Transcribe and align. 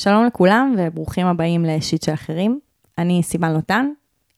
שלום 0.00 0.26
לכולם 0.26 0.74
וברוכים 0.78 1.26
הבאים 1.26 1.64
לשיט 1.64 2.02
של 2.02 2.14
אחרים. 2.14 2.60
אני 2.98 3.22
סימן 3.22 3.52
לוטן, 3.52 3.86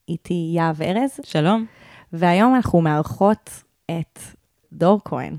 איתי 0.08 0.50
יהב 0.54 0.82
ארז, 0.82 1.20
שלום. 1.22 1.66
והיום 2.12 2.54
אנחנו 2.54 2.80
מארחות 2.80 3.50
את 3.90 4.18
דור 4.72 5.00
כהן, 5.04 5.36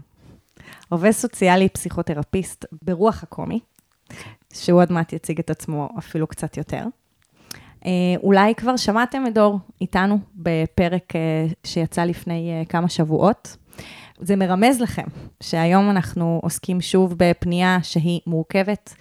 עובד 0.89 1.11
סוציאלי 1.11 1.69
פסיכותרפיסט 1.69 2.65
ברוח 2.81 3.23
הקומי, 3.23 3.59
שהוא 4.53 4.81
עוד 4.81 4.91
מעט 4.91 5.13
יציג 5.13 5.39
את 5.39 5.49
עצמו 5.49 5.89
אפילו 5.99 6.27
קצת 6.27 6.57
יותר. 6.57 6.83
אה, 7.85 7.91
אולי 8.23 8.55
כבר 8.55 8.77
שמעתם 8.77 9.27
את 9.27 9.33
דור 9.33 9.59
איתנו 9.81 10.19
בפרק 10.35 11.15
אה, 11.15 11.47
שיצא 11.63 12.03
לפני 12.03 12.51
אה, 12.51 12.65
כמה 12.65 12.89
שבועות. 12.89 13.57
זה 14.19 14.35
מרמז 14.35 14.81
לכם 14.81 15.05
שהיום 15.43 15.89
אנחנו 15.89 16.39
עוסקים 16.43 16.81
שוב 16.81 17.13
בפנייה 17.17 17.77
שהיא 17.83 18.19
מורכבת, 18.27 18.95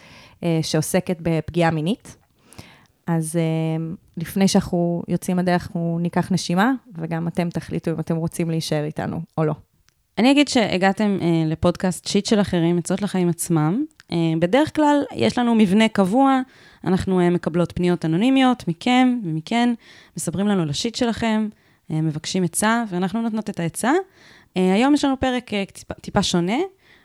שעוסקת 0.63 1.17
בפגיעה 1.21 1.71
מינית. 1.71 2.17
אז 3.07 3.39
לפני 4.17 4.49
שאנחנו 4.49 5.03
יוצאים 5.09 5.39
לדרך, 5.39 5.63
אנחנו 5.67 5.99
ניקח 6.03 6.33
נשימה, 6.33 6.73
וגם 6.99 7.29
אתם 7.29 7.51
תחליטו 7.51 7.91
אם 7.91 8.01
אתם 8.01 8.17
רוצים 8.17 8.51
להישאר 8.51 8.85
איתנו 8.85 9.21
או 9.39 9.45
לא. 9.45 9.55
אני 10.21 10.31
אגיד 10.31 10.49
שהגעתם 10.49 11.19
אה, 11.23 11.27
לפודקאסט 11.47 12.07
שיט 12.07 12.27
של 12.27 12.41
אחרים, 12.41 12.79
עצות 12.79 13.03
לחיים 13.03 13.29
עצמם. 13.29 13.85
אה, 14.13 14.17
בדרך 14.39 14.77
כלל 14.77 15.03
יש 15.15 15.39
לנו 15.39 15.55
מבנה 15.55 15.89
קבוע, 15.89 16.41
אנחנו 16.85 17.21
אה, 17.21 17.31
מקבלות 17.31 17.73
פניות 17.75 18.05
אנונימיות 18.05 18.69
מכם 18.69 19.21
ומכן, 19.25 19.75
מספרים 20.17 20.49
לנו 20.49 20.63
על 20.63 20.71
השיט 20.71 20.95
שלכם, 20.95 21.49
אה, 21.91 22.01
מבקשים 22.01 22.43
עצה, 22.43 22.85
ואנחנו 22.89 23.23
נותנות 23.23 23.51
את 23.51 23.61
העצה. 23.61 23.93
אה, 24.57 24.75
היום 24.75 24.95
יש 24.95 25.05
לנו 25.05 25.21
פרק 25.21 25.55
אה, 25.55 25.65
טיפה, 25.73 25.95
טיפה 25.95 26.23
שונה. 26.23 26.59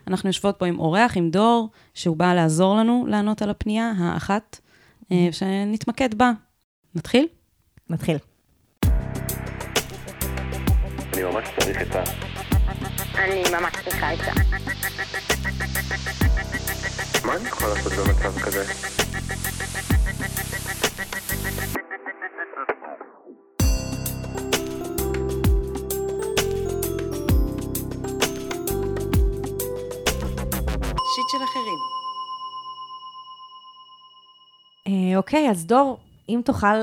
אנחנו 0.08 0.28
יושבות 0.28 0.56
פה 0.58 0.66
עם 0.66 0.78
אורח, 0.78 1.16
עם 1.16 1.30
דור, 1.30 1.68
שהוא 1.94 2.16
בא 2.16 2.34
לעזור 2.34 2.76
לנו 2.76 3.04
לענות 3.08 3.42
על 3.42 3.50
הפנייה 3.50 3.92
האחת, 3.98 4.60
אה, 5.12 5.28
שנתמקד 5.32 6.14
בה. 6.14 6.32
נתחיל? 6.94 7.26
נתחיל. 7.90 8.16
אני 11.12 11.22
ממש 11.22 11.48
צריך 11.60 11.76
עצה. 11.76 12.02
אני 13.14 13.42
ממש 13.60 13.72
צריכה 13.84 14.10
עצה. 14.10 14.32
מה 17.24 17.36
אני 17.36 17.48
יכול 17.48 17.68
לעשות 17.68 17.92
במצב 17.92 18.38
כזה? 18.38 18.64
שיט 31.28 31.40
של 31.40 31.44
אחרים. 31.44 31.78
אה, 34.88 35.16
אוקיי, 35.16 35.50
אז 35.50 35.66
דור, 35.66 35.98
אם 36.28 36.40
תוכל 36.44 36.76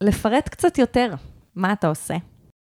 לפרט 0.00 0.48
קצת 0.48 0.78
יותר, 0.78 1.14
מה 1.54 1.72
אתה 1.72 1.88
עושה? 1.88 2.14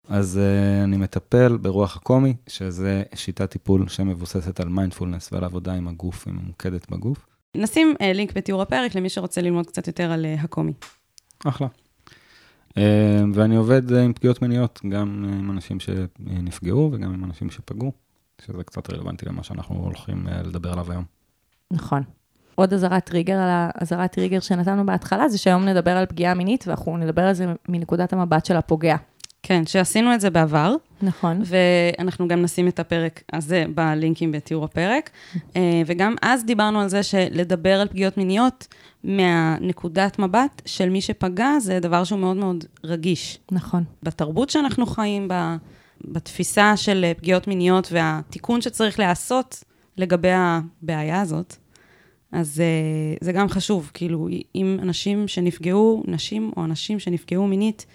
אז 0.09 0.39
uh, 0.39 0.83
אני 0.83 0.97
מטפל 0.97 1.57
ברוח 1.57 1.95
הקומי, 1.95 2.33
שזה 2.47 3.03
שיטת 3.15 3.51
טיפול 3.51 3.87
שמבוססת 3.87 4.59
על 4.59 4.69
מיינדפולנס 4.69 5.33
ועל 5.33 5.43
עבודה 5.43 5.73
עם 5.73 5.87
הגוף, 5.87 6.27
היא 6.27 6.33
ממוקדת 6.33 6.91
בגוף. 6.91 7.25
נשים 7.55 7.93
uh, 7.99 8.03
לינק 8.03 8.33
בתיאור 8.33 8.61
הפרק 8.61 8.95
למי 8.95 9.09
שרוצה 9.09 9.41
ללמוד 9.41 9.67
קצת 9.67 9.87
יותר 9.87 10.11
על 10.11 10.25
uh, 10.25 10.43
הקומי. 10.43 10.73
אחלה. 11.45 11.67
Uh, 12.69 12.73
ואני 13.33 13.55
עובד 13.55 13.91
uh, 13.91 13.95
עם 13.95 14.13
פגיעות 14.13 14.41
מיניות, 14.41 14.79
גם 14.89 15.25
uh, 15.25 15.39
עם 15.39 15.51
אנשים 15.51 15.79
שנפגעו 15.79 16.89
וגם 16.93 17.13
עם 17.13 17.23
אנשים 17.23 17.49
שפגעו, 17.49 17.91
שזה 18.45 18.63
קצת 18.63 18.93
רלוונטי 18.93 19.25
למה 19.25 19.43
שאנחנו 19.43 19.75
הולכים 19.75 20.27
uh, 20.27 20.47
לדבר 20.47 20.71
עליו 20.71 20.91
היום. 20.91 21.03
נכון. 21.71 22.03
עוד 22.55 22.73
אזהרת 22.73 23.05
טריגר 23.05 23.33
על 23.33 23.49
האזהרת 23.51 24.11
טריגר 24.11 24.39
שנתנו 24.39 24.85
בהתחלה, 24.85 25.29
זה 25.29 25.37
שהיום 25.37 25.65
נדבר 25.65 25.91
על 25.91 26.05
פגיעה 26.05 26.33
מינית, 26.33 26.67
ואנחנו 26.67 26.97
נדבר 26.97 27.21
על 27.21 27.33
זה 27.33 27.45
מנקודת 27.69 28.13
המבט 28.13 28.45
של 28.45 28.55
הפוגע. 28.55 28.95
כן, 29.43 29.65
שעשינו 29.65 30.13
את 30.13 30.21
זה 30.21 30.29
בעבר. 30.29 30.75
נכון. 31.01 31.41
ואנחנו 31.45 32.27
גם 32.27 32.41
נשים 32.41 32.67
את 32.67 32.79
הפרק 32.79 33.23
הזה 33.33 33.65
בלינקים 33.75 34.31
בתיאור 34.31 34.65
הפרק. 34.65 35.09
אה, 35.55 35.81
וגם 35.85 36.15
אז 36.21 36.45
דיברנו 36.45 36.81
על 36.81 36.89
זה 36.89 37.03
שלדבר 37.03 37.81
על 37.81 37.87
פגיעות 37.87 38.17
מיניות 38.17 38.67
מהנקודת 39.03 40.19
מבט 40.19 40.61
של 40.65 40.89
מי 40.89 41.01
שפגע, 41.01 41.59
זה 41.59 41.79
דבר 41.79 42.03
שהוא 42.03 42.19
מאוד 42.19 42.37
מאוד 42.37 42.65
רגיש. 42.83 43.39
נכון. 43.51 43.83
בתרבות 44.03 44.49
שאנחנו 44.49 44.85
חיים 44.85 45.27
בה, 45.27 45.57
בתפיסה 46.05 46.77
של 46.77 47.11
פגיעות 47.17 47.47
מיניות 47.47 47.87
והתיקון 47.91 48.61
שצריך 48.61 48.99
להיעשות 48.99 49.63
לגבי 49.97 50.31
הבעיה 50.31 51.21
הזאת. 51.21 51.55
אז 52.31 52.61
uh, 52.61 53.23
זה 53.25 53.31
גם 53.31 53.49
חשוב, 53.49 53.91
כאילו, 53.93 54.27
אם 54.55 54.77
אנשים 54.81 55.27
שנפגעו, 55.27 56.03
נשים 56.07 56.51
או 56.57 56.65
אנשים 56.65 56.99
שנפגעו 56.99 57.47
מינית, 57.47 57.85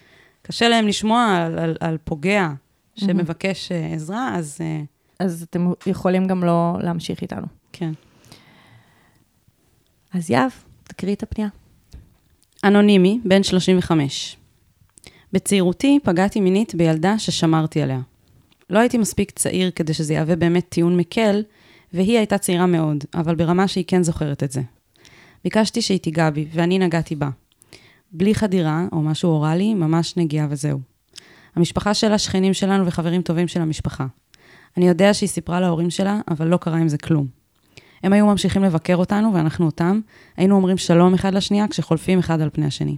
קשה 0.43 0.69
להם 0.69 0.89
לשמוע 0.89 1.37
על, 1.37 1.59
על, 1.59 1.77
על 1.81 1.99
פוגע 2.05 2.49
שמבקש 2.97 3.73
uh, 3.73 3.95
עזרה, 3.95 4.35
אז... 4.37 4.61
אז 5.19 5.43
אתם 5.43 5.73
יכולים 5.87 6.27
גם 6.27 6.45
לא 6.45 6.77
להמשיך 6.83 7.23
איתנו. 7.23 7.47
כן. 7.73 7.93
אז 10.13 10.31
יהב, 10.31 10.51
תקריא 10.85 11.15
את 11.15 11.23
הפנייה. 11.23 11.49
אנונימי, 12.65 13.21
בן 13.25 13.43
35. 13.43 14.37
בצעירותי 15.33 15.99
פגעתי 16.03 16.41
מינית 16.41 16.75
בילדה 16.75 17.19
ששמרתי 17.19 17.83
עליה. 17.83 18.01
לא 18.71 18.79
הייתי 18.79 18.99
מספיק 18.99 19.31
צעיר 19.31 19.71
כדי 19.71 19.95
שזה 19.95 20.15
יהווה 20.15 20.37
באמת 20.37 20.67
טיעון 20.69 20.97
מקל, 20.97 21.43
והיא 21.93 22.17
הייתה 22.17 22.39
צעירה 22.39 22.67
מאוד, 22.67 23.05
אבל 23.15 23.35
ברמה 23.35 23.69
שהיא 23.69 23.85
כן 23.87 24.03
זוכרת 24.03 24.43
את 24.43 24.53
זה. 24.53 24.63
ביקשתי 25.45 25.83
שהיא 25.83 25.99
תיגע 25.99 26.31
בי, 26.31 26.47
ואני 26.53 26.79
נגעתי 26.79 27.17
בה. 27.17 27.29
בלי 28.13 28.35
חדירה 28.35 28.87
או 28.93 29.03
משהו 29.03 29.31
אוראלי, 29.31 29.75
ממש 29.75 30.17
נגיעה 30.17 30.47
וזהו. 30.51 30.81
המשפחה 31.57 31.95
שלה, 31.95 32.19
שכנים 32.19 32.55
שלנו 32.55 32.87
וחברים 32.87 33.23
טובים 33.23 33.49
של 33.49 33.61
המשפחה. 33.61 34.07
אני 34.77 34.89
יודע 34.89 35.15
שהיא 35.15 35.29
סיפרה 35.29 35.61
להורים 35.61 35.91
שלה, 35.91 36.21
אבל 36.29 36.47
לא 36.47 36.57
קרה 36.57 36.79
עם 36.79 36.89
זה 36.89 36.99
כלום. 36.99 37.27
הם 38.03 38.13
היו 38.13 38.27
ממשיכים 38.27 38.63
לבקר 38.65 38.97
אותנו, 38.97 39.35
ואנחנו 39.35 39.67
אותם, 39.67 40.01
היינו 40.37 40.57
אומרים 40.57 40.77
שלום 40.77 41.15
אחד 41.15 41.35
לשנייה 41.35 41.69
כשחולפים 41.69 42.19
אחד 42.19 42.41
על 42.41 42.51
פני 42.53 42.67
השני. 42.67 42.97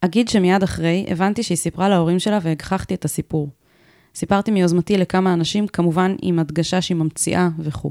אגיד 0.00 0.28
שמיד 0.28 0.62
אחרי, 0.62 1.06
הבנתי 1.08 1.42
שהיא 1.42 1.56
סיפרה 1.56 1.88
להורים 1.88 2.18
שלה 2.18 2.38
והגחכתי 2.42 2.94
את 2.94 3.04
הסיפור. 3.04 3.48
סיפרתי 4.14 4.50
מיוזמתי 4.50 4.98
לכמה 4.98 5.32
אנשים, 5.32 5.66
כמובן 5.66 6.16
עם 6.22 6.38
הדגשה 6.38 6.80
שהיא 6.80 6.96
ממציאה 6.96 7.48
וכו'. 7.58 7.90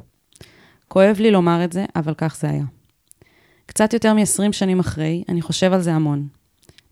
כואב 0.87 1.17
לי 1.19 1.31
לומר 1.31 1.63
את 1.63 1.73
זה, 1.73 1.85
אבל 1.95 2.13
כך 2.17 2.37
זה 2.39 2.49
היה. 2.49 2.63
קצת 3.65 3.93
יותר 3.93 4.13
מ-20 4.13 4.51
שנים 4.51 4.79
אחרי, 4.79 5.23
אני 5.29 5.41
חושב 5.41 5.73
על 5.73 5.81
זה 5.81 5.93
המון. 5.93 6.27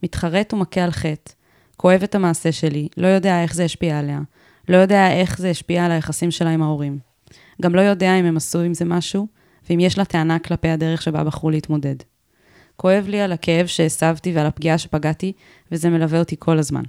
מתחרט 0.04 0.54
ומכה 0.54 0.84
על 0.84 0.92
חטא, 0.92 1.32
כואב 1.78 2.04
את 2.04 2.16
המעשה 2.16 2.52
שלי, 2.52 2.88
לא 2.98 3.08
יודע 3.08 3.44
איך 3.44 3.54
זה 3.54 3.64
השפיע 3.64 4.00
עליה, 4.00 4.20
לא 4.70 4.78
יודע 4.78 5.12
איך 5.12 5.38
זה 5.38 5.50
השפיע 5.50 5.86
על 5.86 5.92
היחסים 5.92 6.32
שלה 6.32 6.50
עם 6.50 6.62
ההורים. 6.62 7.00
גם 7.62 7.76
לא 7.76 7.82
יודע 7.82 8.20
אם 8.20 8.26
הם 8.26 8.38
עשו 8.38 8.60
עם 8.60 8.74
זה 8.74 8.86
משהו, 8.86 9.28
ואם 9.70 9.80
יש 9.80 9.98
לה 9.98 10.06
טענה 10.06 10.40
כלפי 10.40 10.68
הדרך 10.68 11.02
שבה 11.02 11.24
בחרו 11.24 11.50
להתמודד. 11.50 11.96
כואב 12.78 13.06
לי 13.08 13.22
על 13.22 13.32
הכאב 13.32 13.66
שהסבתי 13.66 14.34
ועל 14.34 14.46
הפגיעה 14.46 14.78
שפגעתי, 14.78 15.34
וזה 15.72 15.90
מלווה 15.90 16.20
אותי 16.20 16.36
כל 16.40 16.58
הזמן. 16.58 16.84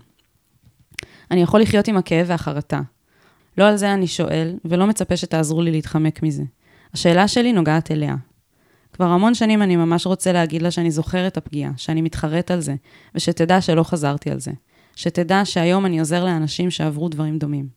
אני 1.30 1.42
יכול 1.42 1.60
לחיות 1.60 1.88
עם 1.88 1.96
הכאב 1.96 2.26
והחרטה. 2.28 2.80
לא 3.58 3.68
על 3.68 3.76
זה 3.76 3.94
אני 3.94 4.06
שואל, 4.06 4.54
ולא 4.64 4.86
מצפה 4.86 5.16
שתעזרו 5.16 5.62
לי 5.62 5.70
להתחמק 5.70 6.22
מזה. 6.22 6.42
השאלה 6.94 7.28
שלי 7.28 7.52
נוגעת 7.52 7.90
אליה. 7.90 8.14
כבר 8.92 9.04
המון 9.06 9.34
שנים 9.34 9.62
אני 9.62 9.76
ממש 9.76 10.06
רוצה 10.06 10.32
להגיד 10.32 10.62
לה 10.62 10.70
שאני 10.70 10.90
זוכר 10.90 11.26
את 11.26 11.36
הפגיעה, 11.36 11.72
שאני 11.76 12.02
מתחרט 12.02 12.50
על 12.50 12.60
זה, 12.60 12.74
ושתדע 13.14 13.60
שלא 13.60 13.82
חזרתי 13.82 14.30
על 14.30 14.40
זה. 14.40 14.52
שתדע 14.96 15.44
שהיום 15.44 15.86
אני 15.86 15.98
עוזר 15.98 16.24
לאנשים 16.24 16.70
שעברו 16.70 17.08
דברים 17.08 17.38
דומים. 17.38 17.68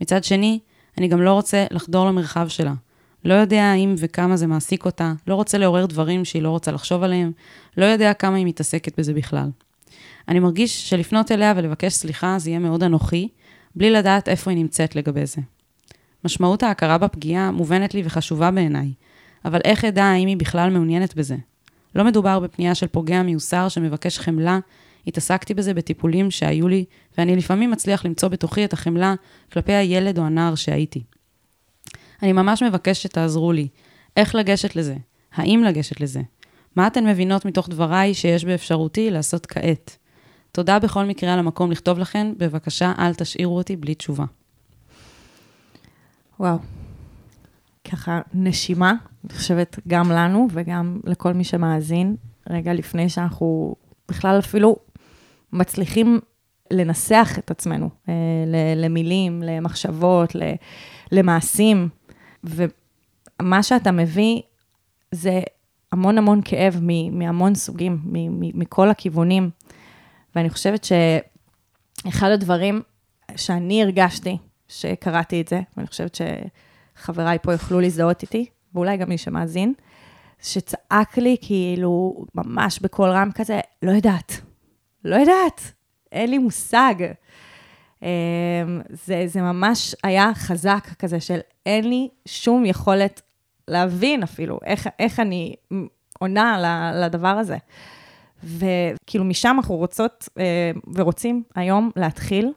מצד 0.00 0.24
שני, 0.24 0.58
אני 0.98 1.08
גם 1.08 1.22
לא 1.22 1.32
רוצה 1.32 1.66
לחדור 1.70 2.06
למרחב 2.06 2.48
שלה. 2.48 2.74
לא 3.24 3.34
יודע 3.34 3.62
האם 3.62 3.94
וכמה 3.98 4.36
זה 4.36 4.46
מעסיק 4.46 4.84
אותה, 4.84 5.12
לא 5.26 5.34
רוצה 5.34 5.58
לעורר 5.58 5.86
דברים 5.86 6.24
שהיא 6.24 6.42
לא 6.42 6.50
רוצה 6.50 6.72
לחשוב 6.72 7.02
עליהם, 7.02 7.32
לא 7.76 7.84
יודע 7.84 8.14
כמה 8.14 8.36
היא 8.36 8.46
מתעסקת 8.46 8.98
בזה 8.98 9.14
בכלל. 9.14 9.48
אני 10.28 10.38
מרגיש 10.38 10.90
שלפנות 10.90 11.32
אליה 11.32 11.52
ולבקש 11.56 11.92
סליחה 11.92 12.38
זה 12.38 12.50
יהיה 12.50 12.58
מאוד 12.58 12.82
אנוכי, 12.82 13.28
בלי 13.74 13.90
לדעת 13.90 14.28
איפה 14.28 14.50
היא 14.50 14.58
נמצאת 14.58 14.96
לגבי 14.96 15.26
זה. 15.26 15.40
משמעות 16.24 16.62
ההכרה 16.62 16.98
בפגיעה 16.98 17.50
מובנת 17.50 17.94
לי 17.94 18.02
וחשובה 18.04 18.50
בעיניי, 18.50 18.92
אבל 19.44 19.60
איך 19.64 19.84
אדע 19.84 20.04
האם 20.04 20.28
היא 20.28 20.36
בכלל 20.36 20.70
מעוניינת 20.70 21.14
בזה? 21.14 21.36
לא 21.94 22.04
מדובר 22.04 22.40
בפנייה 22.40 22.74
של 22.74 22.86
פוגע 22.86 23.22
מיוסר 23.22 23.68
שמבקש 23.68 24.18
חמלה, 24.18 24.58
התעסקתי 25.06 25.54
בזה 25.54 25.74
בטיפולים 25.74 26.30
שהיו 26.30 26.68
לי, 26.68 26.84
ואני 27.18 27.36
לפעמים 27.36 27.70
מצליח 27.70 28.04
למצוא 28.04 28.28
בתוכי 28.28 28.64
את 28.64 28.72
החמלה 28.72 29.14
כלפי 29.52 29.72
הילד 29.72 30.18
או 30.18 30.24
הנער 30.24 30.54
שהייתי. 30.54 31.02
אני 32.22 32.32
ממש 32.32 32.62
מבקש 32.62 33.02
שתעזרו 33.02 33.52
לי. 33.52 33.68
איך 34.16 34.34
לגשת 34.34 34.76
לזה? 34.76 34.96
האם 35.34 35.62
לגשת 35.64 36.00
לזה? 36.00 36.20
מה 36.76 36.86
אתן 36.86 37.06
מבינות 37.06 37.44
מתוך 37.44 37.68
דבריי 37.68 38.14
שיש 38.14 38.44
באפשרותי 38.44 39.10
לעשות 39.10 39.46
כעת? 39.46 39.96
תודה 40.52 40.78
בכל 40.78 41.04
מקרה 41.04 41.32
על 41.32 41.38
המקום 41.38 41.70
לכתוב 41.70 41.98
לכן, 41.98 42.32
בבקשה 42.36 42.92
אל 42.98 43.14
תשאירו 43.14 43.56
אותי 43.56 43.76
בלי 43.76 43.94
תשובה. 43.94 44.24
וואו. 46.40 46.58
ככה 47.90 48.20
נשימה, 48.34 48.94
אני 49.24 49.38
חושבת 49.38 49.78
גם 49.88 50.12
לנו 50.12 50.48
וגם 50.50 51.00
לכל 51.04 51.32
מי 51.32 51.44
שמאזין, 51.44 52.16
רגע 52.50 52.72
לפני 52.72 53.08
שאנחנו 53.08 53.74
בכלל 54.08 54.38
אפילו 54.38 54.76
מצליחים 55.52 56.20
לנסח 56.70 57.34
את 57.38 57.50
עצמנו 57.50 57.90
אה, 58.08 58.14
למילים, 58.76 59.42
למחשבות, 59.42 60.36
למעשים. 61.12 61.88
ומה 62.44 63.62
שאתה 63.62 63.90
מביא 63.92 64.40
זה 65.12 65.40
המון 65.92 66.18
המון 66.18 66.40
כאב 66.44 66.78
מהמון 67.12 67.54
סוגים, 67.54 67.98
מכל 68.54 68.90
הכיוונים. 68.90 69.50
ואני 70.36 70.50
חושבת 70.50 70.86
שאחד 72.04 72.30
הדברים 72.30 72.82
שאני 73.36 73.82
הרגשתי 73.82 74.38
שקראתי 74.68 75.40
את 75.40 75.48
זה, 75.48 75.60
ואני 75.76 75.86
חושבת 75.86 76.18
שחבריי 76.96 77.38
פה 77.42 77.52
יוכלו 77.52 77.80
להזדהות 77.80 78.22
איתי, 78.22 78.46
ואולי 78.74 78.96
גם 78.96 79.08
מי 79.08 79.18
שמאזין, 79.18 79.74
שצעק 80.42 81.18
לי 81.18 81.36
כאילו 81.42 82.24
ממש 82.34 82.78
בקול 82.80 83.10
רם 83.10 83.30
כזה, 83.34 83.60
לא 83.82 83.90
יודעת, 83.90 84.40
לא 85.04 85.16
יודעת, 85.16 85.72
אין 86.12 86.30
לי 86.30 86.38
מושג. 86.38 86.94
אמ, 88.02 88.08
זה, 88.90 89.24
זה 89.26 89.42
ממש 89.42 89.94
היה 90.02 90.30
חזק 90.34 90.88
כזה 90.98 91.20
של 91.20 91.38
אין 91.66 91.88
לי 91.88 92.08
שום 92.26 92.64
יכולת 92.64 93.22
להבין 93.68 94.22
אפילו 94.22 94.58
איך, 94.64 94.88
איך 94.98 95.20
אני 95.20 95.54
עונה 96.18 96.92
לדבר 96.94 97.28
הזה. 97.28 97.56
וכאילו 98.44 99.24
משם 99.24 99.56
אנחנו 99.56 99.76
רוצות 99.76 100.28
אה, 100.38 100.70
ורוצים 100.94 101.42
היום 101.54 101.90
להתחיל 101.96 102.52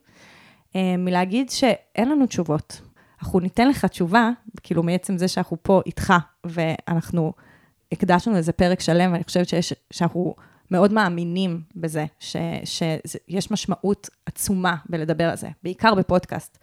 אה, 0.75 0.97
מלהגיד 0.97 1.49
שאין 1.49 2.09
לנו 2.09 2.25
תשובות. 2.25 2.81
אנחנו 3.21 3.39
ניתן 3.39 3.69
לך 3.69 3.85
תשובה, 3.85 4.29
כאילו 4.63 4.83
מעצם 4.83 5.17
זה 5.17 5.27
שאנחנו 5.27 5.57
פה 5.61 5.81
איתך, 5.85 6.13
ואנחנו 6.43 7.33
הקדשנו 7.91 8.33
לזה 8.33 8.51
פרק 8.51 8.79
שלם, 8.79 9.11
ואני 9.13 9.23
חושבת 9.23 9.49
שיש, 9.49 9.73
שאנחנו 9.91 10.35
מאוד 10.71 10.93
מאמינים 10.93 11.61
בזה, 11.75 12.05
ש, 12.19 12.35
שיש 12.63 13.51
משמעות 13.51 14.09
עצומה 14.25 14.75
בלדבר 14.89 15.29
על 15.29 15.37
זה, 15.37 15.49
בעיקר 15.63 15.95
בפודקאסט. 15.95 16.57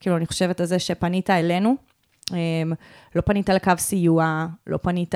כאילו, 0.00 0.16
אני 0.16 0.26
חושבת 0.26 0.60
על 0.60 0.66
זה 0.66 0.78
שפנית 0.78 1.30
אלינו, 1.30 1.76
לא 3.14 3.20
פנית 3.24 3.48
לקו 3.48 3.72
סיוע, 3.78 4.46
לא 4.66 4.76
פנית 4.76 5.14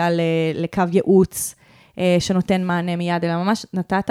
לקו 0.54 0.82
ייעוץ 0.92 1.54
אה, 1.98 2.16
שנותן 2.20 2.64
מענה 2.64 2.96
מיד, 2.96 3.24
אלא 3.24 3.36
ממש 3.36 3.66
נתת, 3.74 4.10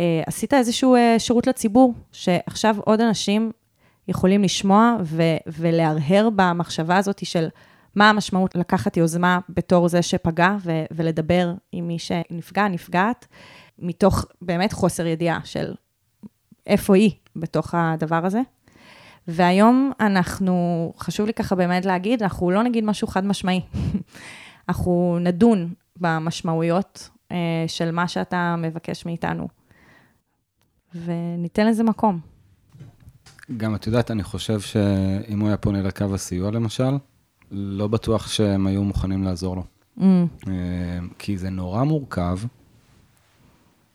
אה, 0.00 0.22
עשית 0.26 0.54
איזשהו 0.54 0.94
אה, 0.94 1.14
שירות 1.18 1.46
לציבור, 1.46 1.94
שעכשיו 2.12 2.76
עוד 2.84 3.00
אנשים 3.00 3.52
יכולים 4.08 4.42
לשמוע 4.42 4.96
ו- 5.02 5.36
ולהרהר 5.46 6.28
במחשבה 6.36 6.96
הזאת 6.96 7.26
של 7.26 7.48
מה 7.94 8.10
המשמעות 8.10 8.54
לקחת 8.54 8.96
יוזמה 8.96 9.38
בתור 9.48 9.88
זה 9.88 10.02
שפגע 10.02 10.56
ו- 10.64 10.84
ולדבר 10.90 11.54
עם 11.72 11.88
מי 11.88 11.98
שנפגע, 11.98 12.68
נפגעת, 12.68 13.26
מתוך 13.78 14.24
באמת 14.42 14.72
חוסר 14.72 15.06
ידיעה 15.06 15.40
של 15.44 15.74
איפה 16.66 16.96
היא 16.96 17.10
בתוך 17.36 17.74
הדבר 17.74 18.26
הזה. 18.26 18.40
והיום 19.28 19.92
אנחנו, 20.00 20.92
חשוב 20.98 21.26
לי 21.26 21.32
ככה 21.32 21.54
באמת 21.54 21.84
להגיד, 21.84 22.22
אנחנו 22.22 22.50
לא 22.50 22.62
נגיד 22.62 22.84
משהו 22.84 23.06
חד 23.08 23.26
משמעי. 23.26 23.60
אנחנו 24.68 25.18
נדון 25.20 25.72
במשמעויות 25.96 27.08
אה, 27.32 27.64
של 27.66 27.90
מה 27.90 28.08
שאתה 28.08 28.54
מבקש 28.58 29.06
מאיתנו, 29.06 29.48
וניתן 30.94 31.66
לזה 31.66 31.82
מקום. 31.82 32.20
גם 33.56 33.74
את 33.74 33.86
יודעת, 33.86 34.10
אני 34.10 34.22
חושב 34.22 34.60
שאם 34.60 35.40
הוא 35.40 35.48
היה 35.48 35.56
פונה 35.56 35.82
לקו 35.82 36.14
הסיוע 36.14 36.50
למשל, 36.50 36.98
לא 37.50 37.88
בטוח 37.88 38.28
שהם 38.28 38.66
היו 38.66 38.84
מוכנים 38.84 39.24
לעזור 39.24 39.56
לו. 39.56 39.64
Mm, 39.98 40.02
אה, 40.48 40.98
כי 41.18 41.38
זה 41.38 41.50
נורא 41.50 41.84
מורכב 41.84 42.38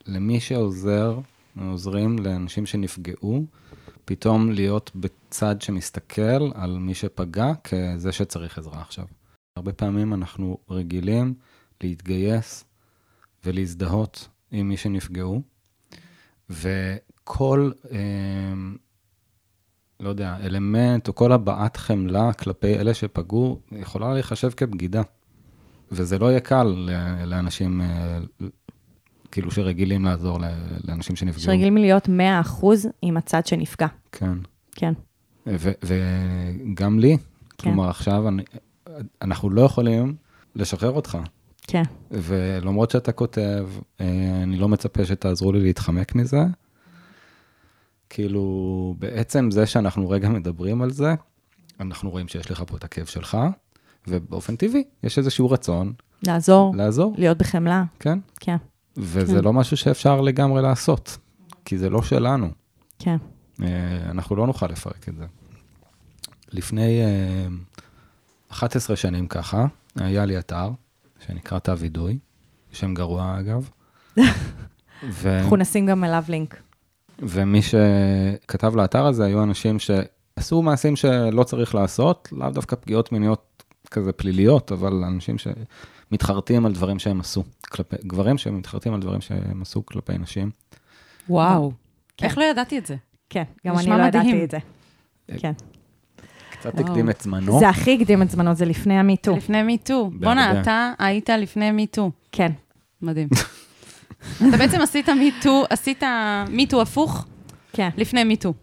למי 0.06 0.40
שעוזר, 0.40 1.18
עוזרים 1.60 2.18
לאנשים 2.18 2.66
שנפגעו, 2.66 3.44
פתאום 4.04 4.50
להיות 4.50 4.90
בצד 5.32 5.62
שמסתכל 5.62 6.50
על 6.54 6.78
מי 6.78 6.94
שפגע 6.94 7.52
כזה 7.64 8.12
שצריך 8.12 8.58
עזרה 8.58 8.80
עכשיו. 8.80 9.04
הרבה 9.56 9.72
פעמים 9.72 10.14
אנחנו 10.14 10.58
רגילים 10.70 11.34
להתגייס 11.80 12.64
ולהזדהות 13.44 14.28
עם 14.50 14.68
מי 14.68 14.76
שנפגעו, 14.76 15.42
וכל, 16.50 17.70
אה, 17.90 17.98
לא 20.00 20.08
יודע, 20.08 20.36
אלמנט 20.42 21.08
או 21.08 21.14
כל 21.14 21.32
הבעת 21.32 21.76
חמלה 21.76 22.32
כלפי 22.32 22.74
אלה 22.74 22.94
שפגעו, 22.94 23.60
יכולה 23.72 24.12
להיחשב 24.12 24.50
כבגידה. 24.50 25.02
וזה 25.92 26.18
לא 26.18 26.26
יהיה 26.30 26.40
קל 26.40 26.88
לאנשים, 27.24 27.80
אה, 27.80 28.18
כאילו, 29.30 29.50
שרגילים 29.50 30.04
לעזור 30.04 30.38
לאנשים 30.84 31.16
שנפגעו. 31.16 31.44
שרגילים 31.44 31.76
להיות 31.76 32.08
100% 32.08 32.86
עם 33.02 33.16
הצד 33.16 33.46
שנפגע. 33.46 33.86
כן. 34.12 34.38
כן, 34.72 34.92
וגם 35.46 36.98
לי, 36.98 37.16
כלומר, 37.60 37.90
עכשיו 37.90 38.28
אני, 38.28 38.42
אנחנו 39.22 39.50
לא 39.50 39.62
יכולים 39.62 40.14
לשחרר 40.56 40.90
אותך. 40.90 41.18
כן, 41.66 41.82
ולמרות 42.10 42.90
שאתה 42.90 43.12
כותב, 43.12 43.68
אה, 44.00 44.40
אני 44.42 44.56
לא 44.56 44.68
מצפה 44.68 45.04
שתעזרו 45.04 45.52
לי 45.52 45.60
להתחמק 45.60 46.14
מזה. 46.14 46.42
כאילו, 48.10 48.94
בעצם 48.98 49.50
זה 49.50 49.66
שאנחנו 49.66 50.10
רגע 50.10 50.28
מדברים 50.28 50.82
על 50.82 50.90
זה, 50.90 51.14
אנחנו 51.80 52.10
רואים 52.10 52.28
שיש 52.28 52.50
לך 52.50 52.62
פה 52.66 52.76
את 52.76 52.84
הכאב 52.84 53.06
שלך, 53.06 53.38
ובאופן 54.08 54.56
טבעי, 54.56 54.84
יש 55.02 55.18
איזשהו 55.18 55.50
רצון 55.50 55.92
לעזור, 56.26 56.76
לעזור, 56.76 57.14
להיות 57.18 57.38
בחמלה, 57.38 57.84
כן? 58.00 58.18
כן, 58.40 58.56
וזה 58.96 59.38
כן. 59.38 59.44
לא 59.44 59.52
משהו 59.52 59.76
שאפשר 59.76 60.20
לגמרי 60.20 60.62
לעשות, 60.62 61.18
כי 61.64 61.78
זה 61.78 61.90
לא 61.90 62.02
שלנו. 62.02 62.48
כן. 62.98 63.16
אה, 63.62 63.66
אנחנו 64.10 64.36
לא 64.36 64.46
נוכל 64.46 64.66
לפרק 64.66 65.08
את 65.08 65.16
זה. 65.16 65.24
לפני 66.52 67.00
אה, 67.02 67.46
11 68.48 68.96
שנים 68.96 69.26
ככה, 69.26 69.66
היה 69.96 70.24
לי 70.24 70.38
אתר 70.38 70.70
שנקרא 71.26 71.58
תא 71.58 71.74
וידוי, 71.78 72.18
שם 72.72 72.94
גרוע 72.94 73.40
אגב. 73.40 73.70
ו... 75.02 75.38
אנחנו 75.38 75.56
נשים 75.56 75.86
גם 75.86 76.04
אליו 76.04 76.24
לינק. 76.28 76.62
ומי 77.18 77.60
שכתב 77.62 78.76
לאתר 78.76 79.06
הזה 79.06 79.24
היו 79.24 79.42
אנשים 79.42 79.78
שעשו 79.78 80.62
מעשים 80.62 80.96
שלא 80.96 81.42
צריך 81.42 81.74
לעשות, 81.74 82.28
לאו 82.32 82.50
דווקא 82.50 82.76
פגיעות 82.76 83.12
מיניות 83.12 83.62
כזה 83.90 84.12
פליליות, 84.12 84.72
אבל 84.72 85.04
אנשים 85.04 85.36
שמתחרטים 85.38 86.66
על 86.66 86.72
דברים 86.72 86.98
שהם 86.98 87.20
עשו, 87.20 87.44
כלפי, 87.68 87.96
גברים 88.06 88.38
שמתחרטים 88.38 88.94
על 88.94 89.00
דברים 89.00 89.20
שהם 89.20 89.62
עשו 89.62 89.86
כלפי 89.86 90.18
נשים. 90.18 90.50
וואו. 91.28 91.72
כן. 92.16 92.26
איך 92.26 92.38
לא 92.38 92.44
ידעתי 92.44 92.78
את 92.78 92.86
זה? 92.86 92.96
כן, 93.32 93.42
גם 93.66 93.78
אני 93.78 93.86
לא. 93.86 93.94
ידעתי 93.94 94.44
את 94.44 94.50
זה. 94.50 94.58
כן. 95.38 95.52
קצת. 96.50 96.78
הקדים 96.78 97.10
את 97.10 97.20
זמנו. 97.20 97.58
זה 97.58 97.68
הכי 97.68 97.94
הקדים 97.94 98.22
את 98.22 98.30
זמנו, 98.30 98.54
זה 98.54 98.64
לפני 98.64 98.98
ה 98.98 99.03
MeToo. 99.03 99.36
לפני 99.36 99.62
MeToo. 99.62 100.10
בואנה. 100.14 100.60
אתה 100.60 100.92
היית 100.98 101.30
לפני 101.30 101.70
MeToo. 101.70 102.10
כן, 102.32 102.52
מדהים. 103.02 103.28
אתה 104.48 104.56
בעצם 104.56 104.80
עשית 104.80 105.08
MeToo, 105.08 105.64
עשית 105.70 106.02
MeToo 106.48 106.82
הפוך 106.82 107.26
כן. 107.72 107.88
לפני 107.96 108.24
MeToo. 108.24 108.54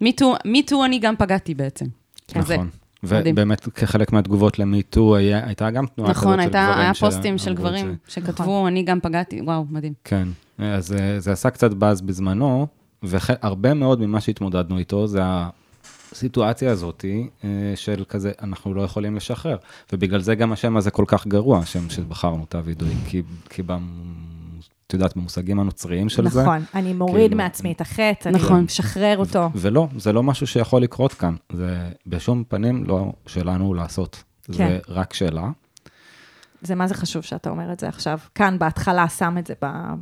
MeToo, 0.00 0.34
MeToo 0.44 0.84
אני 0.84 0.98
גם 0.98 1.14
פגעתי 1.16 1.54
בעצם. 1.54 1.86
כזה. 2.34 2.54
נכון. 2.54 2.68
ובאמת, 3.02 3.68
כחלק 3.74 4.12
מהתגובות 4.12 4.58
ל 4.58 4.66
MeToo, 4.66 5.16
הייתה 5.16 5.70
גם 5.70 5.86
תנועה 5.86 6.14
כזאת 6.14 6.22
של 6.22 6.28
נכון, 6.28 6.32
גברים 6.32 6.54
הייתה, 6.54 6.80
היה 6.80 6.94
פוסטים 6.94 7.38
של 7.38 7.54
גברים. 7.54 7.96
שכתבו, 8.08 8.68
אני 8.68 8.82
גם 8.82 9.00
פגעתי, 9.00 9.40
וואו, 9.40 9.64
מדהים. 9.70 9.92
כן, 10.04 10.28
אז 10.58 10.92
אה, 10.92 11.20
זה 11.20 11.32
עשה 11.32 11.50
קצת 11.50 11.74
באז 11.74 12.00
בזמנו, 12.00 12.66
והרבה 13.02 13.74
מאוד 13.74 14.00
ממה 14.00 14.20
שהתמודדנו 14.20 14.78
איתו 14.78 15.06
זה 15.06 15.20
הסיטואציה 16.12 16.70
הזאת 16.70 17.04
אה, 17.44 17.48
של 17.76 18.04
כזה, 18.08 18.32
אנחנו 18.42 18.74
לא 18.74 18.82
יכולים 18.82 19.16
לשחרר. 19.16 19.56
ובגלל 19.92 20.20
זה 20.20 20.34
גם 20.34 20.52
השם 20.52 20.76
הזה 20.76 20.90
כל 20.90 21.04
כך 21.06 21.26
גרוע, 21.26 21.58
השם 21.58 21.90
שבחרנו, 21.90 22.46
תא 22.48 22.60
וידוי, 22.64 22.94
כי, 23.08 23.22
כי 23.50 23.62
במ... 23.62 23.88
את 24.86 24.94
יודעת, 24.94 25.16
במושגים 25.16 25.60
הנוצריים 25.60 26.08
של 26.08 26.28
זה, 26.28 26.42
נכון. 26.42 26.64
אני 26.74 26.92
מוריד 26.92 27.16
כאילו- 27.30 27.36
מעצמי 27.36 27.72
את 27.72 27.80
החטא, 27.80 28.28
אני 28.28 28.38
נכון. 28.38 28.60
משחרר 28.62 29.18
אותו. 29.18 29.50
ולא, 29.54 29.88
זה 29.96 30.12
לא 30.12 30.22
משהו 30.22 30.46
שיכול 30.46 30.82
לקרות 30.82 31.12
כאן. 31.12 31.34
זה 31.52 31.88
בשום 32.06 32.44
פנים 32.48 32.84
לא 32.84 33.12
שלנו 33.26 33.74
לעשות. 33.74 34.22
כן. 34.44 34.52
זה 34.52 34.78
רק 34.88 35.12
שלה. 35.14 35.48
זה 36.62 36.74
מה 36.74 36.86
זה 36.86 36.94
חשוב 36.94 37.22
שאתה 37.22 37.50
אומר 37.50 37.72
את 37.72 37.80
זה 37.80 37.88
עכשיו. 37.88 38.18
כאן, 38.34 38.58
בהתחלה, 38.58 39.08
שם 39.08 39.36
את 39.38 39.46
זה 39.46 39.54
ב- 39.64 39.94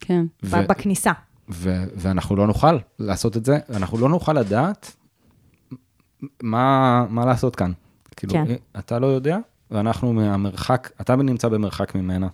כן. 0.00 0.24
ב- 0.42 0.46
ו- 0.46 0.68
בכניסה. 0.68 1.12
ו- 1.52 1.84
ואנחנו 1.96 2.36
לא 2.36 2.46
נוכל 2.46 2.78
לעשות 2.98 3.36
את 3.36 3.44
זה, 3.44 3.58
אנחנו 3.70 3.98
לא 3.98 4.08
נוכל 4.08 4.32
לדעת 4.32 4.96
מה, 6.42 7.06
מה 7.08 7.24
לעשות 7.26 7.56
כאן. 7.56 7.72
כאילו, 8.16 8.32
כן. 8.32 8.44
אתה 8.78 8.98
לא 8.98 9.06
יודע, 9.06 9.38
ואנחנו 9.70 10.12
מהמרחק, 10.12 10.90
אתה 11.00 11.16
נמצא 11.16 11.48
במרחק 11.48 11.94
ממנה. 11.94 12.28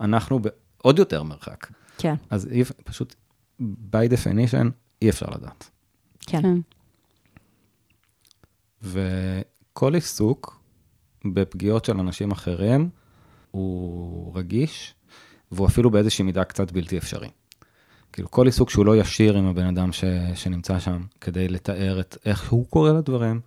אנחנו 0.00 0.38
בעוד 0.38 0.98
יותר 0.98 1.22
מרחק. 1.22 1.66
כן, 1.98 2.14
אז 2.30 2.48
אי, 2.50 2.64
פשוט, 2.84 3.14
by 3.62 4.10
definition, 4.10 4.66
אי 5.02 5.10
אפשר 5.10 5.26
לדעת. 5.26 5.70
כן. 6.20 6.42
כן. 6.42 6.58
וכל 8.82 9.94
עיסוק 9.94 10.60
בפגיעות 11.24 11.84
של 11.84 12.00
אנשים 12.00 12.30
אחרים 12.30 12.88
הוא 13.50 14.36
רגיש, 14.38 14.94
והוא 15.52 15.66
אפילו 15.66 15.90
באיזושהי 15.90 16.24
מידה 16.24 16.44
קצת 16.44 16.72
בלתי 16.72 16.98
אפשרי. 16.98 17.28
כאילו, 18.16 18.30
כל 18.30 18.46
עיסוק 18.46 18.70
שהוא 18.70 18.86
לא 18.86 18.96
ישיר 18.96 19.36
עם 19.36 19.46
הבן 19.46 19.66
אדם 19.66 19.92
ש, 19.92 20.04
שנמצא 20.34 20.78
שם, 20.78 21.00
כדי 21.20 21.48
לתאר 21.48 22.00
את 22.00 22.16
איך 22.26 22.50
הוא 22.50 22.66
קורא 22.66 22.92
לדברים, 22.92 23.40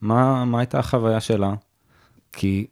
מה, 0.00 0.44
מה 0.44 0.58
הייתה 0.58 0.78
החוויה 0.78 1.20
שלה. 1.20 1.54
כי 2.32 2.66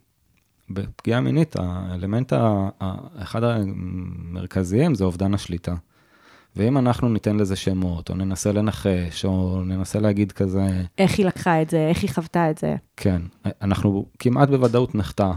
בפגיעה 0.69 1.21
מינית, 1.21 1.55
האלמנט 1.59 2.33
ה- 2.33 2.69
ה- 2.81 3.21
אחד 3.21 3.41
המרכזיים 3.43 4.95
זה 4.95 5.03
אובדן 5.03 5.33
השליטה. 5.33 5.75
ואם 6.55 6.77
אנחנו 6.77 7.09
ניתן 7.09 7.37
לזה 7.37 7.55
שמות, 7.55 8.09
או 8.09 8.15
ננסה 8.15 8.51
לנחש, 8.51 9.25
או 9.25 9.61
ננסה 9.65 9.99
להגיד 9.99 10.31
כזה, 10.31 10.81
איך 10.97 11.17
היא 11.17 11.25
לקחה 11.25 11.61
את 11.61 11.69
זה, 11.69 11.87
איך 11.87 12.01
היא 12.01 12.09
חוותה 12.09 12.49
את 12.51 12.57
זה. 12.57 12.75
כן, 12.97 13.21
אנחנו 13.61 14.05
כמעט 14.19 14.49
בוודאות 14.49 14.95
נחטא, 14.95 15.31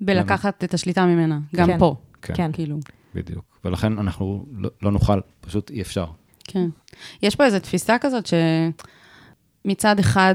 בלקחת 0.00 0.64
את 0.64 0.74
השליטה 0.74 1.06
ממנה, 1.06 1.38
גם 1.56 1.66
כן. 1.66 1.78
פה, 1.78 1.96
כן, 2.22 2.34
כן. 2.36 2.52
כאילו. 2.52 2.78
בדיוק. 3.14 3.53
ולכן 3.64 3.98
אנחנו 3.98 4.46
לא, 4.52 4.70
לא 4.82 4.92
נוכל, 4.92 5.20
פשוט 5.40 5.70
אי 5.70 5.80
אפשר. 5.80 6.06
כן. 6.44 6.68
יש 7.22 7.36
פה 7.36 7.44
איזו 7.44 7.58
תפיסה 7.58 7.98
כזאת 7.98 8.28
שמצד 9.64 9.98
אחד, 9.98 10.34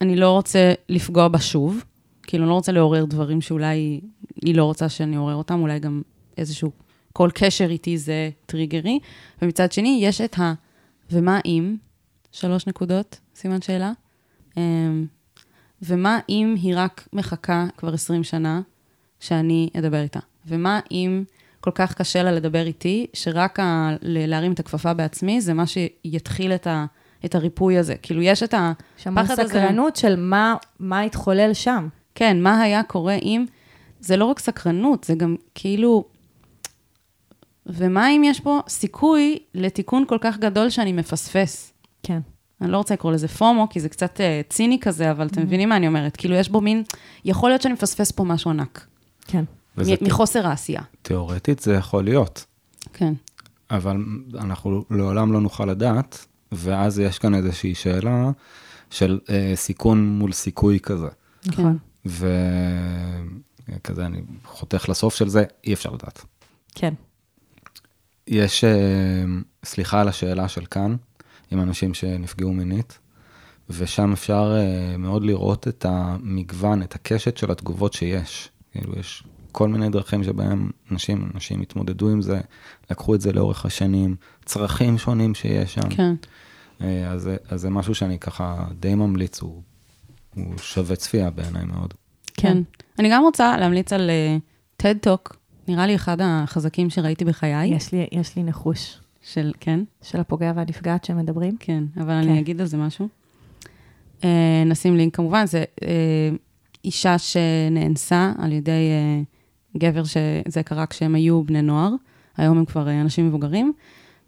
אני 0.00 0.16
לא 0.16 0.30
רוצה 0.30 0.72
לפגוע 0.88 1.28
בה 1.28 1.38
שוב, 1.38 1.84
כאילו, 2.22 2.44
אני 2.44 2.48
לא 2.48 2.54
רוצה 2.54 2.72
לעורר 2.72 3.04
דברים 3.04 3.40
שאולי 3.40 4.00
היא 4.42 4.54
לא 4.54 4.64
רוצה 4.64 4.88
שאני 4.88 5.16
אעורר 5.16 5.34
אותם, 5.34 5.60
אולי 5.60 5.78
גם 5.78 6.02
איזשהו, 6.38 6.70
כל 7.12 7.30
קשר 7.34 7.70
איתי 7.70 7.98
זה 7.98 8.30
טריגרי, 8.46 8.98
ומצד 9.42 9.72
שני, 9.72 9.98
יש 10.02 10.20
את 10.20 10.38
ה... 10.38 10.54
ומה 11.10 11.40
אם? 11.44 11.76
שלוש 12.32 12.66
נקודות, 12.66 13.20
סימן 13.34 13.62
שאלה. 13.62 13.92
אמ, 14.56 15.06
ומה 15.82 16.18
אם 16.28 16.54
היא 16.62 16.74
רק 16.76 17.08
מחכה 17.12 17.66
כבר 17.76 17.94
20 17.94 18.24
שנה 18.24 18.60
שאני 19.20 19.70
אדבר 19.78 20.02
איתה? 20.02 20.20
ומה 20.46 20.80
אם 20.90 21.24
כל 21.66 21.70
כך 21.74 21.94
קשה 21.94 22.22
לה 22.22 22.32
לדבר 22.32 22.66
איתי, 22.66 23.06
שרק 23.12 23.60
ה- 23.60 23.90
להרים 24.02 24.52
את 24.52 24.60
הכפפה 24.60 24.94
בעצמי, 24.94 25.40
זה 25.40 25.54
מה 25.54 25.64
שיתחיל 25.66 26.52
את, 26.52 26.66
ה, 26.66 26.86
את 27.24 27.34
הריפוי 27.34 27.78
הזה. 27.78 27.94
כאילו, 28.02 28.22
יש 28.22 28.42
את 28.42 28.54
הפחד 28.54 29.40
הזה. 29.40 29.48
סקרנות 29.48 29.96
של 29.96 30.16
מה, 30.16 30.54
מה 30.78 31.00
התחולל 31.00 31.54
שם. 31.54 31.88
כן, 32.14 32.42
מה 32.42 32.60
היה 32.60 32.82
קורה 32.82 33.14
אם... 33.14 33.46
זה 34.00 34.16
לא 34.16 34.24
רק 34.24 34.38
סקרנות, 34.38 35.04
זה 35.04 35.14
גם 35.14 35.36
כאילו... 35.54 36.04
ומה 37.66 38.10
אם 38.10 38.24
יש 38.24 38.40
פה 38.40 38.60
סיכוי 38.68 39.38
לתיקון 39.54 40.04
כל 40.08 40.18
כך 40.20 40.38
גדול 40.38 40.70
שאני 40.70 40.92
מפספס? 40.92 41.72
כן. 42.02 42.18
אני 42.60 42.70
לא 42.70 42.76
רוצה 42.76 42.94
לקרוא 42.94 43.12
לזה 43.12 43.28
פומו, 43.28 43.68
כי 43.70 43.80
זה 43.80 43.88
קצת 43.88 44.16
uh, 44.16 44.52
ציני 44.52 44.80
כזה, 44.80 45.10
אבל 45.10 45.26
אתם 45.26 45.42
מבינים 45.42 45.68
מה 45.68 45.76
אני 45.76 45.86
אומרת. 45.86 46.16
כאילו, 46.16 46.34
יש 46.34 46.48
בו 46.48 46.60
מין... 46.60 46.82
יכול 47.24 47.50
להיות 47.50 47.62
שאני 47.62 47.74
מפספס 47.74 48.10
פה 48.10 48.24
משהו 48.24 48.50
ענק. 48.50 48.86
כן. 49.26 49.44
מ- 49.78 50.06
מחוסר 50.06 50.46
העשייה. 50.46 50.82
תיאורטית 51.02 51.58
זה 51.58 51.74
יכול 51.74 52.04
להיות, 52.04 52.44
כן. 52.92 53.12
אבל 53.70 53.96
אנחנו 54.34 54.84
לעולם 54.90 55.32
לא 55.32 55.40
נוכל 55.40 55.64
לדעת, 55.64 56.26
ואז 56.52 56.98
יש 56.98 57.18
כאן 57.18 57.34
איזושהי 57.34 57.74
שאלה 57.74 58.30
של 58.90 59.20
אה, 59.30 59.52
סיכון 59.54 60.08
מול 60.08 60.32
סיכוי 60.32 60.80
כזה. 60.80 61.08
נכון. 61.46 61.78
וכזה, 62.06 62.26
אני 64.06 64.22
חותך 64.44 64.88
לסוף 64.88 65.14
של 65.14 65.28
זה, 65.28 65.44
אי 65.64 65.72
אפשר 65.72 65.90
לדעת. 65.90 66.24
כן. 66.74 66.94
יש, 68.26 68.64
אה, 68.64 68.70
סליחה 69.64 70.00
על 70.00 70.08
השאלה 70.08 70.48
של 70.48 70.66
כאן, 70.66 70.96
עם 71.50 71.60
אנשים 71.60 71.94
שנפגעו 71.94 72.52
מינית, 72.52 72.98
ושם 73.70 74.12
אפשר 74.12 74.54
אה, 74.56 74.96
מאוד 74.96 75.24
לראות 75.24 75.68
את 75.68 75.86
המגוון, 75.88 76.82
את 76.82 76.94
הקשת 76.94 77.36
של 77.36 77.50
התגובות 77.50 77.92
שיש. 77.92 78.48
כאילו, 78.72 78.98
יש 78.98 79.24
כל 79.56 79.68
מיני 79.68 79.88
דרכים 79.88 80.24
שבהם 80.24 80.70
אנשים, 80.90 81.30
אנשים 81.34 81.60
התמודדו 81.60 82.10
עם 82.10 82.22
זה, 82.22 82.40
לקחו 82.90 83.14
את 83.14 83.20
זה 83.20 83.32
לאורך 83.32 83.66
השנים, 83.66 84.16
צרכים 84.44 84.98
שונים 84.98 85.34
שיש 85.34 85.74
שם. 85.74 85.88
כן. 85.90 86.14
אה, 86.80 87.10
אז, 87.10 87.30
אז 87.48 87.60
זה 87.60 87.70
משהו 87.70 87.94
שאני 87.94 88.18
ככה 88.18 88.66
די 88.80 88.94
ממליץ, 88.94 89.40
הוא, 89.40 89.62
הוא 90.34 90.58
שווה 90.58 90.96
צפייה 90.96 91.30
בעיניי 91.30 91.64
מאוד. 91.64 91.94
כן. 92.34 92.58
אני 92.98 93.10
גם 93.10 93.22
רוצה 93.22 93.56
להמליץ 93.56 93.92
על 93.92 94.10
TED 94.82 95.06
Talk, 95.06 95.34
נראה 95.68 95.86
לי 95.86 95.94
אחד 95.94 96.16
החזקים 96.20 96.90
שראיתי 96.90 97.24
בחיי. 97.24 97.74
יש 97.76 97.92
לי, 97.92 98.06
יש 98.12 98.36
לי 98.36 98.42
נחוש 98.42 99.00
של, 99.22 99.52
כן, 99.60 99.80
של 100.02 100.20
הפוגע 100.20 100.52
והנפגעת 100.56 101.04
שמדברים. 101.04 101.56
כן, 101.60 101.84
אבל 101.96 102.04
כן. 102.04 102.10
אני 102.10 102.40
אגיד 102.40 102.60
על 102.60 102.66
זה 102.66 102.76
משהו. 102.76 103.08
אה, 104.24 104.62
נשים 104.66 104.96
לינק, 104.96 105.16
כמובן, 105.16 105.46
זה 105.46 105.64
אה, 105.82 106.30
אישה 106.84 107.18
שנאנסה 107.18 108.32
על 108.38 108.52
ידי 108.52 108.70
אה, 108.70 109.35
גבר 109.78 110.04
שזה 110.04 110.62
קרה 110.64 110.86
כשהם 110.86 111.14
היו 111.14 111.44
בני 111.44 111.62
נוער, 111.62 111.90
היום 112.36 112.58
הם 112.58 112.64
כבר 112.64 112.88
אה, 112.88 113.00
אנשים 113.00 113.28
מבוגרים, 113.28 113.72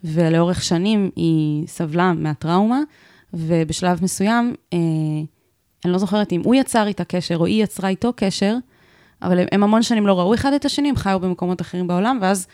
ולאורך 0.04 0.62
שנים 0.62 1.10
היא 1.16 1.66
סבלה 1.66 2.12
מהטראומה, 2.12 2.80
ובשלב 3.34 3.98
מסוים, 4.04 4.54
אה, 4.72 4.78
אני 5.84 5.92
לא 5.92 5.98
זוכרת 5.98 6.32
אם 6.32 6.40
הוא 6.44 6.54
יצר 6.54 6.86
איתה 6.86 7.04
קשר 7.04 7.36
או 7.36 7.46
היא 7.46 7.64
יצרה 7.64 7.88
איתו 7.88 8.12
קשר, 8.16 8.56
אבל 9.22 9.38
הם, 9.38 9.46
הם 9.52 9.62
המון 9.62 9.82
שנים 9.82 10.06
לא 10.06 10.18
ראו 10.18 10.34
אחד 10.34 10.52
את 10.52 10.64
השני, 10.64 10.88
הם 10.88 10.96
חיו 10.96 11.20
במקומות 11.20 11.60
אחרים 11.60 11.86
בעולם, 11.86 12.18
ואז 12.22 12.46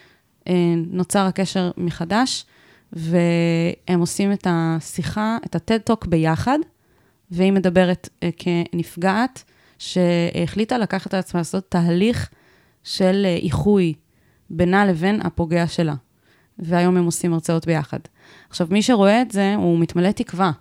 אה, 0.48 0.74
נוצר 0.76 1.26
הקשר 1.26 1.70
מחדש, 1.76 2.44
והם 2.92 4.00
עושים 4.00 4.32
את 4.32 4.46
השיחה, 4.50 5.38
את 5.46 5.54
הטד-טוק 5.54 6.06
ביחד, 6.06 6.58
והיא 7.30 7.52
מדברת 7.52 8.08
אה, 8.22 8.28
כנפגעת, 8.36 9.44
שהחליטה 9.78 10.78
לקחת 10.78 11.14
על 11.14 11.20
עצמה 11.20 11.40
לעשות 11.40 11.64
תהליך 11.68 12.30
של 12.84 13.22
אה, 13.24 13.36
איחוי 13.36 13.94
בינה 14.50 14.86
לבין 14.86 15.20
הפוגע 15.22 15.66
שלה. 15.66 15.94
והיום 16.58 16.96
הם 16.96 17.04
עושים 17.04 17.32
הרצאות 17.32 17.66
ביחד. 17.66 17.98
עכשיו, 18.50 18.66
מי 18.70 18.82
שרואה 18.82 19.22
את 19.22 19.30
זה, 19.30 19.54
הוא 19.54 19.78
מתמלא 19.78 20.10
תקווה. 20.10 20.52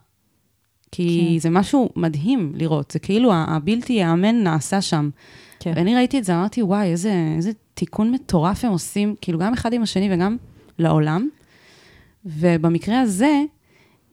כי 0.91 1.29
כן. 1.33 1.39
זה 1.39 1.49
משהו 1.49 1.89
מדהים 1.95 2.53
לראות, 2.55 2.91
זה 2.91 2.99
כאילו 2.99 3.33
הבלתי 3.33 3.93
ייאמן 3.93 4.43
נעשה 4.43 4.81
שם. 4.81 5.09
כן. 5.59 5.73
ואני 5.75 5.95
ראיתי 5.95 6.19
את 6.19 6.23
זה, 6.23 6.35
אמרתי, 6.35 6.61
וואי, 6.61 6.87
איזה, 6.87 7.13
איזה 7.35 7.51
תיקון 7.73 8.11
מטורף 8.11 8.65
הם 8.65 8.71
עושים, 8.71 9.15
כאילו 9.21 9.39
גם 9.39 9.53
אחד 9.53 9.73
עם 9.73 9.83
השני 9.83 10.09
וגם 10.13 10.37
לעולם. 10.79 11.29
ובמקרה 12.25 13.01
הזה, 13.01 13.43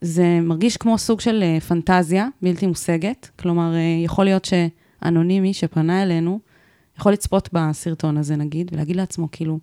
זה 0.00 0.38
מרגיש 0.42 0.76
כמו 0.76 0.98
סוג 0.98 1.20
של 1.20 1.42
אה, 1.42 1.60
פנטזיה 1.60 2.28
בלתי 2.42 2.66
מושגת. 2.66 3.30
כלומר, 3.38 3.74
אה, 3.74 3.80
יכול 4.04 4.24
להיות 4.24 4.44
שאנונימי 4.44 5.54
שפנה 5.54 6.02
אלינו, 6.02 6.40
יכול 7.00 7.12
לצפות 7.12 7.48
בסרטון 7.52 8.16
הזה, 8.16 8.36
נגיד, 8.36 8.70
ולהגיד 8.72 8.96
לעצמו, 8.96 9.28
כאילו, 9.32 9.58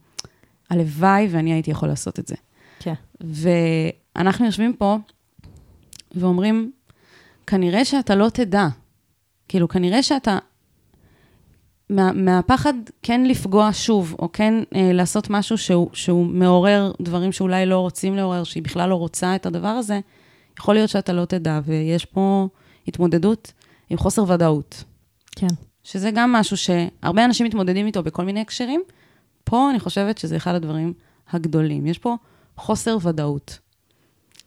הלוואי 0.70 1.28
ואני 1.32 1.54
הייתי 1.54 1.72
יכול 1.72 1.90
לעשות 1.90 2.20
את 2.20 2.28
זה. 2.28 2.36
כן. 2.80 2.94
ואנחנו 3.22 4.46
יושבים 4.46 4.74
פה 4.74 4.98
ואומרים, 6.16 6.72
כנראה 7.48 7.86
שאתה 7.86 8.16
לא 8.16 8.30
תדע. 8.30 8.68
כאילו, 9.48 9.68
כנראה 9.68 10.04
שאתה... 10.04 10.38
מה, 11.90 12.12
מהפחד 12.14 12.74
כן 13.02 13.24
לפגוע 13.24 13.70
שוב, 13.74 14.16
או 14.20 14.32
כן 14.32 14.54
אה, 14.76 14.94
לעשות 14.94 15.30
משהו 15.30 15.58
שהוא, 15.58 15.90
שהוא 15.94 16.26
מעורר 16.26 16.92
דברים 17.02 17.32
שאולי 17.32 17.66
לא 17.66 17.80
רוצים 17.80 18.16
לעורר, 18.16 18.44
שהיא 18.44 18.64
בכלל 18.64 18.90
לא 18.90 18.96
רוצה 18.96 19.36
את 19.36 19.46
הדבר 19.46 19.68
הזה, 19.68 20.00
יכול 20.60 20.76
להיות 20.76 20.90
שאתה 20.90 21.14
לא 21.14 21.26
תדע, 21.26 21.60
ויש 21.66 22.06
פה 22.06 22.48
התמודדות 22.88 23.54
עם 23.90 23.98
חוסר 23.98 24.24
ודאות. 24.32 24.84
כן. 25.36 25.48
שזה 25.88 26.12
גם 26.12 26.32
משהו 26.32 26.58
שהרבה 26.58 27.26
אנשים 27.26 27.46
מתמודדים 27.46 27.86
איתו 27.86 28.04
בכל 28.04 28.26
מיני 28.26 28.42
הקשרים. 28.42 28.82
פה 29.44 29.70
אני 29.70 29.80
חושבת 29.80 30.18
שזה 30.18 30.38
אחד 30.38 30.56
הדברים 30.56 30.94
הגדולים. 31.30 31.88
יש 31.88 31.98
פה 31.98 32.16
חוסר 32.58 32.98
ודאות. 33.02 33.60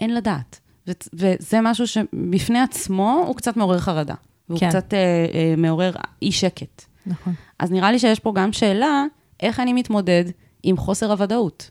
אין 0.01 0.15
לדעת. 0.15 0.61
ו- 0.89 0.93
וזה 1.13 1.59
משהו 1.63 1.87
שבפני 1.87 2.61
עצמו 2.61 3.25
הוא 3.27 3.37
קצת 3.37 3.57
מעורר 3.57 3.79
חרדה. 3.79 4.15
והוא 4.49 4.61
כן. 4.61 4.69
קצת 4.69 4.95
אה, 4.95 4.99
אה, 5.35 5.55
מעורר 5.57 5.93
אי 6.23 6.33
שקט. 6.33 6.85
נכון. 7.07 7.35
אז 7.59 7.71
נראה 7.71 7.93
לי 7.93 7.99
שיש 7.99 8.21
פה 8.21 8.33
גם 8.35 8.53
שאלה, 8.53 9.05
איך 9.41 9.61
אני 9.61 9.73
מתמודד 9.73 10.25
עם 10.63 10.77
חוסר 10.77 11.11
הוודאות. 11.11 11.71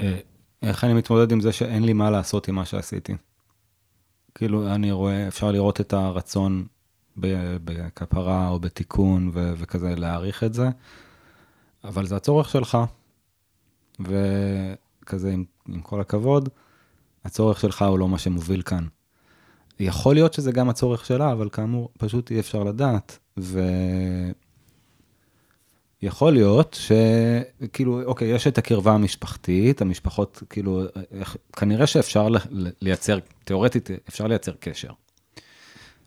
אה, 0.00 0.18
איך 0.62 0.84
אני 0.84 0.94
מתמודד 0.94 1.32
עם 1.32 1.40
זה 1.40 1.52
שאין 1.52 1.84
לי 1.84 1.92
מה 1.92 2.10
לעשות 2.10 2.48
עם 2.48 2.54
מה 2.54 2.64
שעשיתי? 2.64 3.16
כאילו, 4.34 4.74
אני 4.74 4.92
רואה, 4.92 5.28
אפשר 5.28 5.50
לראות 5.50 5.80
את 5.80 5.92
הרצון 5.92 6.66
בכפרה 7.16 8.48
או 8.48 8.60
בתיקון 8.60 9.30
ו- 9.34 9.52
וכזה, 9.56 9.94
להעריך 9.94 10.44
את 10.44 10.54
זה, 10.54 10.68
אבל 11.84 12.06
זה 12.06 12.16
הצורך 12.16 12.48
שלך. 12.48 12.78
וכזה, 14.00 15.32
עם, 15.32 15.44
עם 15.68 15.80
כל 15.80 16.00
הכבוד, 16.00 16.48
הצורך 17.24 17.60
שלך 17.60 17.82
הוא 17.82 17.98
לא 17.98 18.08
מה 18.08 18.18
שמוביל 18.18 18.62
כאן. 18.62 18.86
יכול 19.80 20.14
להיות 20.14 20.32
שזה 20.32 20.52
גם 20.52 20.68
הצורך 20.68 21.06
שלה, 21.06 21.32
אבל 21.32 21.48
כאמור, 21.52 21.88
פשוט 21.98 22.30
אי 22.30 22.40
אפשר 22.40 22.64
לדעת. 22.64 23.18
ו... 23.38 23.60
יכול 26.02 26.32
להיות 26.32 26.76
שכאילו, 26.80 28.02
אוקיי, 28.04 28.28
יש 28.28 28.46
את 28.46 28.58
הקרבה 28.58 28.92
המשפחתית, 28.92 29.82
המשפחות, 29.82 30.42
כאילו, 30.50 30.82
איך, 31.12 31.36
כנראה 31.52 31.86
שאפשר 31.86 32.28
לייצר, 32.82 33.18
תיאורטית, 33.44 33.90
אפשר 34.08 34.26
לייצר 34.26 34.52
קשר. 34.60 34.90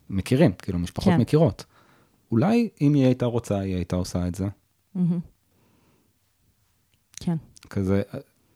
מכירים, 0.09 0.51
כאילו, 0.51 0.79
משפחות 0.79 1.13
כן. 1.13 1.21
מכירות. 1.21 1.65
אולי 2.31 2.69
אם 2.81 2.93
היא 2.93 3.05
הייתה 3.05 3.25
רוצה, 3.25 3.59
היא 3.59 3.75
הייתה 3.75 3.95
עושה 3.95 4.27
את 4.27 4.35
זה. 4.35 4.47
מהמם. 4.95 5.19
כן. 7.19 7.35
כזה, 7.69 8.01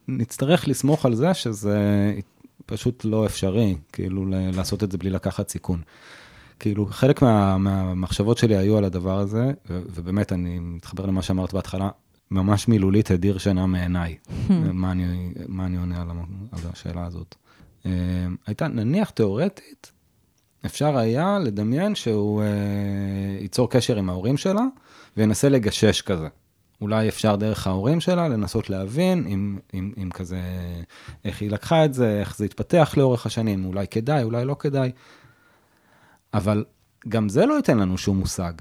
נצטרך 0.07 0.67
לסמוך 0.67 1.05
על 1.05 1.15
זה 1.15 1.33
שזה 1.33 2.13
פשוט 2.65 3.05
לא 3.05 3.25
אפשרי, 3.25 3.75
כאילו, 3.91 4.25
לעשות 4.29 4.83
את 4.83 4.91
זה 4.91 4.97
בלי 4.97 5.09
לקחת 5.09 5.49
סיכון. 5.49 5.81
כאילו, 6.59 6.85
חלק 6.85 7.21
מה, 7.21 7.57
מהמחשבות 7.57 8.37
שלי 8.37 8.57
היו 8.57 8.77
על 8.77 8.83
הדבר 8.83 9.19
הזה, 9.19 9.51
ו- 9.69 9.81
ובאמת, 9.93 10.31
אני 10.31 10.59
מתחבר 10.59 11.05
למה 11.05 11.21
שאמרת 11.21 11.53
בהתחלה, 11.53 11.89
ממש 12.31 12.67
מילולית 12.67 13.11
הדיר 13.11 13.37
שינה 13.37 13.65
מעיניי. 13.65 14.17
מה, 14.49 14.91
אני, 14.91 15.33
מה 15.47 15.65
אני 15.65 15.77
עונה 15.77 16.01
על, 16.01 16.09
על 16.51 16.59
השאלה 16.73 17.05
הזאת. 17.05 17.35
אה, 17.85 17.91
הייתה, 18.47 18.67
נניח 18.67 19.09
תיאורטית, 19.09 19.91
אפשר 20.65 20.97
היה 20.97 21.39
לדמיין 21.39 21.95
שהוא 21.95 22.41
אה, 22.41 22.47
ייצור 23.41 23.69
קשר 23.69 23.97
עם 23.97 24.09
ההורים 24.09 24.37
שלה, 24.37 24.63
וינסה 25.17 25.49
לגשש 25.49 26.01
כזה. 26.01 26.27
אולי 26.81 27.09
אפשר 27.09 27.35
דרך 27.35 27.67
ההורים 27.67 27.99
שלה 27.99 28.27
לנסות 28.27 28.69
להבין 28.69 29.27
אם, 29.27 29.59
אם, 29.73 29.93
אם 29.97 30.09
כזה, 30.09 30.41
איך 31.25 31.41
היא 31.41 31.51
לקחה 31.51 31.85
את 31.85 31.93
זה, 31.93 32.19
איך 32.19 32.37
זה 32.37 32.45
התפתח 32.45 32.93
לאורך 32.97 33.25
השנים, 33.25 33.65
אולי 33.65 33.87
כדאי, 33.87 34.23
אולי 34.23 34.45
לא 34.45 34.55
כדאי. 34.59 34.91
אבל 36.33 36.65
גם 37.09 37.29
זה 37.29 37.45
לא 37.45 37.53
ייתן 37.53 37.77
לנו 37.77 37.97
שום 37.97 38.17
מושג. 38.17 38.53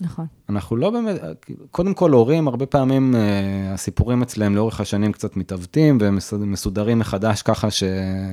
נכון. 0.00 0.26
אנחנו 0.48 0.76
לא 0.76 0.90
באמת, 0.90 1.16
קודם 1.70 1.94
כל 1.94 2.10
הורים, 2.10 2.48
הרבה 2.48 2.66
פעמים 2.66 3.14
אה, 3.16 3.20
הסיפורים 3.74 4.22
אצלם 4.22 4.54
לאורך 4.56 4.80
השנים 4.80 5.12
קצת 5.12 5.36
מתעוותים 5.36 5.98
ומסודרים 6.00 6.98
מחדש 6.98 7.42
ככה 7.42 7.70
ש... 7.70 7.82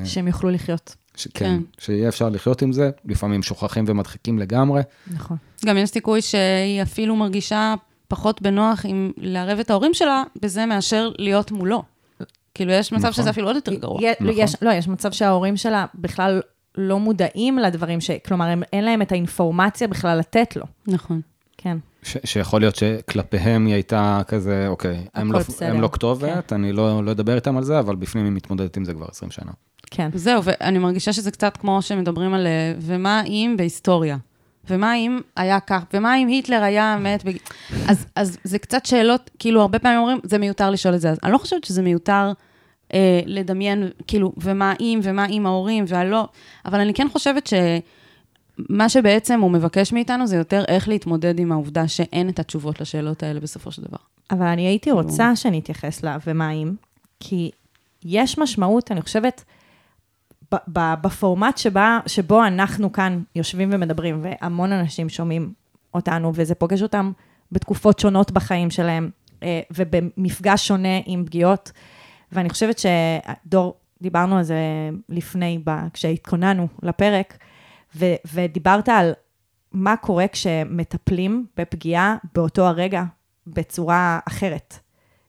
שהם 0.06 0.28
יוכלו 0.28 0.50
לחיות. 0.50 0.96
ש... 1.16 1.28
כן, 1.34 1.46
כן. 1.46 1.62
שיהיה 1.78 2.10
אפשר 2.10 2.30
לחיות 2.30 2.62
עם 2.62 2.72
זה, 2.72 2.90
לפעמים 3.06 3.44
שוכחים 3.44 3.86
ומדחיקים 3.88 4.40
לגמרי. 4.40 4.82
נכון. 5.14 5.38
גם 5.66 5.78
יש 5.78 5.90
סיכוי 5.90 6.22
שהיא 6.22 6.82
אפילו 6.82 7.16
מרגישה 7.16 7.74
פחות 8.08 8.42
בנוח 8.42 8.82
עם 8.86 9.12
לערב 9.18 9.60
את 9.60 9.70
ההורים 9.70 9.94
שלה 9.94 10.24
בזה 10.42 10.66
מאשר 10.66 11.12
להיות 11.18 11.52
מולו. 11.52 11.84
כאילו, 12.54 12.72
יש 12.72 12.92
מצב 12.92 13.02
נכון. 13.08 13.12
שזה 13.14 13.30
אפילו 13.30 13.48
עוד 13.48 13.56
יותר 13.56 13.74
גרוע. 13.74 14.02
יה- 14.02 14.12
נכון. 14.20 14.34
יש, 14.38 14.56
לא, 14.62 14.72
יש 14.72 14.88
מצב 14.88 15.12
שההורים 15.12 15.58
שלה 15.58 15.86
בכלל 15.96 16.42
לא 16.78 17.00
מודעים 17.00 17.58
לדברים 17.60 18.02
ש... 18.02 18.12
כלומר, 18.12 18.46
הם, 18.46 18.64
אין 18.74 18.84
להם 18.86 19.02
את 19.02 19.12
האינפורמציה 19.12 19.88
בכלל 19.88 20.18
לתת 20.18 20.56
לו. 20.56 20.64
נכון. 20.88 21.22
כן. 21.64 21.78
ש- 22.04 22.18
שיכול 22.24 22.62
להיות 22.62 22.76
שכלפיהם 22.76 23.66
היא 23.66 23.74
הייתה 23.74 24.22
כזה, 24.28 24.68
אוקיי, 24.68 25.06
הם 25.14 25.32
לא. 25.32 25.40
הם 25.62 25.82
לא 25.82 25.90
כתובת, 25.92 26.54
אני 26.54 26.74
לא, 26.74 27.04
לא 27.06 27.12
אדבר 27.12 27.36
איתם 27.36 27.58
על 27.58 27.64
זה, 27.64 27.80
אבל 27.80 27.96
בפנים 27.96 28.26
היא 28.26 28.32
מתמודדת 28.34 28.78
עם 28.78 28.86
זה 28.86 28.94
כבר 28.94 29.06
20 29.12 29.32
שנה. 29.32 29.52
כן. 29.92 30.10
זהו, 30.14 30.44
ואני 30.44 30.80
מרגישה 30.80 31.14
שזה 31.14 31.32
קצת 31.32 31.58
כמו 31.58 31.82
שמדברים 31.82 32.34
על 32.34 32.48
אה, 32.48 32.74
ומה 32.80 33.24
אם 33.26 33.54
בהיסטוריה. 33.58 34.18
ומה 34.70 34.96
אם 34.96 35.20
היה 35.36 35.60
כך, 35.60 35.84
ומה 35.94 36.18
אם 36.18 36.28
היטלר 36.28 36.64
היה 36.64 36.98
מת 37.00 37.24
בג... 37.24 37.36
אז, 37.88 38.06
אז 38.16 38.38
זה 38.44 38.60
קצת 38.60 38.86
שאלות, 38.86 39.30
כאילו, 39.40 39.62
הרבה 39.62 39.80
פעמים 39.80 39.98
אומרים, 40.00 40.20
זה 40.24 40.38
מיותר 40.38 40.70
לשאול 40.72 40.96
את 40.96 41.02
זה. 41.02 41.10
אז 41.10 41.18
אני 41.24 41.32
לא 41.32 41.38
חושבת 41.38 41.64
שזה 41.64 41.82
מיותר 41.82 42.32
אה, 42.94 43.20
לדמיין, 43.26 43.90
כאילו, 44.08 44.34
ומה 44.38 44.74
אם, 44.80 45.00
ומה 45.04 45.26
אם 45.26 45.46
ההורים, 45.46 45.86
והלא, 45.88 46.28
אבל 46.66 46.80
אני 46.80 46.94
כן 46.94 47.08
חושבת 47.12 47.48
שמה 48.58 48.90
שבעצם 48.90 49.42
הוא 49.42 49.52
מבקש 49.52 49.94
מאיתנו 49.94 50.28
זה 50.28 50.36
יותר 50.36 50.64
איך 50.68 50.88
להתמודד 50.88 51.40
עם 51.40 51.52
העובדה 51.52 51.88
שאין 51.88 52.30
את 52.30 52.40
התשובות 52.40 52.82
לשאלות 52.82 53.24
האלה 53.24 53.40
בסופו 53.40 53.72
של 53.72 53.82
דבר. 53.82 53.98
אבל 54.32 54.46
אני 54.46 54.62
הייתי 54.62 54.92
רוצה 54.92 55.36
שנתייחס 55.36 56.04
לה, 56.04 56.18
ומה 56.28 56.52
אם? 56.52 56.74
כי 57.20 57.52
יש 58.06 58.38
משמעות, 58.38 58.92
אני 58.92 59.02
חושבת, 59.02 59.44
בפורמט 61.02 61.58
שבה, 61.58 62.00
שבו 62.08 62.46
אנחנו 62.46 62.92
כאן 62.92 63.22
יושבים 63.36 63.70
ומדברים, 63.74 64.22
והמון 64.24 64.72
אנשים 64.72 65.10
שומעים 65.10 65.54
אותנו, 65.94 66.32
וזה 66.36 66.56
פוגש 66.56 66.82
אותם 66.82 67.12
בתקופות 67.52 68.00
שונות 68.00 68.32
בחיים 68.32 68.70
שלהם, 68.70 69.10
אה, 69.44 69.62
ובמפגש 69.72 70.68
שונה 70.68 71.00
עם 71.06 71.26
פגיעות. 71.26 71.72
ואני 72.32 72.50
חושבת 72.50 72.80
שדור, 72.80 73.76
דיברנו 74.02 74.38
על 74.38 74.44
זה 74.44 74.56
לפני, 75.10 75.60
כשהתכוננו 75.94 76.68
לפרק, 76.84 77.38
ו- 77.96 78.16
ודיברת 78.34 78.90
על 78.90 79.12
מה 79.72 79.98
קורה 79.98 80.28
כשמטפלים 80.28 81.46
בפגיעה 81.58 82.16
באותו 82.36 82.68
הרגע 82.68 83.04
בצורה 83.48 84.20
אחרת. 84.28 84.80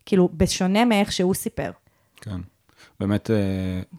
כאילו, 0.06 0.28
בשונה 0.36 0.84
מאיך 0.84 1.12
שהוא 1.12 1.34
סיפר. 1.34 1.70
כן. 2.16 2.40
באמת, 3.00 3.30
אה, 3.30 3.36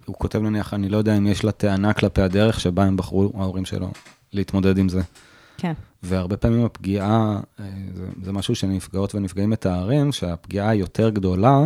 הוא 0.05 0.15
כותב 0.19 0.39
נניח, 0.39 0.73
אני 0.73 0.89
לא 0.89 0.97
יודע 0.97 1.17
אם 1.17 1.27
יש 1.27 1.43
לה 1.43 1.51
טענה 1.51 1.93
כלפי 1.93 2.21
הדרך 2.21 2.59
שבה 2.59 2.83
הם 2.83 2.97
בחרו, 2.97 3.31
ההורים 3.37 3.65
שלו, 3.65 3.91
להתמודד 4.33 4.77
עם 4.77 4.89
זה. 4.89 5.01
כן. 5.57 5.73
והרבה 6.03 6.37
פעמים 6.37 6.65
הפגיעה, 6.65 7.39
אה, 7.59 7.65
זה, 7.93 8.05
זה 8.23 8.31
משהו 8.31 8.55
שנפגעות 8.55 9.15
ונפגעים 9.15 9.49
מתארים, 9.49 10.11
שהפגיעה 10.11 10.69
היותר 10.69 11.09
גדולה 11.09 11.65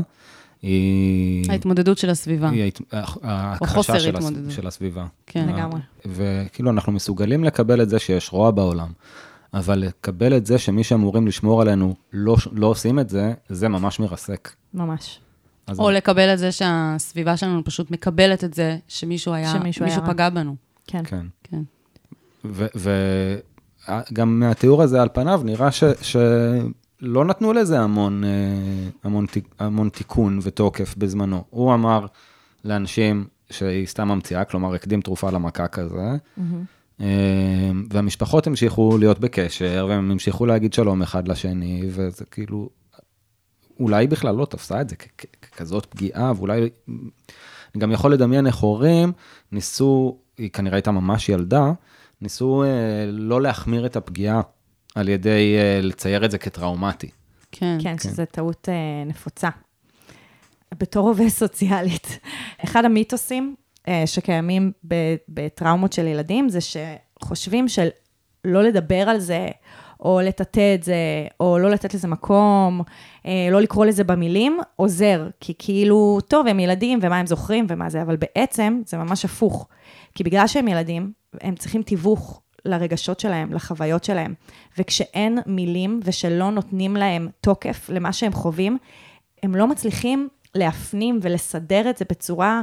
היא... 0.62 1.52
ההתמודדות 1.52 1.98
של 1.98 2.10
הסביבה. 2.10 2.50
היא 2.50 2.64
ההת- 2.64 2.82
ההכחשה 3.24 3.74
חוסר 3.76 4.00
של, 4.00 4.16
הס... 4.18 4.26
התמודדות. 4.26 4.52
של 4.52 4.68
הסביבה. 4.68 5.06
כן. 5.26 5.50
לגמרי. 5.50 5.80
וכאילו, 6.06 6.72
אנחנו 6.72 6.92
מסוגלים 6.92 7.44
לקבל 7.44 7.82
את 7.82 7.90
זה 7.90 8.00
שיש 8.00 8.34
רוע 8.34 8.52
בעולם, 8.52 8.88
אבל 9.54 9.80
לקבל 9.80 10.38
את 10.38 10.46
זה 10.46 10.58
שמי 10.58 10.84
שאמורים 10.84 11.28
לשמור 11.28 11.62
עלינו 11.62 11.96
לא, 12.14 12.36
לא 12.52 12.68
עושים 12.68 13.00
את 13.00 13.10
זה, 13.10 13.34
זה 13.50 13.68
ממש 13.68 14.00
מרסק. 14.00 14.50
ממש. 14.74 15.20
אז 15.68 15.80
או 15.80 15.92
לקבל 15.92 16.34
את 16.34 16.40
זה 16.40 16.52
שהסביבה 16.52 17.38
שלנו 17.38 17.64
פשוט 17.64 17.92
מקבלת 17.92 18.44
את 18.44 18.54
זה 18.54 18.78
שמישהו 18.88 19.34
היה, 19.34 19.52
שמישהו 19.52 19.86
מישהו 19.86 19.86
היה 20.02 20.08
רע. 20.08 20.14
פגע 20.14 20.30
בנו. 20.30 20.56
כן. 20.88 21.04
כן. 21.06 21.26
כן. 21.44 21.62
וגם 22.76 24.40
מהתיאור 24.40 24.84
הזה 24.84 25.02
על 25.02 25.10
פניו 25.14 25.42
נראה 25.46 25.72
ש, 25.72 25.84
שלא 27.02 27.26
נתנו 27.26 27.54
לזה 27.54 27.80
המון, 27.80 28.24
אה, 28.24 28.30
המון, 29.04 29.26
המון 29.60 29.90
תיקון 29.90 30.40
ותוקף 30.42 30.96
בזמנו. 30.98 31.44
הוא 31.50 31.74
אמר 31.74 32.06
לאנשים 32.66 33.28
שהיא 33.50 33.88
סתם 33.88 34.08
ממציאה, 34.08 34.46
כלומר 34.46 34.74
הקדים 34.74 35.02
תרופה 35.02 35.32
למכה 35.32 35.68
כזה, 35.68 36.16
אה, 37.02 37.72
והמשפחות 37.90 38.48
המשיכו 38.48 38.98
להיות 38.98 39.20
בקשר, 39.20 39.86
והם 39.90 40.12
המשיכו 40.12 40.46
להגיד 40.46 40.74
שלום 40.74 41.02
אחד 41.02 41.28
לשני, 41.28 41.84
וזה 41.90 42.26
כאילו, 42.26 42.70
אולי 43.80 44.04
היא 44.04 44.10
בכלל 44.10 44.36
לא 44.36 44.46
תפסה 44.46 44.82
את 44.82 44.90
זה 44.90 44.96
ככזאת 45.42 45.86
פגיעה, 45.86 46.32
ואולי, 46.38 46.70
אני 46.88 47.82
גם 47.82 47.92
יכול 47.92 48.14
לדמיין 48.14 48.48
איך 48.48 48.56
הורים 48.56 49.12
ניסו, 49.52 50.18
היא 50.38 50.50
כנראה 50.50 50.76
הייתה 50.76 50.92
ממש 50.92 51.30
ילדה, 51.30 51.72
ניסו 52.22 52.64
אה, 52.64 53.06
לא 53.08 53.42
להחמיר 53.42 53.86
את 53.86 53.96
הפגיעה 53.96 54.42
על 54.98 55.10
ידי 55.10 55.56
אה, 55.58 55.80
לצייר 55.82 56.26
את 56.26 56.32
זה 56.32 56.38
כטראומטי. 56.38 57.10
כן. 57.52 57.78
כן, 57.82 57.96
שזו 57.98 58.24
טעות 58.32 58.70
אה, 58.70 59.04
נפוצה. 59.06 59.50
בתור 60.78 61.08
עובד 61.08 61.28
סוציאלית, 61.42 62.20
אחד 62.64 62.86
המיתוסים 62.86 63.56
אה, 63.88 64.04
שקיימים 64.06 64.72
בטראומות 65.30 65.94
של 65.94 66.08
ילדים 66.08 66.50
זה 66.50 66.60
שחושבים 66.62 67.68
של 67.68 67.88
לא 68.46 68.64
לדבר 68.64 69.10
על 69.10 69.20
זה, 69.20 69.48
או 70.00 70.20
לטאטא 70.24 70.76
את 70.76 70.84
זה, 70.84 70.96
או 71.40 71.58
לא 71.60 71.70
לתת 71.70 71.94
לזה 71.94 72.08
מקום, 72.08 72.82
אה, 73.26 73.48
לא 73.52 73.62
לקרוא 73.62 73.86
לזה 73.86 74.04
במילים, 74.04 74.60
עוזר. 74.76 75.28
כי 75.40 75.54
כאילו, 75.60 76.20
טוב, 76.28 76.48
הם 76.48 76.60
ילדים, 76.60 77.00
ומה 77.02 77.18
הם 77.18 77.26
זוכרים, 77.26 77.66
ומה 77.70 77.90
זה, 77.90 78.02
אבל 78.02 78.16
בעצם 78.16 78.82
זה 78.86 78.98
ממש 78.98 79.26
הפוך. 79.26 79.68
כי 80.16 80.24
בגלל 80.24 80.48
שהם 80.48 80.68
ילדים, 80.68 81.12
הם 81.42 81.56
צריכים 81.56 81.84
תיווך 81.84 82.42
לרגשות 82.68 83.20
שלהם, 83.20 83.54
לחוויות 83.54 84.04
שלהם. 84.04 84.34
וכשאין 84.78 85.40
מילים 85.46 86.00
ושלא 86.04 86.52
נותנים 86.52 86.96
להם 86.96 87.30
תוקף 87.42 87.90
למה 87.90 88.14
שהם 88.14 88.34
חווים, 88.34 88.78
הם 89.44 89.56
לא 89.56 89.68
מצליחים 89.68 90.28
להפנים 90.56 91.20
ולסדר 91.22 91.90
את 91.90 91.98
זה 91.98 92.06
בצורה 92.10 92.62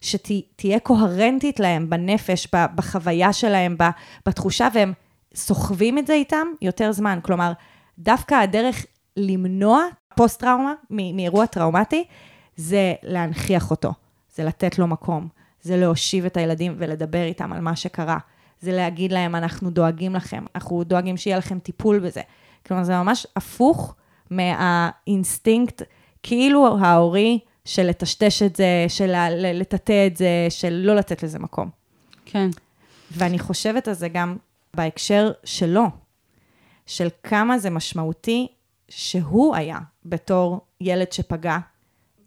שתהיה 0.00 0.78
קוהרנטית 0.80 1.60
להם 1.60 1.90
בנפש, 1.90 2.48
בחוויה 2.74 3.32
שלהם, 3.32 3.76
בתחושה, 4.26 4.68
והם 4.74 4.92
סוחבים 5.34 5.98
את 5.98 6.06
זה 6.06 6.12
איתם 6.12 6.46
יותר 6.62 6.92
זמן. 6.92 7.18
כלומר, 7.22 7.52
דווקא 7.98 8.34
הדרך 8.34 8.86
למנוע 9.16 9.84
פוסט-טראומה 10.16 10.72
מאירוע 10.90 11.46
טראומטי, 11.46 12.04
זה 12.56 12.94
להנכיח 13.02 13.70
אותו, 13.70 13.92
זה 14.34 14.44
לתת 14.44 14.78
לו 14.78 14.86
מקום, 14.86 15.28
זה 15.62 15.76
להושיב 15.76 16.24
את 16.24 16.36
הילדים 16.36 16.74
ולדבר 16.78 17.22
איתם 17.22 17.52
על 17.52 17.60
מה 17.60 17.76
שקרה, 17.76 18.18
זה 18.60 18.72
להגיד 18.72 19.12
להם, 19.12 19.34
אנחנו 19.34 19.70
דואגים 19.70 20.14
לכם, 20.14 20.44
אנחנו 20.54 20.84
דואגים 20.84 21.16
שיהיה 21.16 21.38
לכם 21.38 21.58
טיפול 21.58 21.98
בזה. 21.98 22.20
כלומר, 22.66 22.84
זה 22.84 22.92
ממש 22.96 23.26
הפוך 23.36 23.94
מהאינסטינקט, 24.30 25.82
כאילו 26.22 26.78
ההורי, 26.78 27.38
של 27.64 27.86
לטשטש 27.86 28.42
את 28.42 28.56
זה, 28.56 28.84
של 28.88 29.12
לטאטא 29.54 30.06
את 30.06 30.16
זה, 30.16 30.46
של 30.48 30.82
לא 30.84 30.96
לתת 30.96 31.22
לזה 31.22 31.38
מקום. 31.38 31.70
כן. 32.24 32.48
ואני 33.10 33.38
חושבת 33.38 33.88
על 33.88 33.94
זה 33.94 34.08
גם 34.08 34.36
בהקשר 34.74 35.32
שלו, 35.44 35.84
של 36.86 37.08
כמה 37.22 37.58
זה 37.58 37.70
משמעותי 37.70 38.48
שהוא 38.88 39.56
היה, 39.56 39.78
בתור 40.04 40.60
ילד 40.80 41.12
שפגע, 41.12 41.58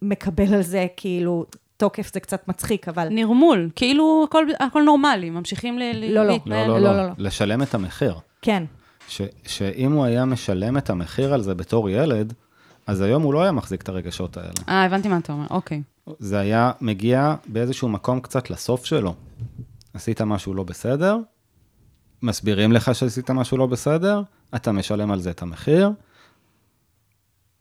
מקבל 0.01 0.53
על 0.53 0.61
זה 0.61 0.87
כאילו, 0.97 1.45
תוקף 1.79 2.13
זה 2.13 2.19
קצת 2.19 2.47
מצחיק, 2.47 2.87
אבל 2.87 3.07
נרמול, 3.09 3.69
כאילו 3.75 4.25
הכל, 4.29 4.45
הכל 4.59 4.83
נורמלי, 4.83 5.29
ממשיכים 5.29 5.79
ל- 5.79 5.91
ל- 5.93 6.13
לא, 6.13 6.23
לא. 6.23 6.31
להתנהל. 6.31 6.67
לא, 6.67 6.73
לא, 6.73 6.83
לא, 6.83 6.91
לא, 6.91 6.97
לא, 6.97 7.07
לא. 7.07 7.13
לשלם 7.17 7.61
את 7.61 7.75
המחיר. 7.75 8.15
כן, 8.41 8.63
ש, 9.07 9.21
שאם 9.47 9.91
הוא 9.91 10.05
היה 10.05 10.25
משלם 10.25 10.77
את 10.77 10.89
המחיר 10.89 11.33
על 11.33 11.41
זה 11.41 11.55
בתור 11.55 11.89
ילד, 11.89 12.33
אז 12.87 13.01
היום 13.01 13.23
הוא 13.23 13.33
לא 13.33 13.41
היה 13.41 13.51
מחזיק 13.51 13.81
את 13.81 13.89
הרגשות 13.89 14.37
האלה. 14.37 14.49
אה, 14.69 14.83
הבנתי 14.85 15.07
מה 15.07 15.17
אתה 15.17 15.33
אומר, 15.33 15.45
אוקיי. 15.49 15.81
זה 16.19 16.39
היה 16.39 16.71
מגיע 16.81 17.35
באיזשהו 17.47 17.89
מקום 17.89 18.19
קצת 18.19 18.49
לסוף 18.49 18.85
שלו. 18.85 19.13
עשית 19.93 20.21
משהו 20.21 20.53
לא 20.53 20.63
בסדר, 20.63 21.17
מסבירים 22.21 22.71
לך 22.71 22.95
שעשית 22.95 23.31
משהו 23.31 23.57
לא 23.57 23.65
בסדר, 23.65 24.21
אתה 24.55 24.71
משלם 24.71 25.11
על 25.11 25.19
זה 25.19 25.29
את 25.31 25.41
המחיר, 25.41 25.91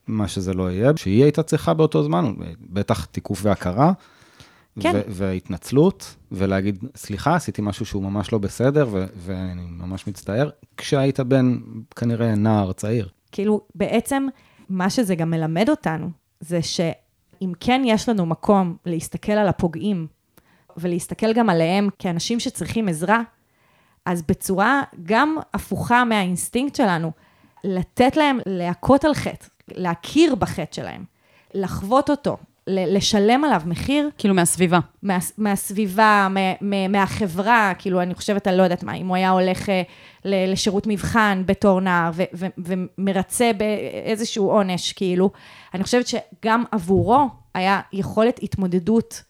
מה 0.08 0.28
שזה 0.28 0.54
לא 0.54 0.70
יהיה, 0.70 0.90
שהיא 0.96 1.22
הייתה 1.22 1.42
צריכה 1.42 1.74
באותו 1.74 2.02
זמן, 2.02 2.34
בטח 2.60 3.04
תיקוף 3.04 3.40
והכרה, 3.42 3.92
כן. 4.80 4.92
ו- 4.94 5.00
והתנצלות, 5.08 6.16
ולהגיד, 6.32 6.84
סליחה, 6.96 7.34
עשיתי 7.34 7.62
משהו 7.62 7.86
שהוא 7.86 8.02
ממש 8.02 8.32
לא 8.32 8.38
בסדר, 8.38 8.88
ואני 9.16 9.62
ממש 9.62 10.06
מצטער, 10.06 10.50
כשהיית 10.76 11.20
בן, 11.20 11.58
כנראה 11.96 12.34
נער 12.34 12.72
צעיר. 12.72 13.08
כאילו, 13.32 13.60
בעצם, 13.74 14.26
מה 14.68 14.90
שזה 14.90 15.14
גם 15.14 15.30
מלמד 15.30 15.68
אותנו, 15.68 16.10
זה 16.40 16.62
שאם 16.62 17.52
כן 17.60 17.82
יש 17.84 18.08
לנו 18.08 18.26
מקום 18.26 18.76
להסתכל 18.86 19.32
על 19.32 19.48
הפוגעים, 19.48 20.06
ולהסתכל 20.76 21.32
גם 21.32 21.50
עליהם 21.50 21.88
כאנשים 21.98 22.40
שצריכים 22.40 22.88
עזרה, 22.88 23.20
אז 24.06 24.22
בצורה 24.22 24.82
גם 25.02 25.36
הפוכה 25.54 26.04
מהאינסטינקט 26.04 26.74
שלנו, 26.74 27.12
לתת 27.64 28.16
להם 28.16 28.38
להכות 28.46 29.04
על 29.04 29.14
חטא, 29.14 29.46
להכיר 29.74 30.34
בחטא 30.34 30.74
שלהם, 30.74 31.04
לחוות 31.54 32.10
אותו, 32.10 32.36
לשלם 32.68 33.44
עליו 33.44 33.62
מחיר, 33.66 34.10
כאילו 34.18 34.34
מהסביבה. 34.34 34.78
מה, 35.02 35.18
מהסביבה, 35.38 36.28
מה, 36.30 36.40
מה, 36.60 36.88
מהחברה, 36.88 37.72
כאילו, 37.78 38.02
אני 38.02 38.14
חושבת, 38.14 38.48
אני 38.48 38.56
לא 38.56 38.62
יודעת 38.62 38.82
מה, 38.82 38.94
אם 38.94 39.06
הוא 39.06 39.16
היה 39.16 39.30
הולך 39.30 39.68
אה, 39.68 39.82
ל- 40.24 40.52
לשירות 40.52 40.86
מבחן 40.86 41.42
בתור 41.46 41.80
נער 41.80 42.10
ו, 42.14 42.22
ו, 42.34 42.46
ומרצה 42.58 43.50
באיזשהו 43.56 44.50
עונש, 44.50 44.92
כאילו, 44.92 45.30
אני 45.74 45.84
חושבת 45.84 46.06
שגם 46.06 46.64
עבורו 46.72 47.28
היה 47.54 47.80
יכולת 47.92 48.40
התמודדות 48.42 49.22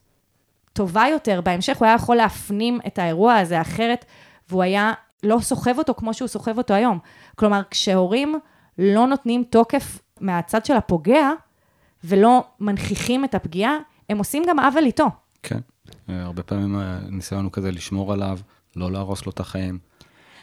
טובה 0.72 1.04
יותר 1.10 1.40
בהמשך, 1.40 1.76
הוא 1.76 1.86
היה 1.86 1.94
יכול 1.94 2.16
להפנים 2.16 2.80
את 2.86 2.98
האירוע 2.98 3.34
הזה 3.34 3.60
אחרת, 3.60 4.04
והוא 4.48 4.62
היה 4.62 4.92
לא 5.22 5.38
סוחב 5.40 5.78
אותו 5.78 5.94
כמו 5.94 6.14
שהוא 6.14 6.28
סוחב 6.28 6.58
אותו 6.58 6.74
היום. 6.74 6.98
כלומר, 7.36 7.62
כשהורים 7.70 8.38
לא 8.78 9.06
נותנים 9.06 9.44
תוקף 9.50 9.98
מהצד 10.20 10.64
של 10.64 10.76
הפוגע, 10.76 11.30
ולא 12.04 12.44
מנכיחים 12.60 13.24
את 13.24 13.34
הפגיעה, 13.34 13.76
הם 14.08 14.18
עושים 14.18 14.42
גם 14.48 14.58
עוול 14.58 14.84
איתו. 14.84 15.06
כן. 15.42 15.58
אה, 16.08 16.22
הרבה 16.22 16.42
פעמים 16.42 16.76
הניסיון 16.78 17.44
הוא 17.44 17.52
כזה 17.52 17.70
לשמור 17.70 18.12
עליו, 18.12 18.38
לא 18.76 18.92
להרוס 18.92 19.26
לו 19.26 19.32
את 19.32 19.40
החיים, 19.40 19.78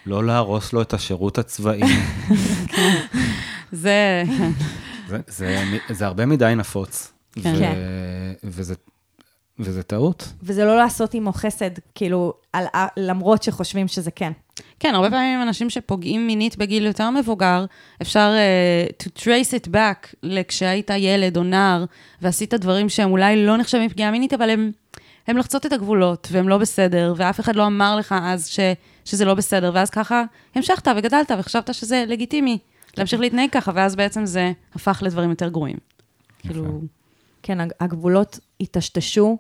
לא 0.05 0.25
להרוס 0.25 0.73
לו 0.73 0.81
את 0.81 0.93
השירות 0.93 1.37
הצבאי. 1.37 1.81
זה, 3.71 4.23
זה, 5.07 5.19
זה, 5.27 5.63
זה 5.89 6.05
הרבה 6.05 6.25
מדי 6.25 6.53
נפוץ. 6.57 7.13
כן. 7.31 7.53
ו, 7.55 7.59
כן. 7.59 7.73
וזה, 8.43 8.75
וזה 9.59 9.83
טעות. 9.83 10.33
וזה 10.43 10.65
לא 10.65 10.77
לעשות 10.77 11.13
עמו 11.13 11.33
חסד, 11.33 11.71
כאילו, 11.95 12.33
על, 12.53 12.65
למרות 12.97 13.43
שחושבים 13.43 13.87
שזה 13.87 14.11
כן. 14.11 14.31
כן, 14.79 14.95
הרבה 14.95 15.09
פעמים 15.09 15.41
אנשים 15.41 15.69
שפוגעים 15.69 16.27
מינית 16.27 16.57
בגיל 16.57 16.85
יותר 16.85 17.09
מבוגר, 17.09 17.65
אפשר 18.01 18.33
uh, 18.33 19.03
to 19.03 19.21
trace 19.21 19.61
it 19.63 19.67
back 19.73 20.15
לכשהיית 20.23 20.89
ילד 20.97 21.37
או 21.37 21.43
נער, 21.43 21.85
ועשית 22.21 22.53
דברים 22.53 22.89
שהם 22.89 23.11
אולי 23.11 23.45
לא 23.45 23.57
נחשבים 23.57 23.89
פגיעה 23.89 24.11
מינית, 24.11 24.33
אבל 24.33 24.49
הם, 24.49 24.71
הם 25.27 25.37
לחצות 25.37 25.65
את 25.65 25.73
הגבולות, 25.73 26.27
והם 26.31 26.49
לא 26.49 26.57
בסדר, 26.57 27.13
ואף 27.17 27.39
אחד 27.39 27.55
לא 27.55 27.67
אמר 27.67 27.95
לך 27.95 28.15
אז 28.21 28.47
ש, 28.47 28.59
שזה 29.05 29.25
לא 29.25 29.33
בסדר, 29.33 29.71
ואז 29.73 29.89
ככה 29.89 30.23
המשכת 30.55 30.87
וגדלת, 30.97 31.31
וחשבת 31.39 31.73
שזה 31.73 32.03
לגיטימי 32.07 32.57
להמשיך 32.97 33.19
להתנהג 33.19 33.49
ככה, 33.51 33.71
ואז 33.75 33.95
בעצם 33.95 34.25
זה 34.25 34.51
הפך 34.75 34.99
לדברים 35.05 35.29
יותר 35.29 35.49
גרועים. 35.49 35.77
כאילו, 36.39 36.81
כן, 37.43 37.59
הג- 37.61 37.71
הגבולות 37.79 38.39
היטשטשו 38.59 39.37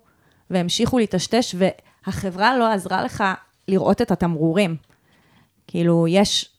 והמשיכו 0.49 0.97
להיטשטש, 0.97 1.55
והחברה 1.57 2.57
לא 2.57 2.71
עזרה 2.73 3.03
לך 3.03 3.23
לראות 3.67 4.01
את 4.01 4.11
התמרורים. 4.11 4.75
כאילו, 5.67 6.07
יש 6.07 6.49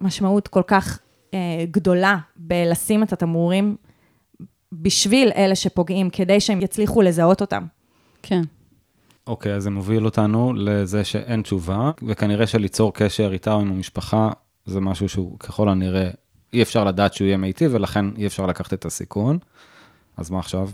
משמעות 0.00 0.48
כל 0.48 0.62
כך 0.66 0.98
אה, 1.34 1.64
גדולה 1.70 2.16
בלשים 2.36 3.02
את 3.02 3.12
התמרורים 3.12 3.76
בשביל 4.72 5.30
אלה 5.36 5.54
שפוגעים, 5.54 6.10
כדי 6.10 6.40
שהם 6.40 6.60
יצליחו 6.60 7.02
לזהות 7.02 7.40
אותם. 7.40 7.64
כן. 8.22 8.42
אוקיי, 9.26 9.54
אז 9.54 9.62
זה 9.62 9.70
מוביל 9.70 10.04
אותנו 10.04 10.52
לזה 10.56 11.04
שאין 11.04 11.42
תשובה, 11.42 11.90
וכנראה 12.02 12.46
שליצור 12.46 12.94
קשר 12.94 13.32
איתה 13.32 13.52
או 13.52 13.60
עם 13.60 13.72
המשפחה, 13.72 14.30
זה 14.66 14.80
משהו 14.80 15.08
שהוא 15.08 15.38
ככל 15.38 15.68
הנראה, 15.68 16.10
אי 16.52 16.62
אפשר 16.62 16.84
לדעת 16.84 17.14
שהוא 17.14 17.26
יהיה 17.26 17.36
מיטיב, 17.36 17.70
ולכן 17.74 18.04
אי 18.16 18.26
אפשר 18.26 18.46
לקחת 18.46 18.72
את 18.72 18.84
הסיכון. 18.84 19.38
אז 20.16 20.30
מה 20.30 20.38
עכשיו? 20.38 20.70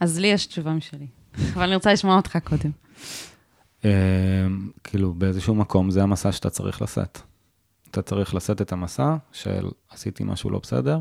אז 0.00 0.18
לי 0.18 0.26
יש 0.26 0.46
תשובה 0.46 0.72
משלי, 0.72 1.06
אבל 1.54 1.62
אני 1.62 1.74
רוצה 1.74 1.92
לשמוע 1.92 2.16
אותך 2.16 2.38
קודם. 2.44 2.70
אה, 3.86 4.46
כאילו, 4.84 5.14
באיזשהו 5.14 5.54
מקום 5.54 5.90
זה 5.90 6.02
המסע 6.02 6.32
שאתה 6.32 6.50
צריך 6.50 6.82
לשאת. 6.82 7.18
אתה 7.90 8.02
צריך 8.02 8.34
לשאת 8.34 8.62
את 8.62 8.72
המסע 8.72 9.16
של 9.32 9.68
עשיתי 9.90 10.24
משהו 10.24 10.50
לא 10.50 10.58
בסדר, 10.58 11.00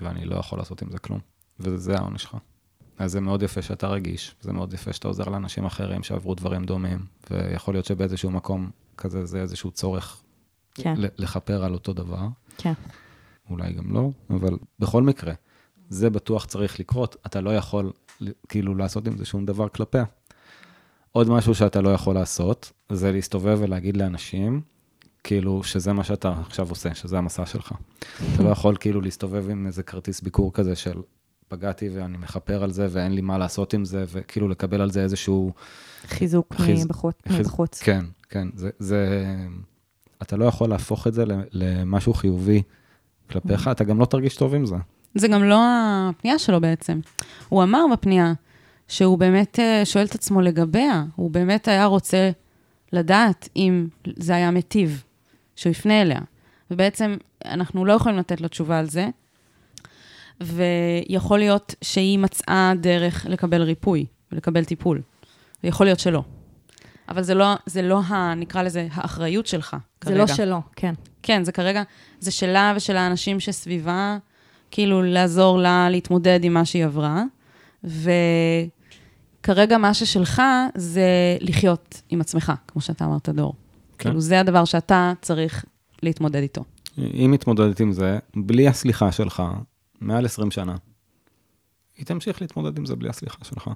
ואני 0.00 0.24
לא 0.24 0.36
יכול 0.36 0.58
לעשות 0.58 0.82
עם 0.82 0.90
זה 0.90 0.98
כלום. 0.98 1.20
וזה 1.60 1.96
העונש 1.96 2.22
שלך. 2.22 2.36
אז 2.98 3.12
זה 3.12 3.20
מאוד 3.20 3.42
יפה 3.42 3.62
שאתה 3.62 3.88
רגיש, 3.88 4.34
זה 4.40 4.52
מאוד 4.52 4.72
יפה 4.74 4.92
שאתה 4.92 5.08
עוזר 5.08 5.24
לאנשים 5.24 5.64
אחרים 5.64 6.02
שעברו 6.02 6.34
דברים 6.34 6.64
דומים, 6.64 7.06
ויכול 7.30 7.74
להיות 7.74 7.84
שבאיזשהו 7.84 8.30
מקום 8.30 8.70
כזה 8.96 9.26
זה 9.26 9.40
איזשהו 9.40 9.70
צורך 9.70 10.22
כן, 10.74 10.94
לכפר 10.96 11.64
על 11.64 11.74
אותו 11.74 11.92
דבר. 11.92 12.26
כן. 12.56 12.72
אולי 13.50 13.72
גם 13.72 13.92
לא, 13.92 14.10
אבל 14.30 14.58
בכל 14.78 15.02
מקרה, 15.02 15.32
זה 15.88 16.10
בטוח 16.10 16.44
צריך 16.44 16.80
לקרות, 16.80 17.16
אתה 17.26 17.40
לא 17.40 17.56
יכול 17.56 17.92
כאילו 18.48 18.74
לעשות 18.74 19.06
עם 19.06 19.18
זה 19.18 19.24
שום 19.24 19.46
דבר 19.46 19.68
כלפיה. 19.68 20.04
עוד 21.12 21.28
משהו 21.28 21.54
שאתה 21.54 21.80
לא 21.80 21.88
יכול 21.90 22.14
לעשות, 22.14 22.72
זה 22.92 23.12
להסתובב 23.12 23.58
ולהגיד 23.60 23.96
לאנשים, 23.96 24.60
כאילו, 25.24 25.62
שזה 25.64 25.92
מה 25.92 26.04
שאתה 26.04 26.32
עכשיו 26.40 26.68
עושה, 26.70 26.94
שזה 26.94 27.18
המסע 27.18 27.46
שלך. 27.46 27.72
אתה 28.34 28.42
לא 28.42 28.48
יכול 28.48 28.76
כאילו 28.80 29.00
להסתובב 29.00 29.50
עם 29.50 29.66
איזה 29.66 29.82
כרטיס 29.82 30.20
ביקור 30.20 30.52
כזה 30.52 30.76
של 30.76 30.94
פגעתי 31.48 31.88
ואני 31.88 32.18
מכפר 32.18 32.62
על 32.62 32.70
זה 32.70 32.86
ואין 32.90 33.12
לי 33.12 33.20
מה 33.20 33.38
לעשות 33.38 33.74
עם 33.74 33.84
זה, 33.84 34.04
וכאילו 34.12 34.48
לקבל 34.48 34.80
על 34.80 34.90
זה 34.90 35.02
איזשהו... 35.02 35.52
חיזוק 36.06 36.54
חיז- 36.54 36.84
מבחוץ. 36.84 37.14
חיז- 37.28 37.32
מבחוץ. 37.40 37.82
כן, 37.82 38.04
כן, 38.28 38.48
זה, 38.54 38.70
זה... 38.78 39.08
אתה 40.22 40.36
לא 40.36 40.44
יכול 40.44 40.68
להפוך 40.68 41.06
את 41.06 41.14
זה 41.14 41.24
ל- 41.24 41.42
למשהו 41.52 42.14
חיובי 42.14 42.62
כלפיך, 43.30 43.68
אתה 43.68 43.84
גם 43.84 44.00
לא 44.00 44.04
תרגיש 44.04 44.36
טוב 44.36 44.54
עם 44.54 44.66
זה. 44.66 44.76
זה 45.14 45.28
גם 45.28 45.44
לא 45.44 45.60
הפנייה 46.10 46.38
שלו 46.38 46.60
בעצם. 46.60 47.00
הוא 47.48 47.62
אמר 47.62 47.80
בפנייה 47.92 48.32
שהוא 48.88 49.18
באמת 49.18 49.58
אה, 49.58 49.84
שואל 49.84 50.04
את 50.04 50.14
עצמו 50.14 50.40
לגביה, 50.40 51.04
הוא 51.16 51.30
באמת 51.30 51.68
היה 51.68 51.84
רוצה 51.84 52.30
לדעת 52.92 53.48
אם 53.56 53.86
זה 54.16 54.34
היה 54.34 54.50
מיטיב, 54.50 55.04
שהוא 55.56 55.70
יפנה 55.70 56.02
אליה. 56.02 56.20
ובעצם 56.70 57.16
אנחנו 57.44 57.84
לא 57.84 57.92
יכולים 57.92 58.18
לתת 58.18 58.40
לו 58.40 58.48
תשובה 58.48 58.78
על 58.78 58.86
זה, 58.86 59.08
ויכול 60.40 61.38
להיות 61.38 61.74
שהיא 61.82 62.18
מצאה 62.18 62.72
דרך 62.80 63.26
לקבל 63.28 63.62
ריפוי 63.62 64.06
ולקבל 64.32 64.64
טיפול, 64.64 65.02
ויכול 65.64 65.86
להיות 65.86 66.00
שלא. 66.00 66.22
אבל 67.08 67.22
זה 67.22 67.34
לא, 67.34 67.54
זה 67.66 67.82
לא 67.82 68.00
ה, 68.00 68.34
נקרא 68.34 68.62
לזה, 68.62 68.88
האחריות 68.92 69.46
שלך 69.46 69.76
זה 70.04 70.10
כרגע. 70.10 70.18
לא 70.18 70.26
שלו, 70.26 70.60
כן. 70.76 70.94
כן, 71.22 71.44
זה 71.44 71.52
כרגע, 71.52 71.82
זה 72.20 72.30
שלה 72.30 72.72
ושל 72.76 72.96
האנשים 72.96 73.40
שסביבה, 73.40 74.18
כאילו 74.70 75.02
לעזור 75.02 75.58
לה 75.58 75.90
להתמודד 75.90 76.44
עם 76.44 76.54
מה 76.54 76.64
שהיא 76.64 76.84
עברה. 76.84 77.22
וכרגע 79.40 79.78
מה 79.78 79.94
ששלך 79.94 80.42
זה 80.74 81.06
לחיות 81.40 82.02
עם 82.08 82.20
עצמך, 82.20 82.52
כמו 82.68 82.80
שאתה 82.82 83.04
אמרת, 83.04 83.28
דור. 83.28 83.54
כן. 83.98 84.08
כאילו, 84.08 84.20
זה 84.20 84.40
הדבר 84.40 84.64
שאתה 84.64 85.12
צריך 85.22 85.64
להתמודד 86.02 86.42
איתו. 86.42 86.64
היא 86.96 87.28
מתמודדת 87.28 87.80
עם 87.80 87.92
זה, 87.92 88.18
בלי 88.36 88.68
הסליחה 88.68 89.12
שלך, 89.12 89.42
מעל 90.00 90.24
20 90.24 90.50
שנה. 90.50 90.76
היא 91.96 92.06
תמשיך 92.06 92.42
להתמודד 92.42 92.78
עם 92.78 92.86
זה 92.86 92.96
בלי 92.96 93.08
הסליחה 93.08 93.44
שלך. 93.44 93.70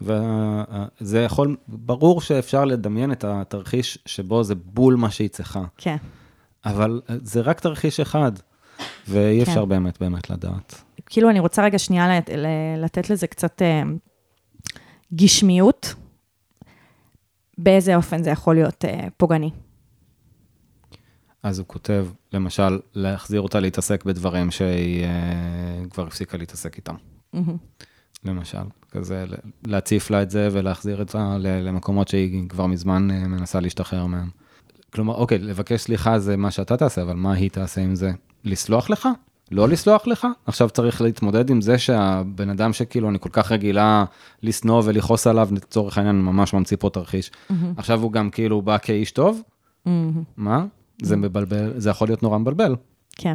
וזה 0.00 1.20
יכול, 1.22 1.56
ברור 1.68 2.20
שאפשר 2.20 2.64
לדמיין 2.64 3.12
את 3.12 3.24
התרחיש 3.24 3.98
שבו 4.06 4.42
זה 4.44 4.54
בול 4.54 4.94
מה 4.96 5.10
שהיא 5.10 5.28
צריכה, 5.28 5.62
כן. 5.78 5.96
אבל 6.64 7.00
זה 7.08 7.40
רק 7.40 7.60
תרחיש 7.60 8.00
אחד, 8.00 8.32
ואי 9.08 9.42
אפשר 9.42 9.62
כן. 9.62 9.68
באמת 9.68 10.00
באמת 10.00 10.30
לדעת. 10.30 10.82
כאילו, 11.06 11.30
אני 11.30 11.40
רוצה 11.40 11.64
רגע 11.64 11.78
שנייה 11.78 12.08
לת- 12.18 12.30
לתת 12.78 13.10
לזה 13.10 13.26
קצת 13.26 13.62
אה, 13.62 13.82
גשמיות. 15.16 15.94
באיזה 17.58 17.96
אופן 17.96 18.22
זה 18.22 18.30
יכול 18.30 18.54
להיות 18.54 18.84
אה, 18.84 19.08
פוגעני. 19.16 19.50
אז 21.42 21.58
הוא 21.58 21.66
כותב, 21.66 22.06
למשל, 22.32 22.78
להחזיר 22.94 23.40
אותה 23.40 23.60
להתעסק 23.60 24.04
בדברים 24.04 24.50
שהיא 24.50 25.04
אה, 25.04 25.08
כבר 25.90 26.06
הפסיקה 26.06 26.36
להתעסק 26.38 26.76
איתם. 26.76 26.94
מהמם. 27.32 27.56
למשל, 28.24 28.58
כזה 28.90 29.24
להציף 29.66 30.10
לה 30.10 30.22
את 30.22 30.30
זה 30.30 30.48
ולהחזיר 30.52 31.00
אותה 31.00 31.36
ל- 31.38 31.68
למקומות 31.68 32.08
שהיא 32.08 32.48
כבר 32.48 32.66
מזמן 32.66 33.10
אה, 33.10 33.28
מנסה 33.28 33.60
להשתחרר 33.60 34.06
מהם. 34.06 34.28
כלומר, 34.92 35.14
אוקיי, 35.14 35.38
לבקש 35.38 35.80
סליחה 35.80 36.18
זה 36.18 36.36
מה 36.36 36.50
שאתה 36.50 36.76
תעשה, 36.76 37.02
אבל 37.02 37.14
מה 37.14 37.32
היא 37.32 37.50
תעשה 37.50 37.80
עם 37.80 37.94
זה? 37.94 38.12
לסלוח 38.44 38.90
לך? 38.90 39.08
לא 39.50 39.68
לסלוח 39.68 40.06
לך? 40.06 40.26
עכשיו 40.46 40.70
צריך 40.70 41.00
להתמודד 41.00 41.50
עם 41.50 41.60
זה 41.60 41.78
שהבן 41.78 42.50
אדם 42.50 42.72
שכאילו 42.72 43.08
אני 43.08 43.18
כל 43.20 43.28
כך 43.32 43.52
רגילה 43.52 44.04
לשנוא 44.42 44.82
ולכעוס 44.84 45.26
עליו, 45.26 45.48
לצורך 45.52 45.98
העניין, 45.98 46.22
ממש 46.22 46.54
ממציא 46.54 46.76
פה 46.80 46.90
תרחיש. 46.90 47.30
עכשיו 47.76 48.02
הוא 48.02 48.12
גם 48.12 48.30
כאילו 48.30 48.62
בא 48.62 48.78
כאיש 48.78 49.10
טוב? 49.10 49.42
מה? 50.36 50.64
זה 51.02 51.16
מבלבל, 51.16 51.72
זה 51.76 51.90
יכול 51.90 52.08
להיות 52.08 52.22
נורא 52.22 52.38
מבלבל. 52.38 52.76
כן, 53.16 53.34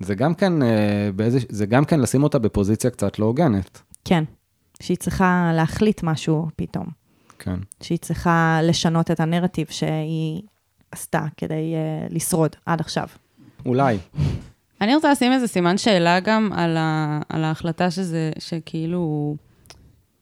זה 0.00 0.14
גם 0.14 0.34
כן, 0.34 0.62
אה, 0.62 1.10
באיזה, 1.16 1.38
זה 1.48 1.66
גם 1.66 1.84
כן 1.84 2.00
לשים 2.00 2.22
אותה 2.22 2.38
בפוזיציה 2.38 2.90
קצת 2.90 3.18
לא 3.18 3.26
הוגנת. 3.26 3.82
כן. 4.04 4.24
שהיא 4.80 4.96
צריכה 4.96 5.50
להחליט 5.54 6.02
משהו 6.02 6.48
פתאום. 6.56 6.86
כן. 7.38 7.58
שהיא 7.82 7.98
צריכה 7.98 8.60
לשנות 8.62 9.10
את 9.10 9.20
הנרטיב 9.20 9.66
שהיא 9.70 10.42
עשתה 10.90 11.26
כדי 11.36 11.74
uh, 11.74 12.14
לשרוד 12.14 12.56
עד 12.66 12.80
עכשיו. 12.80 13.06
אולי. 13.66 13.98
אני 14.80 14.94
רוצה 14.94 15.12
לשים 15.12 15.32
איזה 15.32 15.46
סימן 15.46 15.78
שאלה 15.78 16.20
גם 16.20 16.50
על, 16.54 16.76
ה, 16.76 17.20
על 17.28 17.44
ההחלטה 17.44 17.90
שזה, 17.90 18.30
שכאילו, 18.38 19.36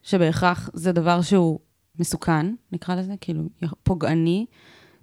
שבהכרח 0.03 0.71
זה 0.73 0.93
דבר 0.93 1.23
שהוא 1.23 1.59
מסוכן, 1.99 2.47
נקרא 2.73 2.95
לזה, 2.95 3.13
כאילו, 3.21 3.43
פוגעני, 3.83 4.47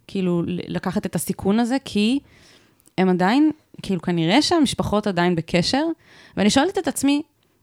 כאילו, 0.07 0.43
לקחת 0.45 1.05
את 1.05 1.15
הסיכון 1.15 1.59
הזה, 1.59 1.77
כי 1.85 2.19
הם 2.97 3.09
עדיין, 3.09 3.51
כאילו, 3.81 4.01
כנראה 4.01 4.41
שהמשפחות 4.41 5.07
עדיין 5.07 5.35
בקשר, 5.35 5.85
ואני 6.37 6.49
שואלת 6.49 6.77
את 6.77 6.87
עצמי, 6.87 7.21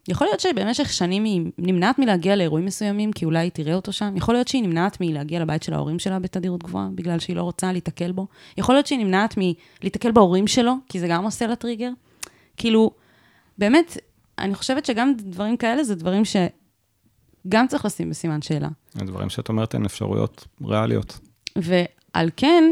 יכול 0.08 0.26
להיות 0.26 0.40
שבמשך 0.40 0.92
שנים 0.92 1.24
היא 1.24 1.42
נמנעת 1.58 1.98
מלהגיע 1.98 2.36
לאירועים 2.36 2.66
מסוימים, 2.66 3.12
כי 3.12 3.24
אולי 3.24 3.38
היא 3.38 3.50
תראה 3.50 3.74
אותו 3.74 3.92
שם? 3.92 4.16
יכול 4.16 4.34
להיות 4.34 4.48
שהיא 4.48 4.62
נמנעת 4.62 5.00
מלהגיע 5.00 5.40
לבית 5.40 5.62
של 5.62 5.74
ההורים 5.74 5.98
שלה 5.98 6.18
בתדירות 6.18 6.62
גבוהה, 6.62 6.88
בגלל 6.94 7.18
שהיא 7.18 7.36
לא 7.36 7.42
רוצה 7.42 7.72
להיתקל 7.72 8.12
בו? 8.12 8.26
יכול 8.56 8.74
להיות 8.74 8.86
שהיא 8.86 8.98
נמנעת 8.98 9.34
מלהיתקל 9.36 10.12
בהורים 10.12 10.46
שלו, 10.46 10.74
כי 10.88 11.00
זה 11.00 11.08
גם 11.08 11.24
עושה 11.24 11.46
לה 11.46 11.56
טריגר? 11.56 11.90
כאילו, 12.56 12.90
באמת, 13.58 13.96
אני 14.38 14.54
חושבת 14.54 14.86
שגם 14.86 15.12
דברים 15.16 15.56
כאלה 15.56 15.84
זה 15.84 15.94
דברים 15.94 16.22
שגם 16.24 17.66
צריך 17.68 17.84
לשים 17.84 18.10
בסימן 18.10 18.42
שאלה. 18.42 18.68
הדברים 18.94 19.30
שאת 19.30 19.48
אומרת 19.48 19.74
הן 19.74 19.84
אפשרויות 19.84 20.46
ריאליות. 20.64 21.18
ועל 21.56 22.30
כן, 22.36 22.64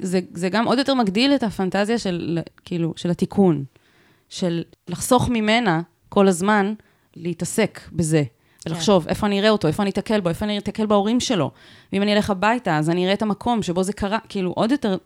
זה, 0.00 0.20
זה 0.34 0.48
גם 0.48 0.66
עוד 0.66 0.78
יותר 0.78 0.94
מגדיל 0.94 1.34
את 1.34 1.42
הפנטזיה 1.42 1.98
של, 1.98 2.38
כאילו, 2.64 2.92
של 2.96 3.10
התיקון, 3.10 3.64
של 4.28 4.62
לחסוך 4.88 5.28
ממנה 5.28 5.82
כל 6.08 6.28
הזמן 6.28 6.74
להתעסק 7.16 7.80
בזה. 7.92 8.22
ולחשוב, 8.66 9.04
כן. 9.04 9.08
איפה 9.08 9.26
אני 9.26 9.40
אראה 9.40 9.50
אותו, 9.50 9.68
איפה 9.68 9.82
אני 9.82 9.90
אתקל 9.90 10.20
בו, 10.20 10.28
איפה 10.28 10.44
אני 10.44 10.58
אתקל 10.58 10.86
בהורים 10.86 11.20
שלו. 11.20 11.50
ואם 11.92 12.02
אני 12.02 12.12
אלך 12.12 12.30
הביתה, 12.30 12.78
אז 12.78 12.90
אני 12.90 13.04
אראה 13.04 13.14
את 13.14 13.22
המקום 13.22 13.62
שבו 13.62 13.82
זה 13.82 13.92
קרה, 13.92 14.18
כאילו, 14.28 14.50
עוד 14.50 14.72
יותר... 14.72 14.96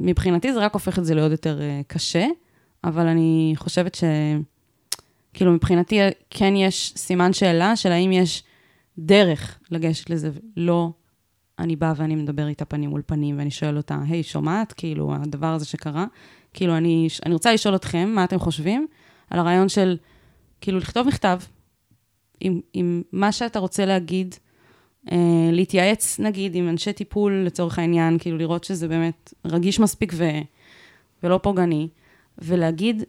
ומבחינתי 0.00 0.52
זה 0.52 0.60
רק 0.60 0.74
הופך 0.74 0.98
את 0.98 1.04
זה 1.04 1.14
לעוד 1.14 1.30
יותר 1.30 1.58
uh, 1.58 1.84
קשה, 1.86 2.26
אבל 2.84 3.06
אני 3.06 3.52
חושבת 3.56 3.94
ש... 3.94 4.04
כאילו, 5.34 5.52
מבחינתי 5.52 6.00
כן 6.30 6.56
יש 6.56 6.92
סימן 6.96 7.32
שאלה 7.32 7.76
של 7.76 7.92
האם 7.92 8.12
יש 8.12 8.42
דרך 8.98 9.58
לגשת 9.70 10.10
לזה, 10.10 10.30
לא 10.56 10.90
אני 11.58 11.76
באה 11.76 11.92
ואני 11.96 12.14
מדבר 12.14 12.46
איתה 12.46 12.64
פנים 12.64 12.90
מול 12.90 13.02
פנים, 13.06 13.38
ואני 13.38 13.50
שואל 13.50 13.76
אותה, 13.76 13.98
היי, 14.08 14.22
שומעת? 14.22 14.72
כאילו, 14.72 15.14
הדבר 15.14 15.46
הזה 15.46 15.64
שקרה. 15.64 16.06
כאילו, 16.54 16.76
אני, 16.76 17.08
אני 17.26 17.34
רוצה 17.34 17.52
לשאול 17.52 17.74
אתכם, 17.74 18.08
מה 18.14 18.24
אתם 18.24 18.38
חושבים? 18.38 18.86
על 19.30 19.38
הרעיון 19.38 19.68
של, 19.68 19.96
כאילו, 20.60 20.78
לכתוב 20.78 21.06
מכתב 21.06 21.38
עם, 22.40 22.60
עם 22.72 23.02
מה 23.12 23.32
שאתה 23.32 23.58
רוצה 23.58 23.86
להגיד, 23.86 24.34
אה, 25.12 25.16
להתייעץ, 25.52 26.20
נגיד, 26.20 26.54
עם 26.54 26.68
אנשי 26.68 26.92
טיפול, 26.92 27.42
לצורך 27.46 27.78
העניין, 27.78 28.18
כאילו, 28.18 28.38
לראות 28.38 28.64
שזה 28.64 28.88
באמת 28.88 29.34
רגיש 29.44 29.80
מספיק 29.80 30.12
ו, 30.16 30.24
ולא 31.22 31.40
פוגעני, 31.42 31.88
ולהגיד, 32.38 33.02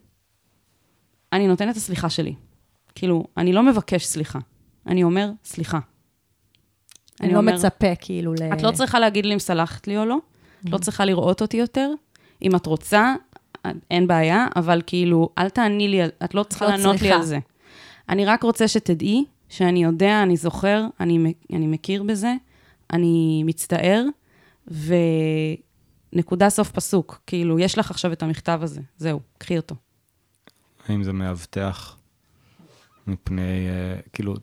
אני 1.33 1.47
נותנת 1.47 1.71
את 1.71 1.77
הסליחה 1.77 2.09
שלי. 2.09 2.33
כאילו, 2.95 3.23
אני 3.37 3.53
לא 3.53 3.63
מבקש 3.63 4.05
סליחה, 4.05 4.39
אני 4.87 5.03
אומר, 5.03 5.31
סליחה. 5.45 5.79
אני 7.21 7.33
לא 7.33 7.37
אומר, 7.37 7.53
מצפה, 7.53 7.95
כאילו, 7.95 8.33
ל... 8.33 8.53
את 8.53 8.61
לא 8.61 8.71
צריכה 8.71 8.99
להגיד 8.99 9.25
לי 9.25 9.33
אם 9.33 9.39
סלחת 9.39 9.87
לי 9.87 9.97
או 9.97 10.05
לא, 10.05 10.17
את 10.65 10.69
לא 10.69 10.77
צריכה 10.77 11.05
לראות 11.05 11.41
אותי 11.41 11.57
יותר. 11.57 11.91
אם 12.41 12.55
את 12.55 12.65
רוצה, 12.65 13.15
אין 13.91 14.07
בעיה, 14.07 14.47
אבל 14.55 14.81
כאילו, 14.87 15.29
אל 15.37 15.49
תעני 15.49 15.87
לי, 15.87 16.05
את 16.05 16.33
לא 16.33 16.43
צריכה 16.43 16.65
לא 16.65 16.71
לענות 16.71 16.95
צריכה. 16.95 17.05
לי 17.05 17.11
על 17.11 17.23
זה. 17.23 17.39
אני 18.09 18.25
רק 18.25 18.43
רוצה 18.43 18.67
שתדעי 18.67 19.25
שאני 19.49 19.83
יודע, 19.83 20.23
אני 20.23 20.37
זוכר, 20.37 20.85
אני, 20.99 21.33
אני 21.53 21.67
מכיר 21.67 22.03
בזה, 22.03 22.33
אני 22.93 23.43
מצטער, 23.45 24.05
ונקודה 26.13 26.49
סוף 26.49 26.71
פסוק. 26.71 27.21
כאילו, 27.27 27.59
יש 27.59 27.77
לך 27.77 27.91
עכשיו 27.91 28.11
את 28.13 28.23
המכתב 28.23 28.59
הזה, 28.61 28.81
זהו, 28.97 29.19
קחי 29.37 29.57
אותו. 29.57 29.75
האם 30.87 31.03
זה 31.03 31.13
מאבטח 31.13 31.97
מפני, 33.07 33.67
uh, 33.69 34.09
כאילו, 34.13 34.33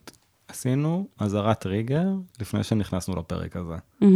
עשינו 0.48 1.06
אזהרת 1.18 1.60
טריגר 1.60 2.06
לפני 2.40 2.62
שנכנסנו 2.62 3.16
לפרק 3.16 3.56
הזה. 3.56 3.74
Mm-hmm. 4.02 4.06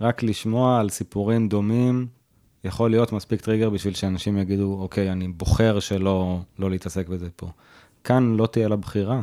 רק 0.00 0.22
לשמוע 0.22 0.80
על 0.80 0.88
סיפורים 0.88 1.48
דומים 1.48 2.06
יכול 2.66 2.90
להיות 2.90 3.12
מספיק 3.12 3.40
טריגר 3.40 3.70
בשביל 3.70 3.94
שאנשים 3.94 4.38
יגידו, 4.38 4.78
אוקיי, 4.80 5.12
אני 5.12 5.28
בוחר 5.28 5.80
שלא 5.80 6.40
לא 6.58 6.70
להתעסק 6.70 7.08
בזה 7.08 7.28
פה. 7.36 7.50
כאן 8.04 8.36
לא 8.36 8.46
תהיה 8.46 8.68
לה 8.68 8.76
בחירה. 8.76 9.20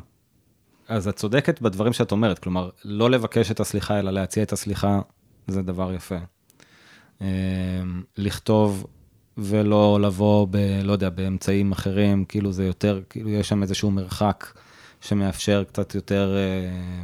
אז 0.87 1.07
את 1.07 1.15
צודקת 1.15 1.61
בדברים 1.61 1.93
שאת 1.93 2.11
אומרת, 2.11 2.39
כלומר, 2.39 2.69
לא 2.85 3.09
לבקש 3.09 3.51
את 3.51 3.59
הסליחה, 3.59 3.99
אלא 3.99 4.11
להציע 4.11 4.43
את 4.43 4.51
הסליחה, 4.51 5.01
זה 5.47 5.61
דבר 5.61 5.93
יפה. 5.93 6.17
אמ, 7.21 7.27
לכתוב 8.17 8.85
ולא 9.37 9.99
לבוא 10.01 10.47
ב... 10.51 10.57
לא 10.83 10.91
יודע, 10.91 11.09
באמצעים 11.09 11.71
אחרים, 11.71 12.25
כאילו 12.25 12.51
זה 12.51 12.65
יותר, 12.65 13.01
כאילו 13.09 13.29
יש 13.29 13.49
שם 13.49 13.61
איזשהו 13.61 13.91
מרחק 13.91 14.53
שמאפשר 15.01 15.63
קצת 15.63 15.95
יותר, 15.95 16.35
אה, 16.35 16.41
אה, 16.41 17.03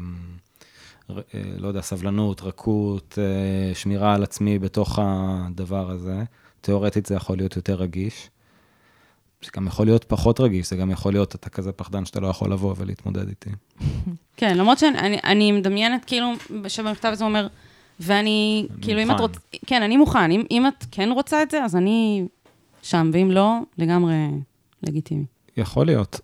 לא 1.57 1.67
יודע, 1.67 1.81
סבלנות, 1.81 2.41
רכות, 2.41 3.17
אה, 3.21 3.75
שמירה 3.75 4.15
על 4.15 4.23
עצמי 4.23 4.59
בתוך 4.59 4.99
הדבר 5.01 5.91
הזה. 5.91 6.23
תיאורטית 6.61 7.05
זה 7.05 7.15
יכול 7.15 7.37
להיות 7.37 7.55
יותר 7.55 7.75
רגיש. 7.75 8.29
זה 9.43 9.51
גם 9.55 9.67
יכול 9.67 9.85
להיות 9.85 10.03
פחות 10.03 10.39
רגיש, 10.39 10.69
זה 10.69 10.75
גם 10.75 10.91
יכול 10.91 11.13
להיות, 11.13 11.35
אתה 11.35 11.49
כזה 11.49 11.71
פחדן 11.71 12.05
שאתה 12.05 12.19
לא 12.19 12.27
יכול 12.27 12.51
לבוא 12.51 12.75
ולהתמודד 12.77 13.29
איתי. 13.29 13.49
כן, 14.37 14.57
למרות 14.57 14.79
שאני 14.79 15.19
אני 15.23 15.51
מדמיינת, 15.51 16.05
כאילו, 16.05 16.31
שבמכתב 16.67 17.09
הזה 17.11 17.25
אומר, 17.25 17.47
ואני, 17.99 18.67
כאילו, 18.81 19.01
אם 19.01 19.11
את 19.11 19.19
רוצה, 19.19 19.39
כן, 19.65 19.81
אני 19.81 19.97
מוכן, 19.97 20.31
אם, 20.31 20.43
אם 20.51 20.67
את 20.67 20.85
כן 20.91 21.09
רוצה 21.11 21.43
את 21.43 21.51
זה, 21.51 21.63
אז 21.63 21.75
אני 21.75 22.27
שם, 22.81 23.09
ואם 23.13 23.31
לא, 23.31 23.57
לגמרי 23.77 24.15
לגיטימי. 24.83 25.25
יכול 25.57 25.85
להיות. 25.85 26.19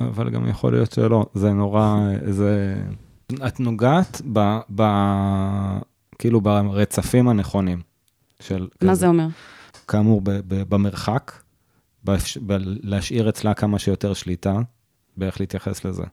אבל 0.00 0.30
גם 0.30 0.48
יכול 0.48 0.72
להיות 0.72 0.92
שלא, 0.92 1.26
זה 1.34 1.52
נורא, 1.52 1.96
זה... 2.26 2.76
את 3.46 3.60
נוגעת 3.60 4.22
ב... 4.32 4.58
ב... 4.74 4.82
כאילו 6.18 6.40
ברצפים 6.40 7.28
הנכונים 7.28 7.80
של... 8.40 8.68
מה 8.82 8.90
כזה. 8.90 8.94
זה 8.94 9.08
אומר? 9.08 9.26
כאמור, 9.88 10.20
ב, 10.20 10.30
ב, 10.30 10.62
במרחק, 10.68 11.32
באפש... 12.04 12.38
ב... 12.38 12.56
להשאיר 12.82 13.28
אצלה 13.28 13.54
כמה 13.54 13.78
שיותר 13.78 14.14
שליטה 14.14 14.58
באיך 15.16 15.40
להתייחס 15.40 15.84
לזה. 15.84 16.04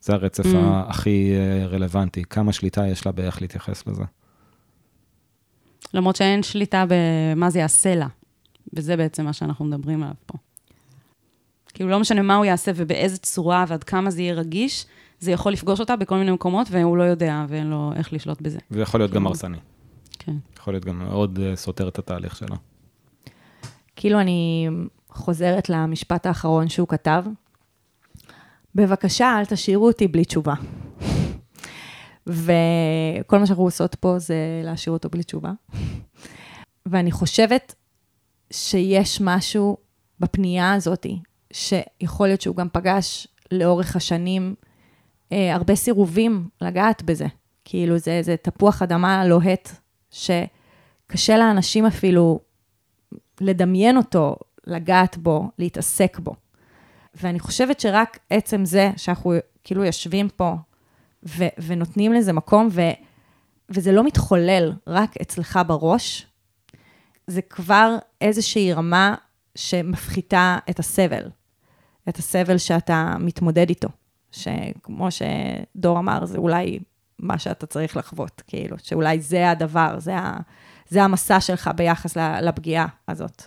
זה 0.00 0.12
הרצף 0.12 0.44
mm. 0.44 0.56
הכי 0.88 1.32
אה, 1.34 1.66
רלוונטי, 1.66 2.24
כמה 2.24 2.52
שליטה 2.52 2.86
יש 2.86 3.06
לה 3.06 3.12
באיך 3.12 3.42
להתייחס 3.42 3.86
לזה. 3.86 4.04
למרות 5.94 6.16
שאין 6.16 6.42
שליטה 6.42 6.84
במה 6.88 7.50
זה 7.50 7.58
יעשה 7.58 7.94
לה, 7.94 8.06
וזה 8.72 8.96
בעצם 8.96 9.24
מה 9.24 9.32
שאנחנו 9.32 9.64
מדברים 9.64 10.02
עליו 10.02 10.14
פה. 10.26 10.38
כאילו, 11.74 11.90
לא 11.90 12.00
משנה 12.00 12.22
מה 12.22 12.36
הוא 12.36 12.44
יעשה 12.44 12.72
ובאיזה 12.74 13.18
צורה 13.18 13.64
ועד 13.68 13.84
כמה 13.84 14.10
זה 14.10 14.22
יהיה 14.22 14.34
רגיש, 14.34 14.86
זה 15.20 15.32
יכול 15.32 15.52
לפגוש 15.52 15.80
אותה 15.80 15.96
בכל 15.96 16.16
מיני 16.16 16.32
מקומות, 16.32 16.66
והוא 16.70 16.96
לא 16.96 17.02
יודע 17.02 17.44
ואין 17.48 17.66
לו 17.66 17.92
איך 17.96 18.12
לשלוט 18.12 18.40
בזה. 18.40 18.58
זה 18.70 18.80
יכול 18.80 19.00
להיות 19.00 19.10
כאילו... 19.10 19.20
גם 19.20 19.26
הרסני. 19.26 19.58
כן. 20.18 20.36
יכול 20.58 20.74
להיות 20.74 20.84
גם 20.84 20.98
מאוד 20.98 21.38
uh, 21.38 21.56
סותר 21.56 21.88
את 21.88 21.98
התהליך 21.98 22.36
שלו. 22.36 22.56
כאילו, 23.96 24.20
אני 24.20 24.68
חוזרת 25.08 25.68
למשפט 25.68 26.26
האחרון 26.26 26.68
שהוא 26.68 26.88
כתב. 26.88 27.24
בבקשה, 28.74 29.38
אל 29.38 29.44
תשאירו 29.44 29.86
אותי 29.86 30.08
בלי 30.08 30.24
תשובה. 30.24 30.54
וכל 32.26 33.38
מה 33.38 33.46
שאנחנו 33.46 33.64
עושות 33.64 33.94
פה 33.94 34.18
זה 34.18 34.36
להשאיר 34.64 34.92
אותו 34.92 35.08
בלי 35.08 35.22
תשובה. 35.22 35.52
ואני 36.86 37.12
חושבת 37.12 37.74
שיש 38.52 39.20
משהו 39.20 39.76
בפנייה 40.20 40.74
הזאתי, 40.74 41.20
שיכול 41.52 42.26
להיות 42.26 42.40
שהוא 42.40 42.56
גם 42.56 42.68
פגש 42.72 43.28
לאורך 43.52 43.96
השנים 43.96 44.54
אה, 45.32 45.54
הרבה 45.54 45.74
סירובים 45.74 46.48
לגעת 46.60 47.02
בזה. 47.02 47.26
כאילו, 47.64 47.98
זה, 47.98 48.18
זה 48.22 48.36
תפוח 48.36 48.82
אדמה 48.82 49.24
לוהט, 49.26 49.70
שקשה 50.10 51.38
לאנשים 51.38 51.86
אפילו 51.86 52.40
לדמיין 53.40 53.96
אותו, 53.96 54.36
לגעת 54.66 55.16
בו, 55.16 55.50
להתעסק 55.58 56.18
בו. 56.18 56.34
ואני 57.14 57.40
חושבת 57.40 57.80
שרק 57.80 58.18
עצם 58.30 58.64
זה 58.64 58.90
שאנחנו 58.96 59.32
כאילו 59.64 59.84
יושבים 59.84 60.28
פה 60.28 60.54
ו- 61.28 61.54
ונותנים 61.58 62.12
לזה 62.12 62.32
מקום, 62.32 62.68
וזה 63.70 63.92
לא 63.92 64.04
מתחולל 64.04 64.72
רק 64.86 65.16
אצלך 65.22 65.60
בראש, 65.66 66.26
זה 67.26 67.42
כבר 67.42 67.96
איזושהי 68.20 68.72
רמה 68.72 69.14
שמפחיתה 69.54 70.58
את 70.70 70.78
הסבל, 70.78 71.30
את 72.08 72.16
הסבל 72.16 72.58
שאתה 72.58 73.14
מתמודד 73.20 73.68
איתו, 73.68 73.88
שכמו 74.32 75.08
שדור 75.10 75.98
אמר, 75.98 76.26
זה 76.26 76.38
אולי 76.38 76.78
מה 77.18 77.38
שאתה 77.38 77.66
צריך 77.66 77.96
לחוות, 77.96 78.42
כאילו, 78.46 78.76
שאולי 78.82 79.20
זה 79.20 79.50
הדבר, 79.50 79.98
זה, 79.98 80.16
ה, 80.18 80.36
זה 80.88 81.02
המסע 81.04 81.40
שלך 81.40 81.70
ביחס 81.76 82.16
לפגיעה 82.16 82.86
הזאת. 83.08 83.42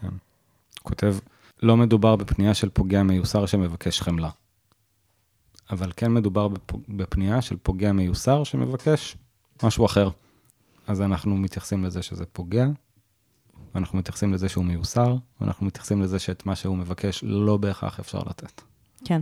כן. 0.00 0.08
כותב, 0.82 1.16
לא 1.62 1.76
מדובר 1.76 2.16
בפנייה 2.16 2.54
של 2.54 2.68
פוגע 2.68 3.02
מיוסר 3.02 3.46
שמבקש 3.46 4.00
חמלה. 4.00 4.30
אבל 5.70 5.92
כן 5.96 6.12
מדובר 6.12 6.48
בפנייה 6.88 7.42
של 7.42 7.56
פוגע 7.62 7.92
מיוסר 7.92 8.44
שמבקש 8.44 9.16
משהו 9.62 9.86
אחר. 9.86 10.08
אז 10.86 11.00
אנחנו 11.00 11.36
מתייחסים 11.36 11.84
לזה 11.84 12.02
שזה 12.02 12.24
פוגע, 12.26 12.66
ואנחנו 13.74 13.98
מתייחסים 13.98 14.32
לזה 14.32 14.48
שהוא 14.48 14.64
מיוסר, 14.64 15.16
ואנחנו 15.40 15.66
מתייחסים 15.66 16.02
לזה 16.02 16.18
שאת 16.18 16.46
מה 16.46 16.56
שהוא 16.56 16.76
מבקש 16.76 17.24
לא 17.26 17.56
בהכרח 17.56 18.00
אפשר 18.00 18.18
לתת. 18.18 18.62
כן. 19.04 19.20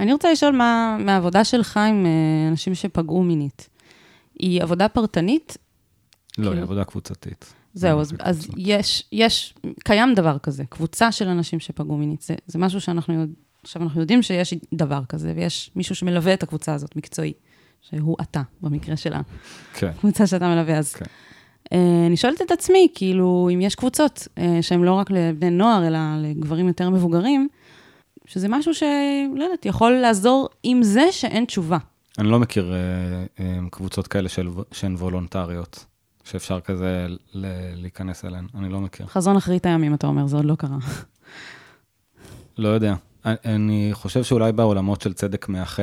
אני 0.00 0.12
רוצה 0.12 0.32
לשאול 0.32 0.56
מה, 0.56 0.96
מהעבודה 1.00 1.44
שלך 1.44 1.76
עם 1.76 2.06
אה, 2.06 2.10
אנשים 2.50 2.74
שפגעו 2.74 3.22
מינית. 3.22 3.68
היא 4.38 4.62
עבודה 4.62 4.88
פרטנית? 4.88 5.56
לא, 6.38 6.42
כאילו- 6.42 6.52
היא 6.56 6.62
עבודה 6.62 6.84
קבוצתית. 6.84 7.54
זהו, 7.74 8.00
אז, 8.00 8.12
אז. 8.20 8.48
יש, 8.56 9.04
יש, 9.12 9.54
קיים 9.84 10.14
דבר 10.14 10.38
כזה, 10.38 10.64
קבוצה 10.68 11.12
של 11.12 11.28
אנשים 11.28 11.60
שפגעו 11.60 11.96
מינית. 11.96 12.22
זה, 12.22 12.34
זה 12.46 12.58
משהו 12.58 12.80
שאנחנו, 12.80 13.14
יודע- 13.14 13.32
עכשיו 13.62 13.82
אנחנו 13.82 14.00
יודעים 14.00 14.22
שיש 14.22 14.54
דבר 14.74 15.00
כזה, 15.08 15.32
ויש 15.36 15.70
מישהו 15.76 15.94
שמלווה 15.94 16.34
את 16.34 16.42
הקבוצה 16.42 16.74
הזאת, 16.74 16.96
מקצועי, 16.96 17.32
שהוא 17.82 18.16
אתה, 18.20 18.42
במקרה 18.60 18.96
של 18.96 19.12
כן, 19.74 19.86
הקבוצה 19.86 20.26
שאתה 20.26 20.48
מלווה. 20.48 20.78
אז 20.78 20.92
כן. 20.94 21.04
אה, 21.72 22.04
אני 22.06 22.16
שואלת 22.16 22.42
את 22.42 22.50
עצמי, 22.50 22.88
כאילו, 22.94 23.48
אם 23.54 23.60
יש 23.60 23.74
קבוצות 23.74 24.28
אה, 24.38 24.58
שהן 24.60 24.82
לא 24.82 24.92
רק 24.92 25.10
לבני 25.10 25.50
נוער, 25.50 25.86
אלא 25.86 25.98
לגברים 26.22 26.68
יותר 26.68 26.90
מבוגרים, 26.90 27.48
שזה 28.28 28.46
משהו 28.50 28.74
שלא 28.74 28.88
יודעת, 29.44 29.66
יכול 29.66 29.92
לעזור 29.92 30.48
עם 30.62 30.82
זה 30.82 31.02
שאין 31.10 31.44
תשובה. 31.44 31.78
אני 32.18 32.28
לא 32.28 32.38
מכיר 32.38 32.72
אה, 32.72 32.78
אה, 33.40 33.58
קבוצות 33.70 34.06
כאלה 34.06 34.28
של, 34.28 34.48
שהן 34.72 34.94
וולונטריות, 34.94 35.84
שאפשר 36.24 36.60
כזה 36.60 37.06
ל- 37.32 37.46
להיכנס 37.82 38.24
אליהן, 38.24 38.46
אני 38.54 38.68
לא 38.68 38.80
מכיר. 38.80 39.06
חזון 39.06 39.36
אחרית 39.36 39.66
הימים, 39.66 39.94
אתה 39.94 40.06
אומר, 40.06 40.26
זה 40.26 40.36
עוד 40.36 40.44
לא 40.44 40.54
קרה. 40.54 40.76
לא 42.58 42.68
יודע. 42.68 42.94
אני- 43.24 43.36
אני 43.44 43.90
חושב 43.92 44.22
שאולי 44.22 44.52
בעולמות 44.52 45.00
של 45.00 45.12
צדק 45.12 45.48
מאחה 45.48 45.82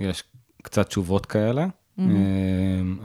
יש 0.00 0.24
קצת 0.62 0.86
תשובות 0.88 1.26
כאלה, 1.26 1.66
אה, 1.98 2.04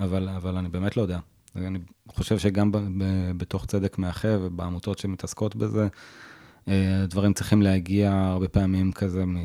אבל, 0.03 0.29
אבל 0.29 0.57
אני 0.57 0.69
באמת 0.69 0.97
לא 0.97 1.01
יודע. 1.01 1.19
אני 1.55 1.79
חושב 2.07 2.37
שגם 2.37 2.71
ב- 2.71 2.77
ב- 2.77 3.31
בתוך 3.37 3.65
צדק 3.65 3.97
מאחה 3.97 4.27
ובעמותות 4.41 4.99
שמתעסקות 4.99 5.55
בזה, 5.55 5.87
אה, 6.67 6.73
דברים 7.07 7.33
צריכים 7.33 7.61
להגיע 7.61 8.11
הרבה 8.13 8.47
פעמים 8.47 8.91
כזה 8.91 9.25
מ... 9.25 9.37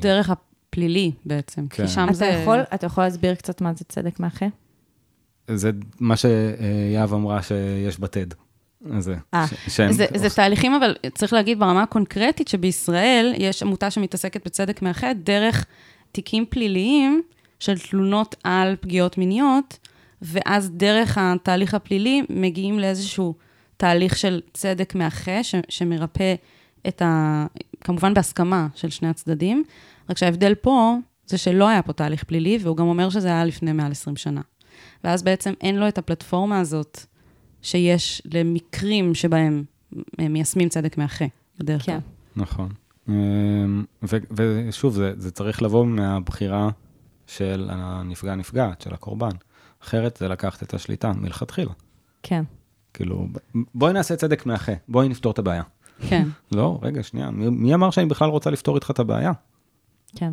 דרך 0.00 0.30
הפלילי 0.30 1.12
בעצם, 1.24 1.68
כן. 1.68 1.86
כי 1.86 1.92
שם 1.92 2.04
אתה 2.04 2.12
זה... 2.14 2.26
יכול, 2.26 2.58
אתה 2.74 2.86
יכול 2.86 3.04
להסביר 3.04 3.34
קצת 3.34 3.60
מה 3.60 3.72
זה 3.74 3.84
צדק 3.88 4.20
מאחה? 4.20 4.46
זה 5.50 5.70
מה 6.00 6.14
שיהב 6.16 7.14
אמרה 7.14 7.42
שיש 7.42 8.00
בטד. 8.00 8.26
זה. 8.98 9.14
אה. 9.34 9.46
ש- 9.46 9.76
שהם- 9.76 9.92
זה, 9.92 10.06
זה 10.14 10.30
תהליכים, 10.30 10.74
אבל 10.74 10.94
צריך 11.14 11.32
להגיד 11.32 11.58
ברמה 11.58 11.82
הקונקרטית 11.82 12.48
שבישראל 12.48 13.34
יש 13.38 13.62
עמותה 13.62 13.90
שמתעסקת 13.90 14.46
בצדק 14.46 14.82
מאחד 14.82 15.14
דרך 15.22 15.66
תיקים 16.12 16.44
פליליים 16.50 17.22
של 17.60 17.78
תלונות 17.78 18.34
על 18.44 18.76
פגיעות 18.80 19.18
מיניות, 19.18 19.78
ואז 20.22 20.70
דרך 20.70 21.18
התהליך 21.20 21.74
הפלילי 21.74 22.22
מגיעים 22.30 22.78
לאיזשהו 22.78 23.34
תהליך 23.76 24.16
של 24.16 24.40
צדק 24.52 24.94
מאחה, 24.94 25.42
ש, 25.44 25.54
שמרפא 25.68 26.34
את 26.88 27.02
ה... 27.02 27.46
כמובן 27.80 28.14
בהסכמה 28.14 28.68
של 28.74 28.90
שני 28.90 29.08
הצדדים, 29.08 29.64
רק 30.10 30.18
שההבדל 30.18 30.54
פה 30.54 30.96
זה 31.26 31.38
שלא 31.38 31.68
היה 31.68 31.82
פה 31.82 31.92
תהליך 31.92 32.24
פלילי, 32.24 32.58
והוא 32.62 32.76
גם 32.76 32.86
אומר 32.86 33.10
שזה 33.10 33.28
היה 33.28 33.44
לפני 33.44 33.72
מעל 33.72 33.92
20 33.92 34.16
שנה. 34.16 34.40
ואז 35.04 35.22
בעצם 35.22 35.52
אין 35.60 35.76
לו 35.76 35.88
את 35.88 35.98
הפלטפורמה 35.98 36.60
הזאת 36.60 37.00
שיש 37.62 38.22
למקרים 38.34 39.14
שבהם 39.14 39.64
מיישמים 40.18 40.68
צדק 40.68 40.98
מאחה, 40.98 41.24
בדרך 41.58 41.84
כלל. 41.84 41.94
כן. 41.94 42.40
נכון. 42.40 42.68
אמ, 43.08 43.84
ו- 44.02 44.16
ושוב, 44.36 44.94
זה, 44.94 45.12
זה 45.16 45.30
צריך 45.30 45.62
לבוא 45.62 45.86
מהבחירה 45.86 46.68
של 47.26 47.68
הנפגע-נפגעת, 47.72 48.80
של 48.80 48.94
הקורבן. 48.94 49.30
אחרת 49.82 50.16
זה 50.16 50.28
לקחת 50.28 50.62
את 50.62 50.74
השליטה 50.74 51.12
מלכתחילה. 51.12 51.72
כן. 52.22 52.44
כאילו, 52.94 53.28
בואי 53.74 53.92
נעשה 53.92 54.16
צדק 54.16 54.46
מאחה, 54.46 54.72
בואי 54.88 55.08
נפתור 55.08 55.32
את 55.32 55.38
הבעיה. 55.38 55.62
כן. 56.08 56.28
לא, 56.52 56.78
רגע, 56.82 57.02
שנייה, 57.02 57.30
מי, 57.30 57.48
מי 57.48 57.74
אמר 57.74 57.90
שאני 57.90 58.06
בכלל 58.06 58.30
רוצה 58.30 58.50
לפתור 58.50 58.74
איתך 58.74 58.90
את 58.90 58.98
הבעיה? 58.98 59.32
כן. 60.16 60.32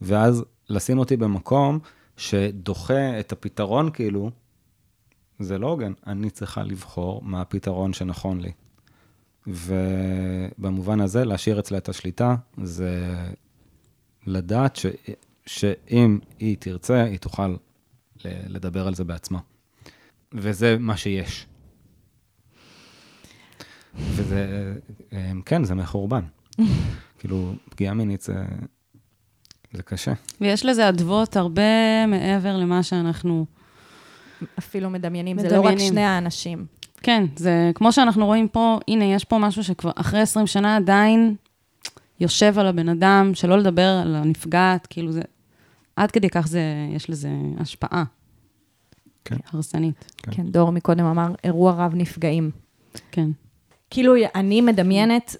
ואז 0.00 0.44
לשים 0.68 0.98
אותי 0.98 1.16
במקום 1.16 1.78
שדוחה 2.16 3.20
את 3.20 3.32
הפתרון, 3.32 3.90
כאילו, 3.90 4.30
זה 5.38 5.58
לא 5.58 5.70
הוגן. 5.70 5.92
אני 6.06 6.30
צריכה 6.30 6.62
לבחור 6.62 7.22
מה 7.22 7.40
הפתרון 7.40 7.92
שנכון 7.92 8.40
לי. 8.40 8.52
ובמובן 9.46 11.00
הזה, 11.00 11.24
להשאיר 11.24 11.58
אצלה 11.58 11.78
את 11.78 11.88
השליטה, 11.88 12.36
זה 12.62 13.14
לדעת 14.26 14.76
ש... 14.76 14.86
שאם 15.46 16.18
היא 16.38 16.56
תרצה, 16.60 17.04
היא 17.04 17.18
תוכל 17.18 17.56
לדבר 18.24 18.86
על 18.86 18.94
זה 18.94 19.04
בעצמה. 19.04 19.38
וזה 20.32 20.76
מה 20.78 20.96
שיש. 20.96 21.46
וזה, 23.98 24.72
אה, 25.12 25.32
כן, 25.44 25.64
זה 25.64 25.74
מחורבן. 25.74 26.22
כאילו, 27.18 27.52
פגיעה 27.70 27.94
מינית 27.94 28.20
זה, 28.20 28.44
זה 29.72 29.82
קשה. 29.82 30.12
ויש 30.40 30.66
לזה 30.66 30.88
אדוות 30.88 31.36
הרבה 31.36 32.06
מעבר 32.06 32.56
למה 32.56 32.82
שאנחנו... 32.82 33.46
אפילו 34.58 34.90
מדמיינים, 34.90 35.38
זה 35.38 35.48
לא 35.48 35.60
רק 35.60 35.64
מדמיינים. 35.64 35.92
שני 35.92 36.04
האנשים. 36.04 36.66
כן, 37.02 37.24
זה 37.36 37.70
כמו 37.74 37.92
שאנחנו 37.92 38.26
רואים 38.26 38.48
פה, 38.48 38.78
הנה, 38.88 39.04
יש 39.04 39.24
פה 39.24 39.38
משהו 39.38 39.64
שכבר 39.64 39.90
אחרי 39.96 40.20
20 40.20 40.46
שנה 40.46 40.76
עדיין 40.76 41.34
יושב 42.20 42.58
על 42.58 42.66
הבן 42.66 42.88
אדם, 42.88 43.30
שלא 43.34 43.58
לדבר 43.58 44.00
על 44.02 44.14
הנפגעת, 44.16 44.86
כאילו 44.90 45.12
זה... 45.12 45.22
עד 45.96 46.10
כדי 46.10 46.28
כך 46.30 46.46
זה, 46.46 46.62
יש 46.90 47.10
לזה 47.10 47.30
השפעה. 47.58 48.04
כן. 49.24 49.36
הרסנית. 49.52 50.12
כן. 50.16 50.32
כן, 50.32 50.46
דור 50.46 50.72
מקודם 50.72 51.04
אמר, 51.04 51.34
אירוע 51.44 51.72
רב 51.72 51.94
נפגעים. 51.94 52.50
כן. 53.10 53.30
כאילו, 53.90 54.14
אני 54.34 54.60
מדמיינת, 54.60 55.36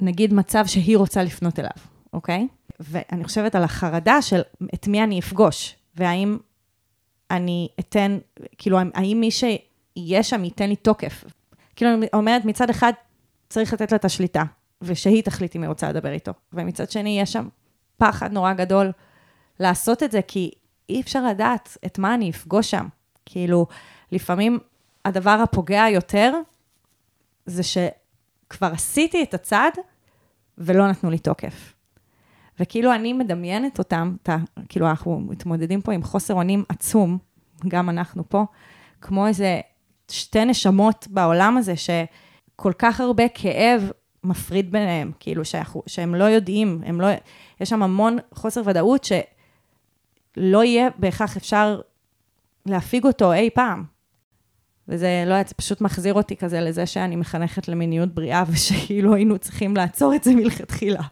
נגיד, 0.00 0.34
מצב 0.34 0.66
שהיא 0.66 0.96
רוצה 0.96 1.22
לפנות 1.22 1.58
אליו, 1.58 1.70
אוקיי? 2.12 2.48
ואני 2.80 3.24
חושבת 3.24 3.54
על 3.54 3.64
החרדה 3.64 4.22
של 4.22 4.40
את 4.74 4.88
מי 4.88 5.02
אני 5.04 5.18
אפגוש, 5.20 5.76
והאם 5.96 6.38
אני 7.30 7.68
אתן, 7.80 8.18
כאילו, 8.58 8.78
האם 8.94 9.20
מי 9.20 9.30
שיהיה 9.30 10.22
שם 10.22 10.44
ייתן 10.44 10.68
לי 10.68 10.76
תוקף. 10.76 11.24
כאילו, 11.76 11.94
אני 11.94 12.06
אומרת, 12.12 12.44
מצד 12.44 12.70
אחד, 12.70 12.92
צריך 13.48 13.72
לתת 13.72 13.92
לה 13.92 13.96
את 13.96 14.04
השליטה, 14.04 14.42
ושהיא 14.82 15.22
תחליט 15.22 15.56
אם 15.56 15.62
היא 15.62 15.68
רוצה 15.68 15.88
לדבר 15.88 16.12
איתו. 16.12 16.32
ומצד 16.52 16.90
שני, 16.90 17.20
יש 17.20 17.32
שם 17.32 17.48
פחד 17.96 18.32
נורא 18.32 18.52
גדול 18.52 18.92
לעשות 19.60 20.02
את 20.02 20.12
זה, 20.12 20.20
כי 20.22 20.50
אי 20.88 21.00
אפשר 21.00 21.26
לדעת 21.26 21.76
את 21.86 21.98
מה 21.98 22.14
אני 22.14 22.30
אפגוש 22.30 22.70
שם. 22.70 22.86
כאילו, 23.26 23.66
לפעמים 24.12 24.58
הדבר 25.04 25.30
הפוגע 25.42 25.84
יותר, 25.90 26.32
זה 27.46 27.62
שכבר 27.62 28.72
עשיתי 28.72 29.22
את 29.22 29.34
הצעד 29.34 29.72
ולא 30.58 30.88
נתנו 30.88 31.10
לי 31.10 31.18
תוקף. 31.18 31.74
וכאילו 32.60 32.94
אני 32.94 33.12
מדמיינת 33.12 33.78
אותם, 33.78 34.16
אתה, 34.22 34.36
כאילו 34.68 34.90
אנחנו 34.90 35.20
מתמודדים 35.20 35.80
פה 35.80 35.92
עם 35.92 36.02
חוסר 36.02 36.34
אונים 36.34 36.64
עצום, 36.68 37.18
גם 37.68 37.90
אנחנו 37.90 38.28
פה, 38.28 38.44
כמו 39.00 39.26
איזה 39.26 39.60
שתי 40.10 40.44
נשמות 40.44 41.06
בעולם 41.10 41.56
הזה, 41.56 41.74
שכל 41.76 42.72
כך 42.78 43.00
הרבה 43.00 43.28
כאב 43.28 43.90
מפריד 44.24 44.72
ביניהם, 44.72 45.12
כאילו 45.20 45.44
שאנחנו, 45.44 45.82
שהם 45.86 46.14
לא 46.14 46.24
יודעים, 46.24 46.82
הם 46.86 47.00
לא, 47.00 47.06
יש 47.60 47.68
שם 47.68 47.82
המון 47.82 48.18
חוסר 48.34 48.62
ודאות 48.64 49.04
שלא 49.04 50.64
יהיה 50.64 50.88
בהכרח 50.98 51.36
אפשר 51.36 51.80
להפיג 52.66 53.04
אותו 53.04 53.32
אי 53.32 53.50
פעם. 53.54 53.93
וזה, 54.88 55.24
לא 55.26 55.32
יודעת, 55.32 55.48
זה 55.48 55.54
פשוט 55.54 55.80
מחזיר 55.80 56.14
אותי 56.14 56.36
כזה 56.36 56.60
לזה 56.60 56.86
שאני 56.86 57.16
מחנכת 57.16 57.68
למיניות 57.68 58.14
בריאה, 58.14 58.44
ושכאילו 58.52 59.14
היינו 59.14 59.38
צריכים 59.38 59.76
לעצור 59.76 60.14
את 60.14 60.24
זה 60.24 60.34
מלכתחילה. 60.34 61.02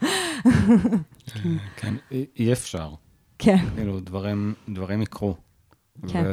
כן, 1.76 1.94
אי- 2.10 2.26
אי 2.38 2.52
אפשר. 2.52 2.90
כן, 3.38 3.56
כאילו, 3.74 4.00
דברים, 4.00 4.54
דברים 4.68 5.02
יקרו. 5.02 5.34
כן. 6.08 6.24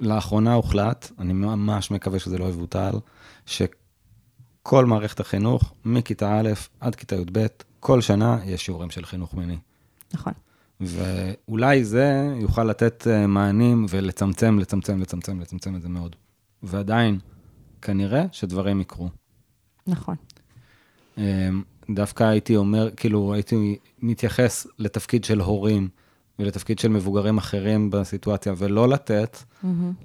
לאחרונה 0.00 0.54
הוחלט, 0.54 1.10
אני 1.18 1.32
ממש 1.32 1.90
מקווה 1.90 2.18
שזה 2.18 2.38
לא 2.38 2.44
יבוטל, 2.44 2.92
שכל 3.46 4.84
מערכת 4.86 5.20
החינוך, 5.20 5.72
מכיתה 5.84 6.40
א' 6.40 6.48
עד 6.80 6.94
כיתה 6.94 7.16
י"ב, 7.16 7.46
כל 7.80 8.00
שנה 8.00 8.38
יש 8.44 8.64
שיעורים 8.66 8.90
של 8.90 9.04
חינוך 9.06 9.34
מיני. 9.34 9.58
נכון. 10.14 10.32
ואולי 10.80 11.84
זה 11.84 12.34
יוכל 12.40 12.64
לתת 12.64 13.06
אה, 13.10 13.26
מענים 13.26 13.86
ולצמצם, 13.88 14.58
לצמצם, 14.58 15.00
לצמצם, 15.00 15.40
לצמצם 15.40 15.76
את 15.76 15.82
זה 15.82 15.88
מאוד. 15.88 16.16
ועדיין, 16.62 17.18
כנראה 17.82 18.24
שדברים 18.32 18.80
יקרו. 18.80 19.08
נכון. 19.86 20.16
אמ, 21.18 21.22
דווקא 21.90 22.24
הייתי 22.24 22.56
אומר, 22.56 22.90
כאילו, 22.96 23.34
הייתי 23.34 23.78
מתייחס 24.02 24.66
לתפקיד 24.78 25.24
של 25.24 25.40
הורים 25.40 25.88
ולתפקיד 26.38 26.78
של 26.78 26.88
מבוגרים 26.88 27.38
אחרים 27.38 27.90
בסיטואציה, 27.90 28.54
ולא 28.56 28.88
לתת 28.88 29.36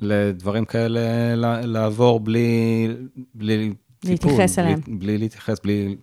לדברים 0.02 0.66
כאלה 0.66 1.36
לעבור 1.66 2.20
בלי, 2.20 2.88
בלי 3.36 3.74
טיפול. 4.00 4.32
להתייחס 4.32 4.60
אליהם. 4.60 4.80
בלי, 4.82 4.96
בלי 4.98 5.18
להתייחס, 5.18 5.60
בלי 5.60 5.96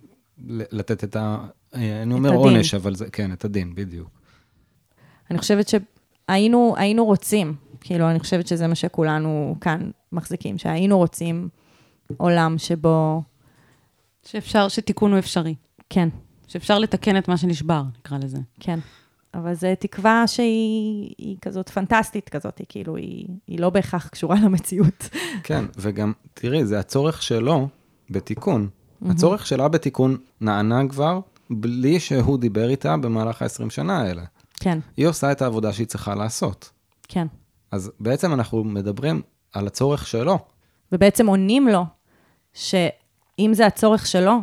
לתת 0.47 1.03
את 1.03 1.15
ה... 1.15 1.47
אני 1.73 2.13
אומר 2.13 2.29
הדין. 2.29 2.41
עונש, 2.41 2.73
אבל 2.73 2.95
זה, 2.95 3.09
כן, 3.09 3.33
את 3.33 3.45
הדין, 3.45 3.75
בדיוק. 3.75 4.12
אני 5.31 5.37
חושבת 5.37 5.67
שהיינו 5.67 6.75
היינו 6.77 7.05
רוצים, 7.05 7.55
כאילו, 7.81 8.09
אני 8.09 8.19
חושבת 8.19 8.47
שזה 8.47 8.67
מה 8.67 8.75
שכולנו 8.75 9.55
כאן 9.61 9.91
מחזיקים, 10.11 10.57
שהיינו 10.57 10.97
רוצים 10.97 11.49
עולם 12.17 12.57
שבו, 12.57 13.21
שאפשר, 14.25 14.67
שתיקון 14.67 15.11
הוא 15.11 15.19
אפשרי. 15.19 15.55
כן, 15.89 16.09
שאפשר 16.47 16.79
לתקן 16.79 17.17
את 17.17 17.27
מה 17.27 17.37
שנשבר, 17.37 17.83
נקרא 17.99 18.17
לזה. 18.17 18.39
כן. 18.59 18.79
אבל 19.33 19.53
זו 19.53 19.67
תקווה 19.79 20.27
שהיא 20.27 21.13
היא 21.17 21.37
כזאת 21.41 21.69
פנטסטית 21.69 22.29
כזאת, 22.29 22.57
היא 22.57 22.65
כאילו, 22.69 22.95
היא, 22.95 23.27
היא 23.47 23.59
לא 23.59 23.69
בהכרח 23.69 24.07
קשורה 24.07 24.35
למציאות. 24.43 25.09
כן, 25.43 25.65
וגם, 25.77 26.13
תראי, 26.33 26.65
זה 26.65 26.79
הצורך 26.79 27.23
שלו 27.23 27.67
בתיקון. 28.09 28.69
הצורך 29.09 29.47
שלה 29.47 29.67
בתיקון 29.67 30.17
נענה 30.41 30.81
כבר 30.89 31.19
בלי 31.49 31.99
שהוא 31.99 32.39
דיבר 32.39 32.69
איתה 32.69 32.97
במהלך 32.97 33.41
ה-20 33.41 33.69
שנה 33.69 34.01
האלה. 34.01 34.23
כן, 34.63 34.79
היא 34.97 35.07
עושה 35.07 35.31
את 35.31 35.41
העבודה 35.41 35.73
שהיא 35.73 35.87
צריכה 35.87 36.15
לעשות. 36.15 36.71
כן. 37.07 37.27
אז 37.71 37.91
בעצם 37.99 38.33
אנחנו 38.33 38.63
מדברים 38.63 39.21
על 39.53 39.67
הצורך 39.67 40.07
שלו. 40.07 40.39
ובעצם 40.91 41.27
עונים 41.27 41.67
לו 41.67 41.85
שאם 42.53 43.51
זה 43.53 43.65
הצורך 43.65 44.07
שלו, 44.07 44.39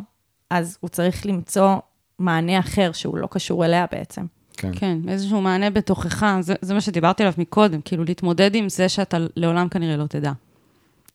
אז 0.51 0.79
הוא 0.81 0.89
צריך 0.89 1.27
למצוא 1.27 1.77
מענה 2.19 2.59
אחר 2.59 2.93
שהוא 2.93 3.19
לא 3.19 3.29
קשור 3.31 3.65
אליה 3.65 3.87
בעצם. 3.93 4.27
כן. 4.53 4.71
כן, 4.77 4.99
איזשהו 5.09 5.41
מענה 5.41 5.71
בתוכך, 5.71 6.37
זה, 6.41 6.55
זה 6.61 6.75
מה 6.75 6.81
שדיברתי 6.81 7.23
עליו 7.23 7.35
מקודם, 7.39 7.81
כאילו 7.81 8.05
להתמודד 8.05 8.55
עם 8.55 8.69
זה 8.69 8.89
שאתה 8.89 9.17
לעולם 9.37 9.69
כנראה 9.69 9.97
לא 9.97 10.07
תדע 10.07 10.33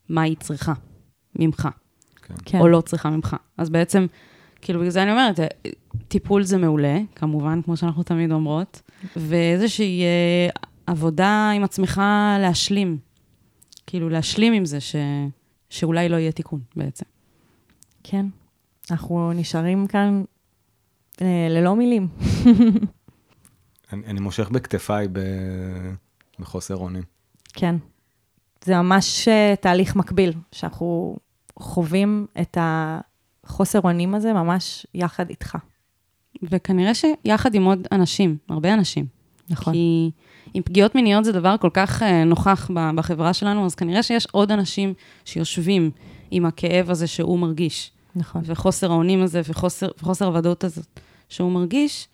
מה 0.09 0.21
היא 0.21 0.35
צריכה 0.39 0.73
ממך, 1.39 1.67
כן. 2.45 2.59
או 2.59 2.67
לא 2.67 2.81
צריכה 2.81 3.09
ממך. 3.09 3.35
אז 3.57 3.69
בעצם, 3.69 4.05
כאילו, 4.61 4.79
בגלל 4.79 4.91
זה 4.91 5.03
אני 5.03 5.11
אומרת, 5.11 5.39
טיפול 6.07 6.43
זה 6.43 6.57
מעולה, 6.57 6.97
כמובן, 7.15 7.61
כמו 7.61 7.77
שאנחנו 7.77 8.03
תמיד 8.03 8.31
אומרות, 8.31 8.81
ואיזושהי 9.15 10.03
אה, 10.03 10.49
עבודה 10.87 11.51
עם 11.55 11.63
עצמך 11.63 12.01
להשלים, 12.39 12.97
כאילו, 13.87 14.09
להשלים 14.09 14.53
עם 14.53 14.65
זה 14.65 14.79
ש, 14.79 14.95
שאולי 15.69 16.09
לא 16.09 16.15
יהיה 16.15 16.31
תיקון 16.31 16.59
בעצם. 16.75 17.05
כן. 18.03 18.25
אנחנו 18.91 19.33
נשארים 19.33 19.87
כאן 19.87 20.23
אה, 21.21 21.47
ללא 21.49 21.75
מילים. 21.75 22.07
אני, 23.93 24.05
אני 24.05 24.19
מושך 24.19 24.49
בכתפיי 24.49 25.07
ב... 25.11 25.19
בחוסר 26.39 26.75
אונים. 26.75 27.03
כן. 27.53 27.75
זה 28.63 28.75
ממש 28.75 29.27
אה, 29.27 29.53
תהליך 29.61 29.95
מקביל, 29.95 30.33
שאנחנו 30.51 31.17
חווים 31.59 32.27
את 32.41 32.57
החוסר 32.61 33.79
אונים 33.83 34.15
הזה 34.15 34.33
ממש 34.33 34.87
יחד 34.93 35.29
איתך. 35.29 35.57
וכנראה 36.43 36.91
שיחד 36.93 37.55
עם 37.55 37.63
עוד 37.65 37.87
אנשים, 37.91 38.37
הרבה 38.49 38.73
אנשים. 38.73 39.05
נכון. 39.49 39.73
כי 39.73 40.11
אם 40.55 40.61
פגיעות 40.65 40.95
מיניות 40.95 41.25
זה 41.25 41.31
דבר 41.31 41.55
כל 41.59 41.69
כך 41.73 42.01
uh, 42.01 42.05
נוכח 42.25 42.69
בחברה 42.95 43.33
שלנו, 43.33 43.65
אז 43.65 43.75
כנראה 43.75 44.03
שיש 44.03 44.27
עוד 44.31 44.51
אנשים 44.51 44.93
שיושבים 45.25 45.91
עם 46.31 46.45
הכאב 46.45 46.89
הזה 46.89 47.07
שהוא 47.07 47.39
מרגיש, 47.39 47.91
נכון. 48.15 48.41
וחוסר 48.45 48.91
האונים 48.91 49.21
הזה, 49.21 49.41
וחוסר, 49.49 49.87
וחוסר 50.01 50.25
הוודאות 50.25 50.63
הזאת 50.63 50.99
שהוא 51.29 51.51
מרגיש, 51.51 52.07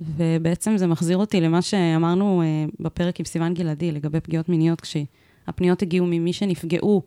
ובעצם 0.00 0.76
זה 0.76 0.86
מחזיר 0.86 1.16
אותי 1.16 1.40
למה 1.40 1.62
שאמרנו 1.62 2.42
uh, 2.42 2.76
בפרק 2.80 3.20
עם 3.20 3.24
סיון 3.24 3.54
גלעדי 3.54 3.92
לגבי 3.92 4.20
פגיעות 4.20 4.48
מיניות, 4.48 4.80
כשהפניות 4.80 5.82
הגיעו 5.82 6.06
ממי 6.06 6.32
שנפגעו 6.32 7.02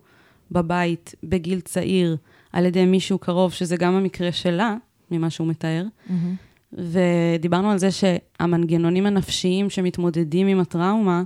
בבית 0.52 1.16
בגיל 1.24 1.60
צעיר 1.60 2.18
על 2.54 2.66
ידי 2.66 2.86
מישהו 2.86 3.18
קרוב, 3.18 3.54
שזה 3.54 3.78
גם 3.78 3.96
המקרה 3.96 4.32
שלה, 4.32 4.76
ממה 5.12 5.30
שהוא 5.30 5.48
מתאר. 5.48 5.86
מהמם. 6.10 6.36
ודיברנו 6.74 7.72
על 7.72 7.78
זה 7.78 7.90
שהמנגנונים 7.92 9.06
הנפשיים 9.06 9.70
שמתמודדים 9.70 10.48
עם 10.48 10.60
הטראומה, 10.60 11.24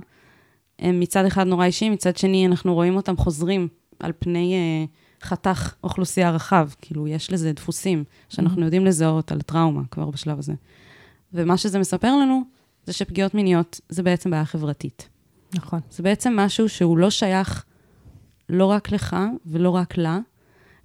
הם 0.78 1.00
מצד 1.00 1.24
אחד 1.24 1.46
נורא 1.46 1.64
אישיים, 1.64 1.92
מצד 1.92 2.16
שני 2.16 2.46
אנחנו 2.46 2.74
רואים 2.74 2.96
אותם 2.96 3.16
חוזרים 3.16 3.68
על 4.00 4.12
פני 4.18 4.54
אה, 4.54 4.84
חתך 5.28 5.74
אוכלוסייה 5.84 6.30
רחב. 6.30 6.68
כאילו, 6.80 7.08
יש 7.08 7.32
לזה 7.32 7.52
דפוסים 7.52 8.04
שאנחנו 8.28 8.64
יודעים 8.64 8.84
לזהות 8.84 9.32
על 9.32 9.40
טראומה 9.40 9.82
כבר 9.90 10.10
בשלב 10.10 10.38
הזה. 10.38 10.52
ומה 11.32 11.56
שזה 11.56 11.78
מספר 11.78 12.16
לנו, 12.16 12.42
זה 12.84 12.92
שפגיעות 12.92 13.34
מיניות 13.34 13.80
זה 13.88 14.02
בעצם 14.02 14.30
בעיה 14.30 14.44
חברתית. 14.44 15.08
נכון. 15.54 15.80
זה 15.90 16.02
בעצם 16.02 16.36
משהו 16.36 16.68
שהוא 16.68 16.98
לא 16.98 17.10
שייך 17.10 17.64
לא 18.48 18.66
רק 18.66 18.92
לך 18.92 19.16
ולא 19.46 19.70
רק 19.70 19.96
לה, 19.96 20.18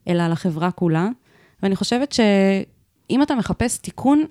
אלא 0.08 0.28
לחברה 0.28 0.72
כולה. 0.72 1.10
ואני 1.64 1.76
חושבת 1.76 2.12
שאם 3.10 3.24
אתה 3.24 3.36
מחפש 3.36 3.78
תיקון, 3.78 4.24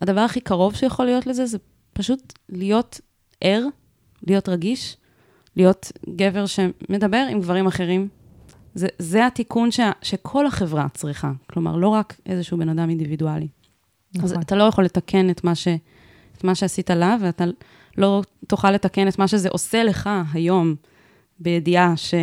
הדבר 0.00 0.20
הכי 0.20 0.40
קרוב 0.40 0.74
שיכול 0.74 1.06
להיות 1.06 1.26
לזה 1.26 1.46
זה 1.46 1.58
פשוט 1.92 2.32
להיות 2.48 3.00
ער, 3.40 3.66
להיות 4.26 4.48
רגיש, 4.48 4.96
להיות 5.56 5.92
גבר 6.16 6.46
שמדבר 6.46 7.26
עם 7.30 7.40
גברים 7.40 7.66
אחרים. 7.66 8.08
זה, 8.74 8.88
זה 8.98 9.26
התיקון 9.26 9.70
ש, 9.70 9.80
שכל 10.02 10.46
החברה 10.46 10.86
צריכה, 10.94 11.32
כלומר, 11.50 11.76
לא 11.76 11.88
רק 11.88 12.16
איזשהו 12.26 12.58
בן 12.58 12.68
אדם 12.68 12.90
אינדיבידואלי. 12.90 13.48
אז 14.22 14.32
נכון. 14.32 14.42
אתה 14.42 14.56
לא 14.56 14.64
יכול 14.64 14.84
לתקן 14.84 15.30
את 15.30 15.44
מה, 15.44 15.54
ש, 15.54 15.68
את 16.36 16.44
מה 16.44 16.54
שעשית 16.54 16.90
לה, 16.90 17.16
ואתה 17.20 17.44
לא 17.98 18.22
תוכל 18.46 18.70
לתקן 18.70 19.08
את 19.08 19.18
מה 19.18 19.28
שזה 19.28 19.48
עושה 19.48 19.84
לך 19.84 20.10
היום, 20.32 20.74
בידיעה 21.44 21.96
ש, 21.96 22.14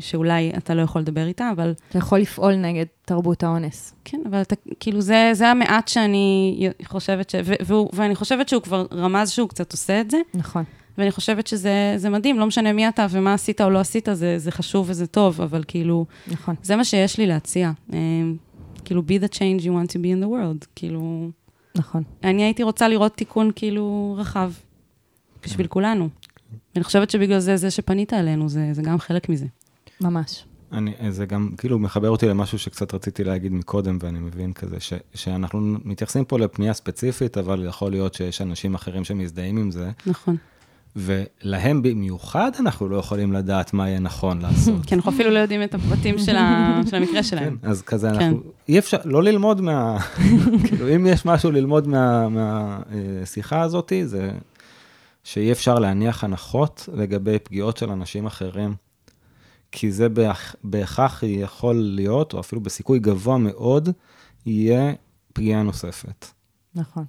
שאולי 0.00 0.52
אתה 0.56 0.74
לא 0.74 0.82
יכול 0.82 1.00
לדבר 1.00 1.26
איתה, 1.26 1.50
אבל 1.52 1.74
אתה 1.88 1.98
יכול 1.98 2.18
לפעול 2.18 2.56
נגד 2.56 2.84
תרבות 3.04 3.42
האונס. 3.42 3.94
כן, 4.04 4.20
אבל 4.30 4.42
אתה, 4.42 4.54
כאילו, 4.80 5.00
זה, 5.00 5.30
זה 5.32 5.48
המעט 5.48 5.88
שאני 5.88 6.70
חושבת 6.84 7.30
ש... 7.30 7.34
ו, 7.44 7.52
והוא, 7.66 7.90
ואני 7.92 8.14
חושבת 8.14 8.48
שהוא 8.48 8.62
כבר 8.62 8.86
רמז 8.92 9.30
שהוא 9.30 9.48
קצת 9.48 9.72
עושה 9.72 10.00
את 10.00 10.10
זה, 10.10 10.18
נכון. 10.34 10.64
ואני 10.98 11.10
חושבת 11.10 11.46
שזה 11.46 11.94
זה 11.96 12.10
מדהים, 12.10 12.38
לא 12.38 12.46
משנה 12.46 12.72
מי 12.72 12.88
אתה 12.88 13.06
ומה 13.10 13.34
עשית 13.34 13.60
או 13.60 13.70
לא 13.70 13.78
עשית, 13.78 14.08
זה, 14.12 14.38
זה 14.38 14.50
חשוב 14.50 14.86
וזה 14.90 15.06
טוב, 15.06 15.40
אבל 15.40 15.64
כאילו, 15.68 16.06
נכון. 16.28 16.54
זה 16.62 16.76
מה 16.76 16.84
שיש 16.84 17.18
לי 17.18 17.26
להציע. 17.26 17.70
אה, 17.92 17.98
כאילו, 18.84 19.02
be 19.02 19.22
the 19.24 19.34
change 19.34 19.62
you 19.62 19.68
want 19.68 19.90
to 19.92 19.96
be 19.96 20.08
in 20.20 20.24
the 20.24 20.28
world. 20.28 20.66
כאילו, 20.74 21.30
נכון. 21.74 22.02
אני 22.24 22.42
הייתי 22.42 22.62
רוצה 22.62 22.88
לראות 22.88 23.14
תיקון 23.14 23.50
כאילו 23.56 24.16
רחב, 24.18 24.52
בשביל 25.46 25.66
כולנו. 25.66 26.08
ואני 26.76 26.84
חושבת 26.84 27.10
שבגלל 27.10 27.38
זה, 27.38 27.56
זה 27.56 27.70
שפנית 27.70 28.12
אלינו, 28.12 28.48
זה, 28.48 28.68
זה 28.72 28.82
גם 28.82 28.98
חלק 28.98 29.28
מזה. 29.28 29.46
ממש. 30.00 30.44
אני, 30.72 30.92
זה 31.10 31.26
גם 31.26 31.50
כאילו 31.58 31.78
מחבר 31.78 32.10
אותי 32.10 32.26
למשהו 32.26 32.58
שקצת 32.58 32.94
רציתי 32.94 33.24
להגיד 33.24 33.52
מקודם, 33.52 33.98
ואני 34.00 34.18
מבין 34.18 34.52
כזה, 34.52 34.80
ש, 34.80 34.92
שאנחנו 35.14 35.60
מתייחסים 35.84 36.24
פה 36.24 36.38
לפנייה 36.38 36.72
ספציפית, 36.72 37.38
אבל 37.38 37.64
יכול 37.68 37.90
להיות 37.90 38.14
שיש 38.14 38.42
אנשים 38.42 38.74
אחרים 38.74 39.04
שמזדהים 39.04 39.56
עם 39.56 39.70
זה, 39.70 39.90
נכון. 40.06 40.36
ולהם 40.96 41.82
במיוחד 41.82 42.50
אנחנו 42.60 42.88
לא 42.88 42.96
יכולים 42.96 43.32
לדעת 43.32 43.74
מה 43.74 43.88
יהיה 43.88 43.98
נכון 43.98 44.42
לעשות. 44.42 44.80
כי 44.86 44.94
אנחנו 44.94 45.10
אפילו 45.10 45.30
לא 45.30 45.38
יודעים 45.38 45.62
את 45.62 45.74
הפרטים 45.74 46.18
של, 46.18 46.36
ה, 46.36 46.80
של 46.90 46.96
המקרה 46.96 47.22
שלהם. 47.22 47.56
כן, 47.62 47.68
אז 47.68 47.82
כזה 47.82 48.10
אנחנו, 48.10 48.40
אי 48.68 48.78
אפשר, 48.78 48.96
לא 49.04 49.22
ללמוד 49.22 49.60
מה, 49.60 49.98
כאילו 50.66 50.94
אם 50.96 51.06
יש 51.06 51.26
משהו 51.26 51.50
ללמוד 51.50 51.88
מהשיחה 51.88 53.60
הזאת, 53.60 53.92
זה 54.04 54.30
שאי 55.26 55.52
אפשר 55.52 55.74
להניח 55.74 56.24
הנחות 56.24 56.88
לגבי 56.94 57.38
פגיעות 57.38 57.76
של 57.76 57.90
אנשים 57.90 58.26
אחרים, 58.26 58.74
כי 59.72 59.92
זה 59.92 60.08
בהכ- 60.08 60.56
בהכרח 60.64 61.22
יכול 61.26 61.76
להיות, 61.76 62.32
או 62.32 62.40
אפילו 62.40 62.60
בסיכוי 62.60 62.98
גבוה 62.98 63.38
מאוד, 63.38 63.88
יהיה 64.46 64.92
פגיעה 65.32 65.62
נוספת. 65.62 66.26
נכון. 66.74 67.04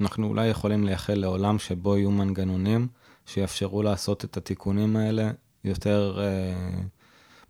אנחנו 0.00 0.26
אולי 0.26 0.46
יכולים 0.46 0.84
לייחל 0.84 1.14
לעולם 1.14 1.58
שבו 1.58 1.96
יהיו 1.96 2.10
מנגנונים 2.10 2.88
שיאפשרו 3.26 3.82
לעשות 3.82 4.24
את 4.24 4.36
התיקונים 4.36 4.96
האלה 4.96 5.30
יותר, 5.64 6.18
אה, 6.20 6.80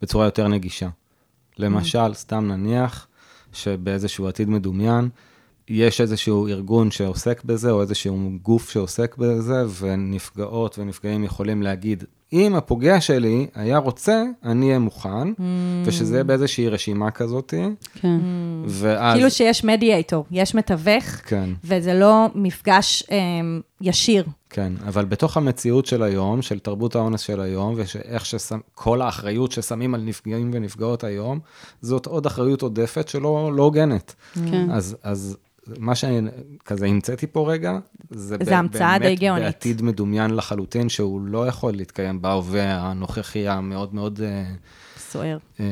בצורה 0.03 0.25
יותר 0.25 0.49
נגישה. 0.49 0.89
למשל, 1.59 2.15
סתם 2.15 2.47
נניח 2.47 3.07
שבאיזשהו 3.53 4.29
עתיד 4.29 4.49
מדומיין, 4.49 5.09
יש 5.73 6.01
איזשהו 6.01 6.47
ארגון 6.47 6.91
שעוסק 6.91 7.45
בזה, 7.45 7.71
או 7.71 7.83
איזשהו 7.83 8.31
גוף 8.43 8.71
שעוסק 8.71 9.17
בזה, 9.17 9.65
ונפגעות 9.81 10.79
ונפגעים 10.79 11.25
יכולים 11.25 11.63
להגיד, 11.63 12.05
אם 12.33 12.55
הפוגע 12.55 13.01
שלי 13.01 13.47
היה 13.55 13.79
רוצה, 13.79 14.25
אני 14.45 14.67
אהיה 14.67 14.79
מוכן, 14.79 15.29
ושזה 15.85 16.15
יהיה 16.15 16.25
באיזושהי 16.25 16.69
רשימה 16.69 17.11
כזאת, 17.11 17.55
כן. 17.95 18.21
ואז... 18.67 19.17
כאילו 19.17 19.31
שיש 19.31 19.65
מדיאטור, 19.65 20.25
יש 20.31 20.55
מתווך, 20.55 21.05
כן, 21.05 21.51
וזה 21.65 21.95
לא 21.95 22.27
מפגש 22.35 23.05
אמ, 23.11 23.61
ישיר. 23.81 24.25
כן, 24.51 24.73
אבל 24.89 25.05
בתוך 25.05 25.37
המציאות 25.37 25.87
של 25.87 26.03
היום, 26.03 26.43
של 26.43 26.59
תרבות 26.59 26.95
האונס 26.95 27.21
של 27.21 27.41
היום, 27.41 27.75
ואיך 27.77 28.27
שכל 28.27 29.03
האחריות 29.03 29.53
ששמים 29.53 29.95
על 29.95 30.01
נפגעים 30.01 30.51
ונפגעות 30.55 31.05
היום, 31.05 31.39
זאת 31.81 32.07
עוד 32.07 32.27
אחריות 32.27 32.63
עודפת 32.63 33.09
שלא 33.09 33.51
לא 33.55 33.63
הוגנת. 33.63 34.15
כן. 34.35 34.71
אז, 34.71 34.97
אז 35.03 35.37
מה 35.67 35.95
שאני 35.95 36.31
כזה 36.65 36.87
המצאתי 36.87 37.27
פה 37.27 37.53
רגע, 37.53 37.79
זה, 38.11 38.37
זה 38.43 38.59
המצאה 38.59 38.99
די 38.99 39.15
גאונית. 39.15 39.45
בעתיד 39.45 39.83
מדומיין 39.83 40.31
לחלוטין, 40.31 40.89
שהוא 40.89 41.21
לא 41.21 41.47
יכול 41.47 41.73
להתקיים 41.73 42.23
בהווה 42.23 42.81
הנוכחי 42.81 43.49
המאוד 43.49 43.95
מאוד 43.95 44.21
אה, 44.21 44.45
סוער. 44.97 45.39
אה, 45.61 45.67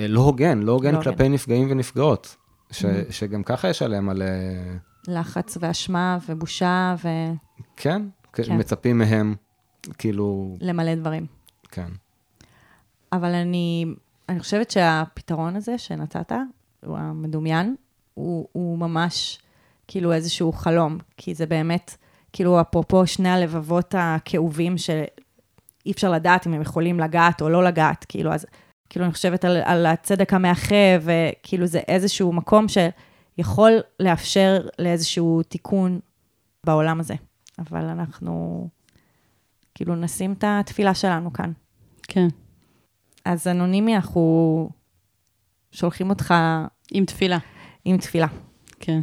אה, 0.00 0.08
לא 0.08 0.20
הוגן, 0.20 0.58
לא 0.58 0.72
הוגן 0.72 0.94
לא 0.94 1.02
כלפי 1.02 1.22
הוגן. 1.22 1.32
נפגעים 1.32 1.70
ונפגעות, 1.70 2.36
ש, 2.70 2.84
שגם 3.10 3.42
ככה 3.42 3.68
יש 3.68 3.82
עליהם 3.82 4.08
על... 4.08 4.22
לחץ 5.08 5.58
ואשמה 5.60 6.18
ובושה 6.28 6.94
כן, 7.76 8.02
כן. 8.32 8.42
כן. 8.44 8.58
מצפים 8.58 8.98
מהם, 8.98 9.34
כאילו, 9.98 10.56
ולמלא 10.60 10.94
דברים. 10.94 11.26
כן. 11.70 11.88
אבל 13.12 13.34
אני, 13.34 13.86
אני 14.28 14.40
חושבת 14.40 14.70
שהפתרון 14.70 15.56
הזה 15.56 15.78
שנתת, 15.78 16.32
הוא 16.86 16.98
המדומיין, 16.98 17.74
הוא, 18.16 18.48
הוא 18.52 18.78
ממש 18.78 19.38
כאילו 19.88 20.12
איזשהו 20.12 20.52
חלום, 20.52 20.98
כי 21.16 21.34
זה 21.34 21.46
באמת, 21.46 21.96
כאילו 22.32 22.60
אפרופו 22.60 23.06
שני 23.06 23.28
הלבבות 23.28 23.94
הכאובים 23.98 24.78
שאי 24.78 25.92
אפשר 25.92 26.10
לדעת 26.10 26.46
אם 26.46 26.52
הם 26.52 26.62
יכולים 26.62 27.00
לגעת 27.00 27.42
או 27.42 27.48
לא 27.48 27.64
לגעת, 27.64 28.04
כאילו 28.08 28.32
אז, 28.32 28.46
כאילו 28.90 29.04
אני 29.04 29.12
חושבת 29.12 29.44
על, 29.44 29.56
על 29.64 29.86
הצדק 29.86 30.32
המאחה, 30.32 30.74
וכאילו 31.00 31.66
זה 31.66 31.78
איזשהו 31.78 32.32
מקום 32.32 32.66
שיכול 32.68 33.72
לאפשר 34.00 34.60
לאיזשהו 34.78 35.42
תיקון 35.42 36.00
בעולם 36.64 37.00
הזה. 37.00 37.14
אבל 37.58 37.84
אנחנו 37.84 38.68
כאילו 39.74 39.94
נשים 39.96 40.32
את 40.32 40.44
התפילה 40.46 40.94
שלנו 40.94 41.32
כאן. 41.32 41.52
כן. 42.02 42.28
אז 43.24 43.46
אנונימי, 43.46 43.96
אנחנו 43.96 44.70
שולחים 45.72 46.10
אותך 46.10 46.34
עם 46.90 47.04
תפילה. 47.04 47.38
עם 47.86 47.98
תפילה. 47.98 48.26
כן. 48.80 49.00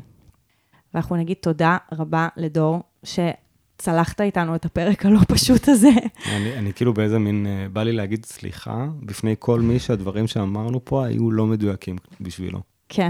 ואנחנו 0.94 1.16
נגיד 1.16 1.38
תודה 1.42 1.78
רבה 1.92 2.28
לדור, 2.38 2.82
שצלחת 3.04 4.22
איתנו 4.22 4.56
את 4.56 4.66
הפרק 4.66 5.06
הלא 5.06 5.20
פשוט 5.28 5.70
הזה. 5.70 5.90
אני, 6.36 6.58
אני 6.58 6.74
כאילו 6.74 6.94
באיזה 6.94 7.20
מין, 7.20 7.48
אה, 7.48 7.70
בא 7.70 7.84
לי 7.84 7.92
להגיד 7.92 8.26
סליחה 8.26 8.88
בפני 9.02 9.36
כל 9.40 9.62
מי 9.62 9.80
שהדברים 9.80 10.28
שאמרנו 10.28 10.86
פה 10.86 11.06
היו 11.06 11.32
לא 11.32 11.46
מדויקים 11.46 11.96
בשבילו. 12.22 12.62
כן, 12.90 13.10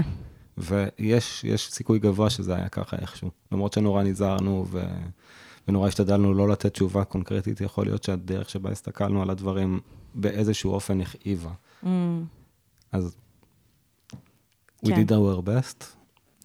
ויש 0.58 1.44
יש 1.44 1.72
סיכוי 1.72 1.98
גבוה 1.98 2.30
שזה 2.30 2.54
היה 2.56 2.68
ככה 2.68 2.96
איכשהו. 2.96 3.30
למרות 3.52 3.72
שנורא 3.72 4.02
נזהרנו 4.02 4.66
ו... 4.70 4.82
ונורא 5.68 5.88
השתדלנו 5.88 6.34
לא 6.34 6.48
לתת 6.48 6.72
תשובה 6.72 7.04
קונקרטית, 7.04 7.60
יכול 7.60 7.86
להיות 7.86 8.04
שהדרך 8.04 8.50
שבה 8.50 8.70
הסתכלנו 8.70 9.22
על 9.22 9.30
הדברים 9.30 9.80
באיזשהו 10.14 10.72
אופן 10.72 11.00
הכאיבה. 11.00 11.50
mm, 11.84 11.86
אז 12.92 13.16
we 14.84 14.88
כן. 14.88 15.02
did 15.02 15.10
our 15.10 15.46
best, 15.46 15.84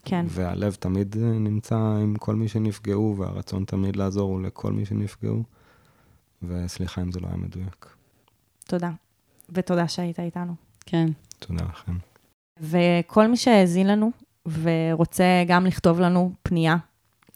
כן, 0.06 0.26
והלב 0.30 0.74
תמיד 0.74 1.16
אה, 1.22 1.30
נמצא 1.30 1.76
עם 1.76 2.16
כל 2.16 2.36
מי 2.36 2.48
שנפגעו, 2.48 3.16
והרצון 3.18 3.66
תמיד 3.66 3.96
לעזור 3.96 4.32
הוא 4.32 4.42
לכל 4.42 4.72
מי 4.72 4.86
שנפגעו, 4.86 5.44
וסליחה 6.44 7.02
אם 7.02 7.12
זה 7.12 7.20
לא 7.20 7.28
היה 7.28 7.38
מדויק. 7.38 7.86
תודה. 8.66 8.92
ותודה 9.50 9.88
שהיית 9.88 10.20
איתנו. 10.20 10.54
כן. 10.86 11.08
תודה 11.40 11.66
לכם. 11.66 11.94
וכל 12.60 13.28
מי 13.28 13.38
שהאזין 13.38 13.88
לנו 13.88 14.12
ורוצה 14.62 15.44
גם 15.48 15.66
לכתוב 15.66 16.00
לנו 16.00 16.32
פנייה 16.44 16.76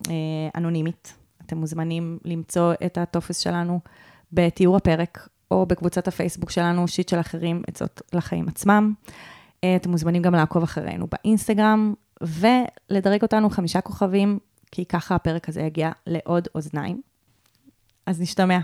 אה, 0.10 0.14
אנונימית, 0.56 1.14
אתם 1.46 1.58
מוזמנים 1.58 2.20
למצוא 2.26 2.74
את 2.86 2.98
הטופס 2.98 3.38
שלנו 3.38 3.80
בתיאור 4.32 4.76
הפרק, 4.76 5.28
או 5.52 5.66
בקבוצת 5.66 6.08
הפייסבוק 6.08 6.50
שלנו, 6.50 6.88
שיט 6.88 7.10
של 7.10 7.20
אחרים, 7.20 7.64
עצות 7.68 8.02
לחיים 8.14 8.48
עצמם. 8.48 8.94
אתם 9.76 9.90
מוזמנים 9.90 10.22
גם 10.22 10.36
לעקוב 10.36 10.64
אחרינו 10.64 11.08
באינסטגרם, 11.08 11.94
ולדרג 12.22 13.22
אותנו 13.22 13.50
חמישה 13.50 13.82
כוכבים, 13.82 14.40
כי 14.72 14.86
ככה 14.86 15.16
הפרק 15.16 15.50
הזה 15.50 15.62
יגיע 15.62 15.92
לעוד 16.08 16.48
אוזניים. 16.56 17.02
אז 18.06 18.22
נשתמע. 18.22 18.60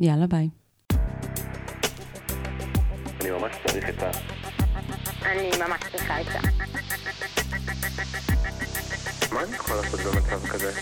יאללה, 0.00 0.26
ביי. 0.26 0.48
אני 3.20 3.30
ממש 3.30 3.52
צריך 3.66 3.88
את 3.88 4.02
ה... 4.02 4.10
אני 5.22 5.50
ממש 5.68 5.80
צריכה 5.92 6.16
עצה. 6.16 6.38
מה 9.32 9.42
אני 9.44 9.56
יכול 9.56 9.76
לעשות 9.76 10.00
במצב 10.00 10.46
כזה? 10.46 10.72